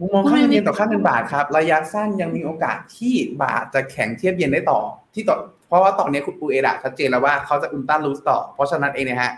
[0.00, 4.80] มุมมองค่าเงินเยนต่อค่าเงินบาทครับ ระยะสั้นยังมีโอกาสที่บาทจะแข็งเทียบเยนได้ต่อ
[5.14, 5.36] ที่ต่อ
[5.68, 9.32] เพราะว่าตอนนี้คุณปูเอดะชัดเจนแล้วว่าเขาจะอุลตร้ารูสต่อ เพราะฉะนั้นเองเนี่ยฮะ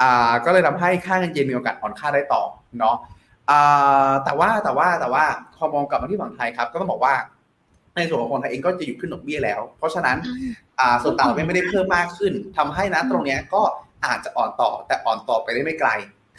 [0.00, 2.42] อ่าก็เลยทำให้ค่าเงินเยนมีโอกาสอ่อนค่าได้ต่อ
[2.78, 3.19] เนาะอ่า
[4.24, 5.24] แต่ว่าแต่ว่าแต่ว่า
[5.56, 7.14] พอมองกลับมาที่ฝั่งไทยครับ ก็ต้องบอกว่า
[7.96, 10.16] ในส่วนของคนไทยเองก็จะอยู่ขึ้นดอกเบี้ยแล้ว เพราะฉะนั้น
[10.80, 13.62] อ่าส่วนต่างประเทศไม่ได้เพิ่มมากขึ้นทำให้นะตรงเนี้ยก็
[14.04, 15.90] อาจจะอ่อนต่อแต่อ่อนต่อไปได้ไม่ไกล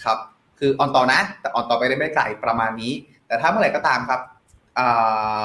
[0.03, 0.17] ครับ
[0.59, 2.93] คืออ่อนต่อนะ แต่อ่อนต่อไปได้ไม่ไกลประมาณนี้
[3.27, 4.21] แต่ถ้าเมื่อไหร่ก็ตามครับ
[4.77, 4.87] อ่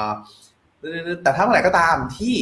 [0.05, 0.07] า
[1.23, 2.35] แต่ถ้าเมื่อไหร่ก็ตามที่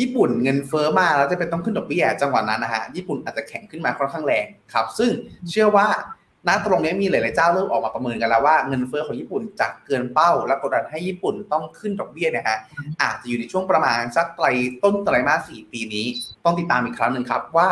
[0.00, 5.10] ญี่ปุ่นเงินเฟ้อมาแล้วจะเป็นต้องขึ้นดอกเบี้ยจังหวะนั้นนะฮะญี่ปุ่นอาจจะแข็งขึ้นมาค่อนข้างแรงครับ ซึ่ง
[5.50, 5.86] เชื่อว่า
[6.46, 12.58] ณตรงนี้มีหลาย ๆ เจ้าเริ่มออกมาประเมินกันแล้วว่าเงินเฟ้อของญี่ปุ่นจะเกินเป้า และกดดันให้ญี่ปุ่นต้องขึ้นดอกเบี้ยเนี่ยฮะ
[13.02, 14.46] อาจจะอยู่ในช่วงประมาณสักไตร
[14.82, 16.06] ต้นไตรมาสสี่ปีนี้
[16.44, 17.68] ต้องติดตามอีกครั้งหนึ่งครับว่า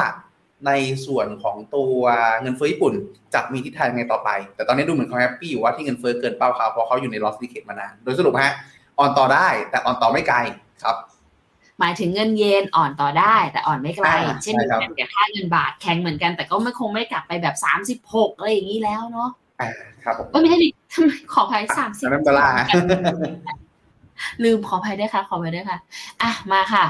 [0.66, 0.72] ใน
[1.06, 2.00] ส่วนของตัว
[2.42, 2.94] เงินเฟ้อญี่ปุ่น
[3.34, 8.52] จะมีทิศทางยังไงต่อไป แต่ตอนนี้ดูเหมือนเขา happy อยู่ว่าที่เงินเฟ้อเกินเป้าเขาเพราะเขาอยู่ใน lost decade มานานโดยสรุปฮะ
[8.98, 10.38] อ่อนต่อได้แต่อ่อนต่อไม่ไกล
[10.84, 10.96] ครับ
[11.80, 19.68] หมายถึงเงินเยนอ่อนต่อได้ แต่อ่อนไม่ไกลอ่าเช่นเดียวกันใช่ครักับค่าเงินบาทแข็งเหมือนกัน แต่ก็ไม่คงไม่กลับไปแบบสามสิบหกอะไรอย่างนี้แล้วเนาะอ่า
[20.04, 22.66] ครับผมเอ้ยไม่ใช่ดิทำไมขออภัยสามสิบอันนั้นดอลลาร์ฮะ
[24.44, 25.78] ลืมขออภัยด้วยค่ะ ขออภัยด้วยค่ะ
[26.22, 26.84] อะ มาค่ะ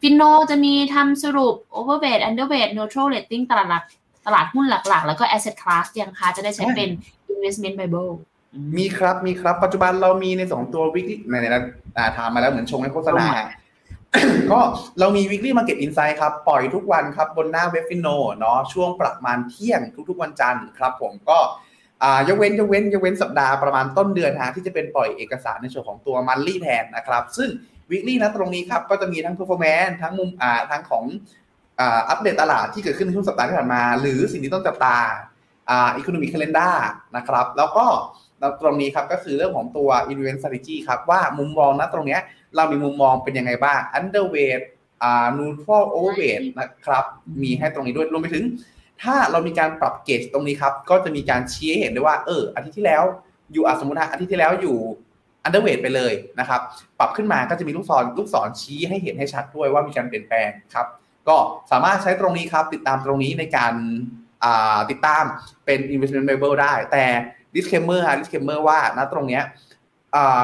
[0.00, 3.84] ฟินโนจะมีทำสรุป overweight underweight neutral rating ตลาดหลัก
[4.26, 6.88] ตลาดหุ้นหลักๆ แล้วก็ asset class ยังคะจะได้ใช้เป็น
[7.32, 8.10] investment bible
[8.52, 11.56] อืมมีครับมีครับ ปัจจุบันเรามีในสองตัววิกฤตในใน
[11.96, 13.26] อ่าถามมาแล้วเหมือนชงให้โฆษณา
[14.52, 14.60] ก็
[15.00, 18.08] เรามี weekly market insight ครับ ปล่อยทุกวันครับ บนหน้าเว็บฟินโน
[18.38, 21.38] เนาะช่วงประมาณเที่ยงทุกๆวันจันทร์ครับผมก็
[22.28, 27.48] ยกเว้นยกเว้นยกเว้นสัปดาห์ประมาณต้นเดือนฮะที่จะเป็นปล่อยเอกสารในส่วนของตัวมันลี่แทนนะครับ ซึ่ง
[27.90, 31.04] weekly นะตรงนี้ครับก็จะมีทั้ง performance ทั้งมุมอ่าทั้งของ
[31.78, 34.96] อัปเดตตลาดที่เกิดขึ้นในช่วงสัปดาห์ที่ผ่านมา หรือสิ่งที่ต้องจับตา
[35.70, 36.76] อ่า economic calendar
[37.16, 37.86] นะครับ แล้วก็
[38.60, 42.20] ตรงนี้ครับก็คือเรื่องของตัว investment strategy ครับว่ามุมมองนะตรงเนี้ย
[42.56, 44.62] เรามีมุมมองเป็นยังไงบ้าง underweight
[45.02, 47.04] อ่า neutral overweight นะครับ
[47.42, 48.44] มีให้ตรงนี้ด้วยรวมไปถึง
[49.02, 53.02] ถ้าเรามีการปรับเกจตรงนี้ครับ ก็จะมีการชี้ให้เห็นได้ว่า เอออาทิตย์ที่แล้ว
[53.52, 54.76] อยู่อสมมติอาทิตย์ที่แล้วอยู่
[55.44, 56.60] อันเดอร์เวทไปเลยนะครับ
[56.98, 60.86] ปรับขึ้นมาก็จะมีลูกศรลูกศรชี้ให้เห็นให้ชัดด้วยว่ามีการเปลี่ยนแปลงครับ
[61.28, 61.36] ก็
[61.70, 63.74] สามารถใช้ตรงนี้ครับ ติดตามตรงนี้ในการ
[64.90, 65.24] ติดตาม
[65.64, 67.04] เป็น investment label ได้ แต่
[67.54, 69.42] disclaimer ฮะ disclaimer ว่าณตรงเนี้ย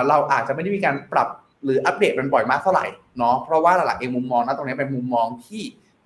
[0.08, 1.28] เราอาจจะไม่ได้มีการปรับ
[1.64, 2.86] หรืออัปเดตมันบ่อยมากเท่าไหร่
[3.18, 5.62] เนาะเพราะว่าหลักๆเองมุมมองณตรงนี้เป็นมุมมองที่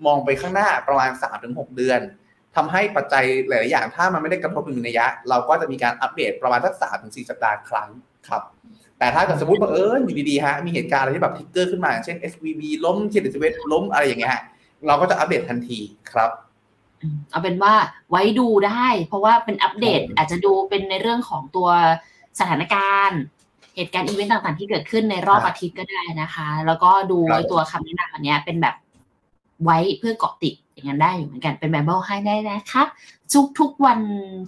[0.06, 1.10] มองไปข้างหน้าประมาณ
[1.44, 2.00] 3-6 เดือน
[2.56, 7.88] ทำให้ปัจจัยหลายๆอย่างถ้ามันไม่ได้กระทบเป็นระยะ เราก็จะมีการอัปเดตประมาณสักสามถึงสี่สัปดาห์ครั้ง
[8.28, 8.42] ครับ
[8.98, 14.42] แต่ถ้าเกิดสมมติว่าเอออยู่ดีๆฮะมีเหตุการณ์อะไรที่แบบ trigger ขึ้นมาเช่น SVB ล้ม Credit Suisse ล้มอะไรอย่างเงี้ยฮะ
[14.86, 15.78] เราก็จะอัปเดตทันที
[16.12, 16.30] ครับ
[17.30, 17.74] เอาเป็นว่า
[18.10, 21.68] ไว้ดูได้ เพราะว่าเป็นอัปเดตอาจจะดูเป็นในเรื่องของตัว
[22.40, 23.20] สถานการณ์
[23.76, 28.74] เหตุการณ์อีเวนต์ต่างๆที่เกิดขึ้นในรอบอาทิตย์ก็ได้นะคะ แล้วก็ดูไว้ตัวคำแนะนำอันนี้เป็นแบบ
[29.64, 32.82] ไว้เพื่อเกาะติดอย่างนั้นได้อยู่เหมือนกันเป็นแบบเบิลให้ได้นะคะ
[33.32, 34.00] ทุกทุกวัน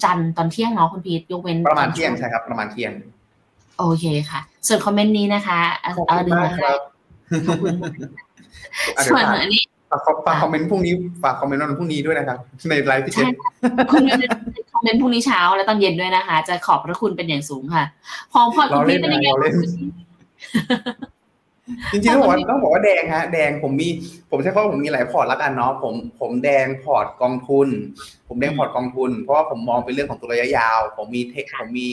[0.04, 2.92] จันทร์ตอนเที่ยงเนาะคุณพีทยกเว้นประมาณเที่ยงใช่ครับ ประมาณเที่ยง
[3.78, 5.60] โอเคค่ะ ส่วนคอมเมนต์นี้นะคะ
[5.96, 6.78] ขอบคุณมากครับ
[9.10, 13.26] ส่วนอันนี้ฝากฝากคอมเมนต์พรุ่งนี้ฝากคอมเมนต์วันพรุ่งนี้ด้วยนะครับในไลฟ์ที่เจ็ด
[13.90, 14.43] คุณคอม
[14.84, 17.84] เมนต์พรุ่งนี้เช้าและตอนเย็นด้วยนะคะ จะขอบพระคุณเป็นอย่างสูงค่ะ
[18.32, 19.28] พอพอคุณพีทเป็นยังไง
[21.92, 23.88] จริงๆต้องบอกว่าต้องบอกว่าแดงฮะแดงผมมี
[24.30, 27.68] ผมใช้คำว่าผมมีหลาย port แล้วกันเนาะผมผมแดง port กองทุน
[28.28, 31.90] ผมแดง port กองทุน เพราะว่าผมมองเป็นเรื่องของตัวระยะยาว ผมมี tech ผมมี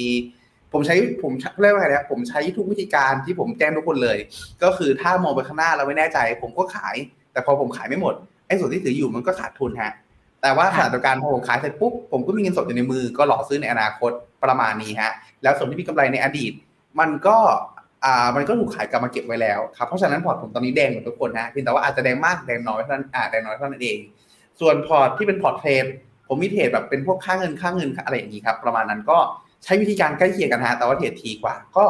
[0.74, 1.32] ผมใช้ผม
[1.62, 4.18] เรียกว่าไงนะผมใช้ทุกวิธีการที่ผมแจ้งทุกคนเลย
[4.64, 6.96] ก็คือถ้ามองไปข้างหน้าเราไม่แน่ใจ ผมก็ขาย
[7.32, 8.14] แต่พอผมขายไม่หมด
[8.48, 9.92] ไอ้ส่วนที่ถืออยู่มันก็ขาดทุนฮะ
[10.42, 14.12] แต่ว่าขณะเดียวกันพอผมขายเสร็จปุ๊บผมก็มีเงินสดอยู่ในมือก็หล่อซื้อในอนาคต
[14.44, 15.12] ประมาณนี้ฮะ
[15.44, 16.54] แล้วส่วนที่มีกำไรในอดีต
[17.00, 17.38] มันก็
[18.06, 23.98] อ่ามันก็ถูกขายกลับมาเก็บไว้แล้วครับเพราะฉะนั้น port ผมตอนนี้แดงหมดทุกคนนะเพียงแต่ว่าอาจจะแดงมากแดงน้อยเท่านั้นอ่าแดงน้อยเท่านั้นเอง
[24.60, 25.86] ส่วน port ที่เป็น port trade
[26.28, 29.18] ผมมี trade แบบเป็นพวกค่าเงินค่าเงินอะไรอย่างนี้ครับประมาณนั้นก็
[29.64, 31.86] ใช้วิธีการใกล้เคียงกันฮะแต่ว่า trade ทีกว่าก็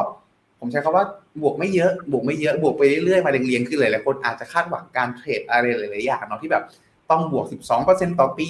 [0.59, 1.05] ผมใช้คำว่า
[1.41, 6.63] บวกไม่เยอะ บวกไม่เยอะ บวกไปเรื่อยๆ มาเรียงๆขึ้นเลยหลายคนอาจจะคาดหวังการ trade อะไรหลายๆอย่างเนาะที่แบบ
[7.11, 7.45] ต้องบวก
[7.81, 8.47] 12%ต่อปี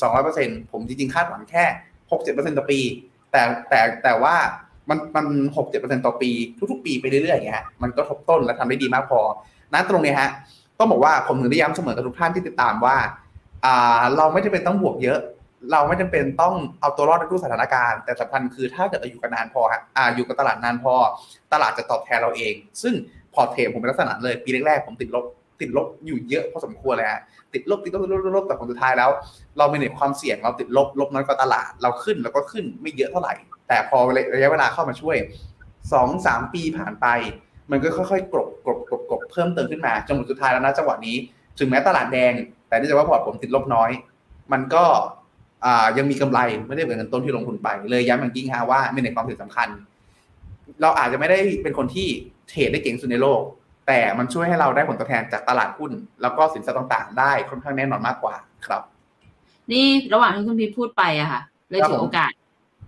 [0.00, 1.64] 2200%ผมจริงๆ คาดหวังแค่
[2.10, 2.80] 6-7%ต่อปี
[3.30, 4.34] แต่แต่แต่ว่า
[4.88, 5.26] มันมัน
[5.56, 6.30] หกเจ็ดเปอร์เซ็นต่อปี
[6.70, 9.20] ทุกๆ ปีไปเรื่อยๆอย่างเงี้ยมันก็ทบต้นและทำได้ดีมากพอ
[9.72, 10.30] นั้นตรงนี้ฮะ
[10.78, 12.96] ต้องบอกว่าผมถึงได้ย้ำเสมอกับทุกท่านที่ติดตามว่า
[13.64, 15.18] อ่า เราไม่จำเป็นต้องบวกเยอะ
[15.72, 20.94] เราไม่จำเป็นต้องเอาตัวรอดในทุกสถานการณ์ แต่สำคัญคือถ้าเกิดเราอยู่กันนานพอฮะอ่าอยู่กับตลาดนานพอ
[21.52, 22.94] ตลาดจะตอบแทนเราเอง ซึ่ง
[23.34, 25.24] พอเทมผมเป็นลักษณะเลยปีแรกๆผมติดลบ
[25.60, 27.20] ติดลบอยู่เยอะพอสมควรเลยฮะ
[27.54, 29.10] ติดลบติดลบติดลบติดลบแต่ผลสุดท้ายแล้ว
[29.58, 33.34] เราไม่เห็ความเสี่ยงเราติดลบลบน้อยกว่าตลาดเราขึ้นแล้วก็ขึ้นไม่เยอะเท่าไหร่
[33.68, 33.98] แต่พอ
[34.34, 35.16] ระยะเวลาเข้ามาช่วย
[35.92, 37.06] สองสามปีผ่านไป
[37.70, 41.16] มันก็ค่อยๆกรบกรบกรบกรบเพิ่มเติมขึ้นมาจนสุดท้ายแล้วนะจังหวะนี้
[41.58, 42.32] ถึงแม้ตลาดแดง
[42.68, 43.90] แต่นี่จะว่าพอร์ตผมติดลบน้อย
[44.52, 44.84] มันก็
[45.98, 49.68] ยังมีกำไรไม่ได้เหมือนเงินต้นที่ลงทุนไป เลยย้ำอย่างยิ่งฮะว่าไม่ในความเสี่ยงสำคัญ
[50.80, 52.08] เราอาจจะไม่ได้เป็นคนที่
[52.48, 53.40] trade ได้เก่งสุดในโลก
[53.86, 58.34] แต่มันช่วยให้เราได้ผลตอบแทนจากตลาดหุ้น แล้วก็สินทรัพย์ต่างๆ ได้ค่อนข้างแน่นอนมากกว่า
[58.66, 58.82] ครับ
[59.72, 62.32] นี่ระหว่างที่คุณพีทพูดไปอะค่ะ เลยถือโอกาส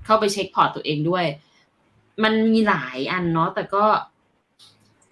[0.05, 1.25] เข้าไปเช็ค port ตัวเองด้วย
[2.23, 3.85] มันมีหลายอันเนาะแต่ก็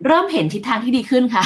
[0.07, 1.45] เริ่มเห็นทิศทางที่ดีขึ้นค่ะ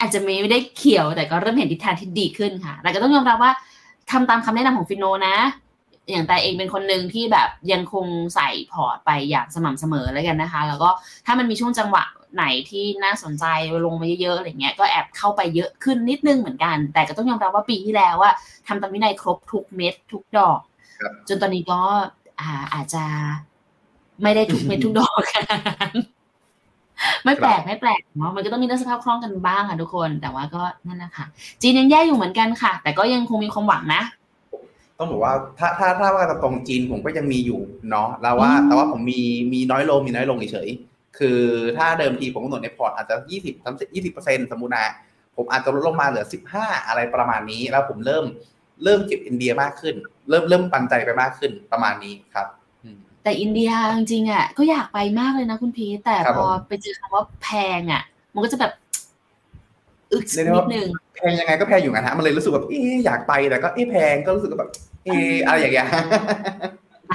[0.00, 3.52] อาจจะไม่ได้เขียวแต่ก็เริ่มเห็นทิศทางที่ดีขึ้นค่ะแต่ก็ต้องยอมรับว่า
[4.10, 5.36] ทำตามคำแนะนำของฟินโนนะ
[6.10, 10.90] อย่างแต่เองเป็นคนหนึ่งที่แบบยังคงใส่ port ไปอย่างสม่ำเสมอแล้วกันนะคะ แล้วก็
[11.26, 12.04] ถ้ามันมีช่วงจังหวะ
[12.34, 13.44] ไหนที่น่าสนใจ
[13.84, 18.32] ลงมาเยอะๆอะไรเงี้ยก็แอบเข้าไปเยอะขึ้นนิดนึงเหมือนกัน แต่ก็ต้องยอมรับว่าปีที่แล้วว่า
[18.66, 20.58] ทำตามวินัยครบทุกเม็ดทุกดอก
[21.28, 21.80] จนตอนนี้ก็
[22.40, 23.04] อาอาจจะ
[24.22, 25.20] ไม่ได้ทุกเม็ดทุกดอก
[27.24, 31.26] ไม่แปลกไม่แปลกเนาะมันก็ต้องมีเรื่องสภาพคล่องกันบ้างค่ะทุกคน แต่ว่าก็นั่นแหละค่ะ
[31.62, 34.02] จีนยังแย่อยู่เหมือนกันค่ะ แต่ก็ยังคงมีความหวังนะ
[34.98, 39.20] ต้องบอกว่าถ้าถ้าถ้าว่าตรงจีนผมก็ยังมีอยู่เนาะแล้วว่า แต่ว่าผมมี
[39.52, 40.68] มีน้อยลงมีน้อยลงเฉย
[41.18, 41.40] คือ
[41.78, 44.86] ถ้าเดิมทีผมกำหนดในพอร์ตอาจจะยี่สิบสามสิบยี่สิบเปอร์เซ็นต์สมมุตินะ
[45.36, 48.24] ผมอาจจะลดลงมาเหลือสิบห้าอะไรประมาณนี้ แล้วผมเริ่ม
[48.84, 49.94] เริ่มเก็บอินเดียมากขึ้น
[50.28, 52.46] เริ่มเริ่มปันใจไปมากขึ้นประมาณนี้ครับ
[53.22, 58.02] แต่อินเดียจริงๆอะก็อยากไปมากเลยนะคุณพีแต่พอไปเจอคำว่าแพงอะ
[58.34, 58.72] มันก็จะแบบ
[60.12, 60.24] อึก
[60.56, 64.70] นิดนึงแพงยังไงก็แพงอยู่นะฮะมันเลยรู้สึกแบบเอ๊อยากไปแต่ก็เอ๊แพงก็รู้สึกแบบ
[65.04, 65.86] เอ๊อะไรอย่างเงี้ย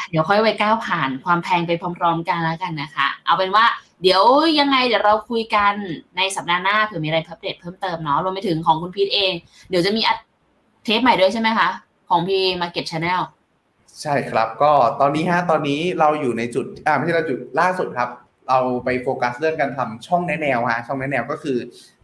[0.09, 3.65] เดี๋ยวค่อยไปก้าวผ่านความแพงไปพร้อม ๆ กันแล้วกันนะคะ เอาเป็นว่า
[4.01, 4.23] เดี๋ยว
[4.59, 5.73] ยังไงเดี๋ยวเราคุยกัน
[6.17, 9.33] ในสัปดาห์หน้าเผื่อมีอะไรอัปเดตเพิ่มเติมเนาะรวมไปถึงของคุณพีทเอง
[9.69, 10.17] เดี๋ยวจะมีอัด
[10.83, 11.69] เทปใหม่ด้วยใช่ไหมคะ
[12.09, 13.21] ของพี่ Market Channel
[14.01, 18.09] ใช่ครับก็ตอนนี้ฮะตอนนี้เราอยู่ในจุดอ่าไม่ใช่เราจุดล่าสุดครับ
[18.49, 21.57] เราไปโฟกัสเรื่องการทำช่องแนแนวฮะช่องแนแนวก็คือ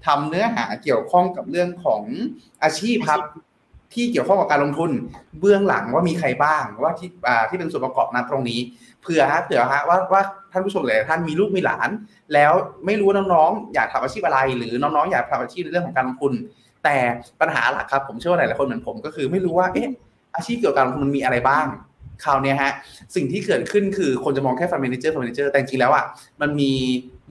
[0.05, 2.03] ทำเนื้อหาเกี่ยวข้องกับเรื่องของ
[2.63, 3.21] อาชีพครับ
[3.93, 4.91] ที่เกี่ยวข้องกับการลงทุน
[5.39, 8.59] เบื้องหลังว่ามีใครบ้างว่าที่อ่าที่เป็นส่วนประกอบนั้นตรงนี้
[9.01, 10.21] เผื่อฮะเผื่อฮะว่าว่า
[10.51, 11.89] ท่านผู้ชมหลายท่านมีลูกมีหลาน
[12.33, 12.51] แล้ว
[12.85, 16.33] ไม่รู้น้องๆ อยากทำอาชีพอะไร หรือน้องๆอยากทำอาชีพในเรื่องของการลงทุน
[16.83, 16.97] แต่
[17.41, 19.89] ปัญหาหลักครับผมเชื่อว่าหลายๆคนเหมือนผมก็คือไม่รู้ว่าเอ๊ะ
[20.35, 21.65] อาชีพเกี่ยวกับการลงทุนมันมีอะไรบ้าง
[22.24, 22.72] คราวนี้ฮะ
[23.15, 26.05] สิ่งที่เกิดขึ้นคือคนจะมองแค่ fund manager fund manager แต่จริงแล้วอะ
[26.41, 26.72] มันมี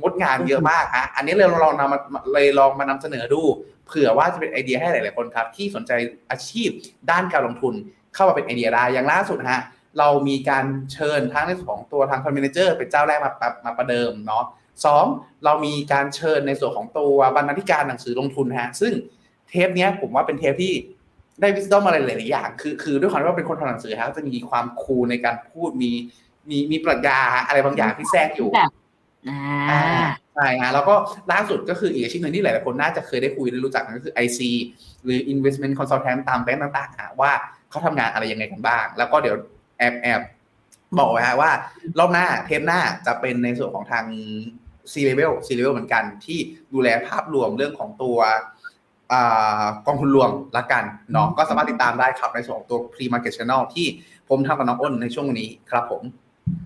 [0.03, 1.99] มดงานเยอะมากฮะอันนี้เลยลองนำมา
[2.33, 3.43] เลยลองมานำเสนอดู
[3.87, 5.93] เผื่อว่าจะเป็นไอเดียให้หลาย ๆ คนครับ ที่สนใจ
[6.31, 6.69] อาชีพ
[7.11, 7.75] ด้านการลงทุน
[8.15, 9.63] เข้ามาเป็นไอเดียได้อย่างล่าสุดฮะ
[9.99, 14.45] เรามีการเชิญทั้งในส่วนของตัวทาง fund manager เป็นเจ้าแรกมามามาประเดิมเนาะ
[14.85, 15.05] สอง
[15.45, 18.93] เรามีการเชิญในส่วนของตัวบรรณาธิการหนังสือลงทุนฮะซึ่ง
[19.49, 20.73] เทปนี้ผมว่าเป็นเทปที่
[21.41, 25.91] ได้วิสตอมอะไรหลายๆอย่าง คือคือด้วยความที่ว่าเป็นคนทำหนังสือฮะก็จะมีความคูลในการพูดมี
[26.51, 28.71] มีมีปรัชญาอะไรบางอย่างที่แทรกอยู่แบบ
[29.29, 30.95] อ่าอ่าใช่ฮะแล้วก็
[31.33, 34.41] ล่าสุดก็คืออีกอาชีพหนึ่งที่หลายๆคนน่าจะเคยได้คุยได้รู้จักนั่นก็คือ IC
[35.05, 37.33] หรือ Investment Consultant ตามแบงก์ต่างๆฮะว่า
[37.71, 39.37] เขาทำงานอะไรยังไงกันบ้าง แล้วก็เดี๋ยว
[39.79, 40.21] แอบแอบ
[40.99, 41.51] บอกไว้ฮะว่า
[41.99, 44.05] รอบหน้าเทปหน้าจะเป็นในส่วนของทาง
[44.93, 46.39] C level C level เหมือนกันที่
[46.73, 48.19] ดูแลภาพรวมเรื่องของตัว
[49.13, 53.87] อ่ากองทุนรวมละกันเนาะก็สามารถติดตามได้ครับในส่วนของตัว pre market channel ที่
[54.29, 56.05] ผมทำกับน้องอ้นในช่วงนี้ครับผม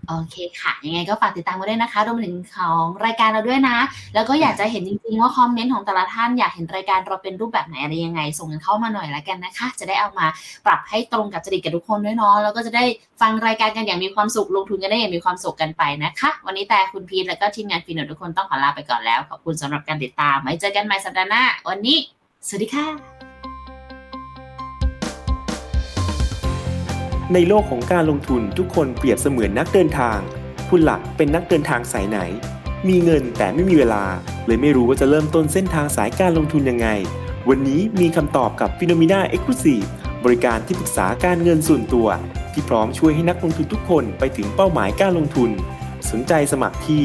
[0.09, 3.76] โอเคค่ะ ยังไงก็ฝากติดตามกันด้วยนะคะรวมถึงของรายการเราด้วยนะ
[4.14, 10.26] แล้วก็อยากจะเห็นจริงๆว่าคอมเมนต์ของแต่ละท่านอยากเห็นรายการเราเป็นรูปแบบไหนอะไรยังไง ส่งกันเข้ามาหน่อยละกันนะคะ จะได้เอามา
[10.66, 12.84] ปรับให้ตรงกับจริตกับทุกคนด้วยเนาะแล้วก็จะได้
[13.20, 21.99] ฟังรายการกันอย่างมีความสุขลงทุนกันได้อย่างมีความสุขกันไปนะคะ วันนี้แต่คุณพีทแล้วก็ทีมงานฟินโนทุกคนต้องขอลาไปก่อนแล้วขอบคุณสำหรับการติดตามไว้เจอกันใหม่สัปดาห์หน้าวันนี้
[22.49, 22.86] สวัสดีค่ะ
[27.34, 30.18] ในโลกของการลงทุนทุกคนเปรียบเสมือนนักเดินทาง
[30.70, 32.18] คุณหลักเป็นนักเดินทางสายไหน
[32.88, 34.05] มีเงินแต่ไม่มีเวลา
[34.47, 36.88] เลยไม่รู้ว่าจะเริ่มต้นเส้นทางสายการลงทุนยังไง
[37.49, 39.86] วันนี้มีคำตอบกับ p h e n o m e n a Exclusive
[40.24, 42.09] บริการที่ปรึกษาการเงินส่วนตัว
[42.53, 45.51] ที่พร้อมช่วยให้นักลงทุนทุกคนไปถึงเป้าหมายการลงทุน
[46.11, 47.05] สนใจสมัครที่